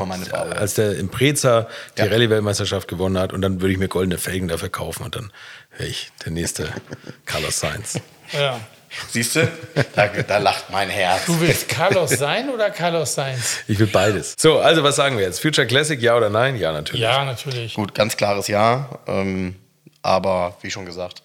als 0.56 0.74
der 0.74 0.96
Impreza 0.98 1.68
die 1.96 2.02
Ja. 2.02 2.08
Rallye-Weltmeisterschaft 2.08 2.88
gewonnen 2.88 3.18
hat 3.18 3.32
und 3.32 3.40
dann 3.40 3.60
würde 3.60 3.72
ich 3.72 3.78
mir 3.78 3.88
goldene 3.88 4.18
Felgen 4.18 4.48
dafür 4.48 4.68
kaufen 4.68 5.04
und 5.04 5.14
dann 5.16 5.32
wäre 5.76 5.88
ich 5.88 6.10
der 6.24 6.32
nächste 6.32 6.68
Carlos 7.24 7.60
Sainz. 7.60 8.00
Ja. 8.32 8.60
Siehst 9.10 9.36
du? 9.36 9.48
Da, 9.94 10.06
da 10.08 10.38
lacht 10.38 10.70
mein 10.70 10.88
Herz. 10.88 11.26
Du 11.26 11.40
willst 11.40 11.68
Carlos 11.68 12.10
sein 12.10 12.50
oder 12.50 12.70
Carlos 12.70 13.14
Sainz? 13.14 13.58
Ich 13.68 13.78
will 13.78 13.86
beides. 13.86 14.34
So, 14.38 14.58
also 14.58 14.82
was 14.82 14.96
sagen 14.96 15.16
wir 15.16 15.24
jetzt? 15.24 15.40
Future 15.40 15.66
Classic, 15.66 16.00
ja 16.00 16.16
oder 16.16 16.30
nein? 16.30 16.56
Ja, 16.56 16.72
natürlich. 16.72 17.02
Ja, 17.02 17.24
natürlich. 17.24 17.74
Gut, 17.74 17.94
ganz 17.94 18.16
klares 18.16 18.48
Ja. 18.48 18.88
Ähm, 19.06 19.56
aber 20.02 20.56
wie 20.62 20.70
schon 20.70 20.86
gesagt, 20.86 21.22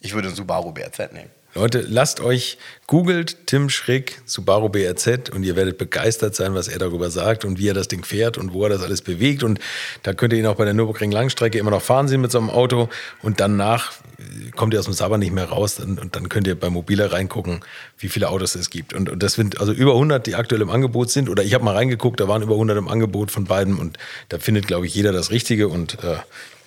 ich 0.00 0.14
würde 0.14 0.28
einen 0.28 0.36
Subaru 0.36 0.72
BRZ 0.72 1.12
nehmen. 1.12 1.30
Leute, 1.56 1.86
lasst 1.88 2.18
euch, 2.18 2.58
googelt 2.88 3.46
Tim 3.46 3.70
Schrick, 3.70 4.20
Subaru 4.24 4.68
BRZ 4.70 5.30
und 5.30 5.44
ihr 5.44 5.54
werdet 5.54 5.78
begeistert 5.78 6.34
sein, 6.34 6.52
was 6.54 6.66
er 6.66 6.80
darüber 6.80 7.10
sagt 7.10 7.44
und 7.44 7.60
wie 7.60 7.68
er 7.68 7.74
das 7.74 7.86
Ding 7.86 8.04
fährt 8.04 8.38
und 8.38 8.52
wo 8.52 8.64
er 8.64 8.70
das 8.70 8.82
alles 8.82 9.02
bewegt. 9.02 9.44
Und 9.44 9.60
da 10.02 10.14
könnt 10.14 10.32
ihr 10.32 10.40
ihn 10.40 10.46
auch 10.46 10.56
bei 10.56 10.64
der 10.64 10.74
Nürburgring 10.74 11.12
Langstrecke 11.12 11.58
immer 11.58 11.70
noch 11.70 11.80
fahren 11.80 12.08
sehen 12.08 12.20
mit 12.20 12.32
so 12.32 12.38
einem 12.38 12.50
Auto. 12.50 12.88
Und 13.22 13.38
danach 13.38 13.92
äh, 14.18 14.50
kommt 14.50 14.74
ihr 14.74 14.80
aus 14.80 14.86
dem 14.86 14.94
Sabber 14.94 15.16
nicht 15.16 15.32
mehr 15.32 15.44
raus 15.44 15.78
und, 15.78 16.16
dann 16.16 16.28
könnt 16.28 16.48
ihr 16.48 16.58
bei 16.58 16.70
Mobile 16.70 17.12
reingucken, 17.12 17.60
wie 17.98 18.08
viele 18.08 18.30
Autos 18.30 18.56
es 18.56 18.68
gibt. 18.68 18.92
Und, 18.92 19.08
und 19.08 19.22
das 19.22 19.34
sind 19.34 19.60
also 19.60 19.72
über 19.72 19.92
100, 19.92 20.26
die 20.26 20.34
aktuell 20.34 20.60
im 20.60 20.70
Angebot 20.70 21.10
sind. 21.10 21.28
Oder 21.28 21.44
ich 21.44 21.54
habe 21.54 21.64
mal 21.64 21.76
reingeguckt, 21.76 22.18
da 22.18 22.26
waren 22.26 22.42
über 22.42 22.54
100 22.54 22.76
im 22.76 22.88
Angebot 22.88 23.30
von 23.30 23.44
beiden 23.44 23.78
und 23.78 23.96
da 24.28 24.40
findet, 24.40 24.66
glaube 24.66 24.86
ich, 24.86 24.94
jeder 24.96 25.12
das 25.12 25.30
Richtige. 25.30 25.68
Und 25.68 26.02
äh, 26.02 26.16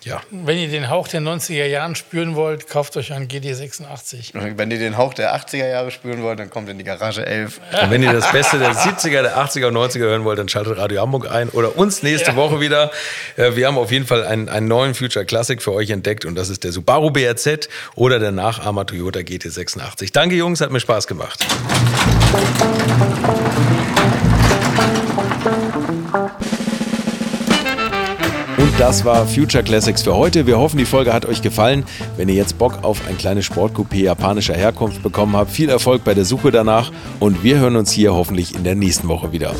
ja, 0.04 0.22
Wenn 0.30 0.56
ihr 0.58 0.68
den 0.68 0.88
Hauch 0.90 1.08
der 1.08 1.20
90er 1.20 1.66
Jahren 1.66 1.94
spüren 1.96 2.34
wollt, 2.36 2.68
kauft 2.68 2.96
euch 2.96 3.12
einen 3.12 3.26
GT86. 3.28 4.30
Wenn 4.56 4.70
ihr 4.70 4.78
den 4.78 4.96
Hauch 4.96 5.12
der 5.12 5.34
80er 5.36 5.68
Jahre 5.68 5.90
spüren 5.90 6.22
wollt, 6.22 6.38
dann 6.38 6.50
kommt 6.50 6.68
in 6.68 6.78
die 6.78 6.84
Garage 6.84 7.26
11. 7.26 7.60
Und 7.82 7.90
wenn 7.90 8.02
ihr 8.02 8.12
das 8.12 8.30
Beste 8.30 8.58
der 8.58 8.72
70er, 8.74 9.22
der 9.22 9.36
80er 9.36 9.66
und 9.66 9.76
90er 9.76 9.98
hören 10.00 10.24
wollt, 10.24 10.38
dann 10.38 10.48
schaltet 10.48 10.78
Radio 10.78 11.02
Hamburg 11.02 11.30
ein 11.30 11.48
oder 11.50 11.76
uns 11.76 12.02
nächste 12.02 12.30
Ja. 12.30 12.36
Woche 12.36 12.60
wieder. 12.60 12.90
Äh, 13.36 13.56
Wir 13.56 13.66
haben 13.66 13.76
auf 13.76 13.90
jeden 13.90 14.06
Fall 14.06 14.24
einen, 14.24 14.48
einen 14.48 14.68
neuen 14.68 14.94
Future 14.94 15.24
Classic 15.24 15.60
für 15.60 15.72
euch 15.72 15.90
entdeckt 15.90 16.24
und 16.24 16.36
das 16.36 16.48
ist 16.48 16.62
der 16.64 16.72
Subaru 16.72 17.10
BRZ 17.10 17.68
oder 17.96 18.18
der 18.18 18.30
Nachahmer 18.30 18.86
Toyota 18.86 19.20
GT86. 19.20 20.12
Danke 20.12 20.36
Jungs, 20.36 20.60
hat 20.60 20.70
mir 20.70 20.80
Spaß 20.80 21.06
gemacht. 21.08 21.44
Das 28.78 29.04
war 29.04 29.26
Future 29.26 29.64
Classics 29.64 30.02
für 30.02 30.14
heute. 30.14 30.46
Wir 30.46 30.56
hoffen, 30.56 30.78
die 30.78 30.84
Folge 30.84 31.12
hat 31.12 31.26
euch 31.26 31.42
gefallen. 31.42 31.84
Wenn 32.16 32.28
ihr 32.28 32.36
jetzt 32.36 32.58
Bock 32.58 32.84
auf 32.84 33.06
ein 33.08 33.18
kleines 33.18 33.44
Sportcoupé 33.44 34.04
japanischer 34.04 34.54
Herkunft 34.54 35.02
bekommen 35.02 35.36
habt, 35.36 35.50
viel 35.50 35.68
Erfolg 35.68 36.04
bei 36.04 36.14
der 36.14 36.24
Suche 36.24 36.52
danach 36.52 36.92
und 37.18 37.42
wir 37.42 37.58
hören 37.58 37.74
uns 37.74 37.90
hier 37.90 38.14
hoffentlich 38.14 38.54
in 38.54 38.62
der 38.62 38.76
nächsten 38.76 39.08
Woche 39.08 39.32
wieder. 39.32 39.52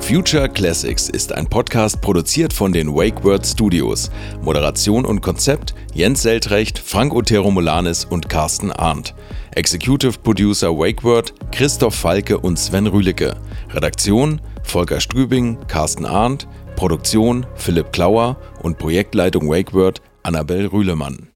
Future 0.00 0.48
Classics 0.48 1.08
ist 1.08 1.32
ein 1.32 1.46
Podcast 1.46 2.00
produziert 2.00 2.52
von 2.52 2.72
den 2.72 2.94
WakeWord 2.94 3.46
Studios. 3.46 4.10
Moderation 4.42 5.04
und 5.04 5.20
Konzept 5.20 5.74
Jens 5.94 6.22
Seltrecht, 6.22 6.78
Frank 6.78 7.14
Otero 7.14 7.52
Molanis 7.52 8.04
und 8.04 8.28
Carsten 8.28 8.72
Arndt. 8.72 9.14
Executive 9.54 10.18
Producer 10.18 10.76
WakeWord 10.76 11.32
Christoph 11.52 11.94
Falke 11.94 12.36
und 12.36 12.58
Sven 12.58 12.88
Rühlicke. 12.88 13.36
Redaktion 13.72 14.40
Volker 14.64 15.00
Strübing, 15.00 15.66
Carsten 15.68 16.04
Arndt. 16.04 16.48
Produktion 16.74 17.46
Philipp 17.54 17.92
Klauer 17.92 18.36
und 18.62 18.78
Projektleitung 18.78 19.48
WakeWord 19.48 20.02
Annabel 20.24 20.66
Rühlemann. 20.66 21.33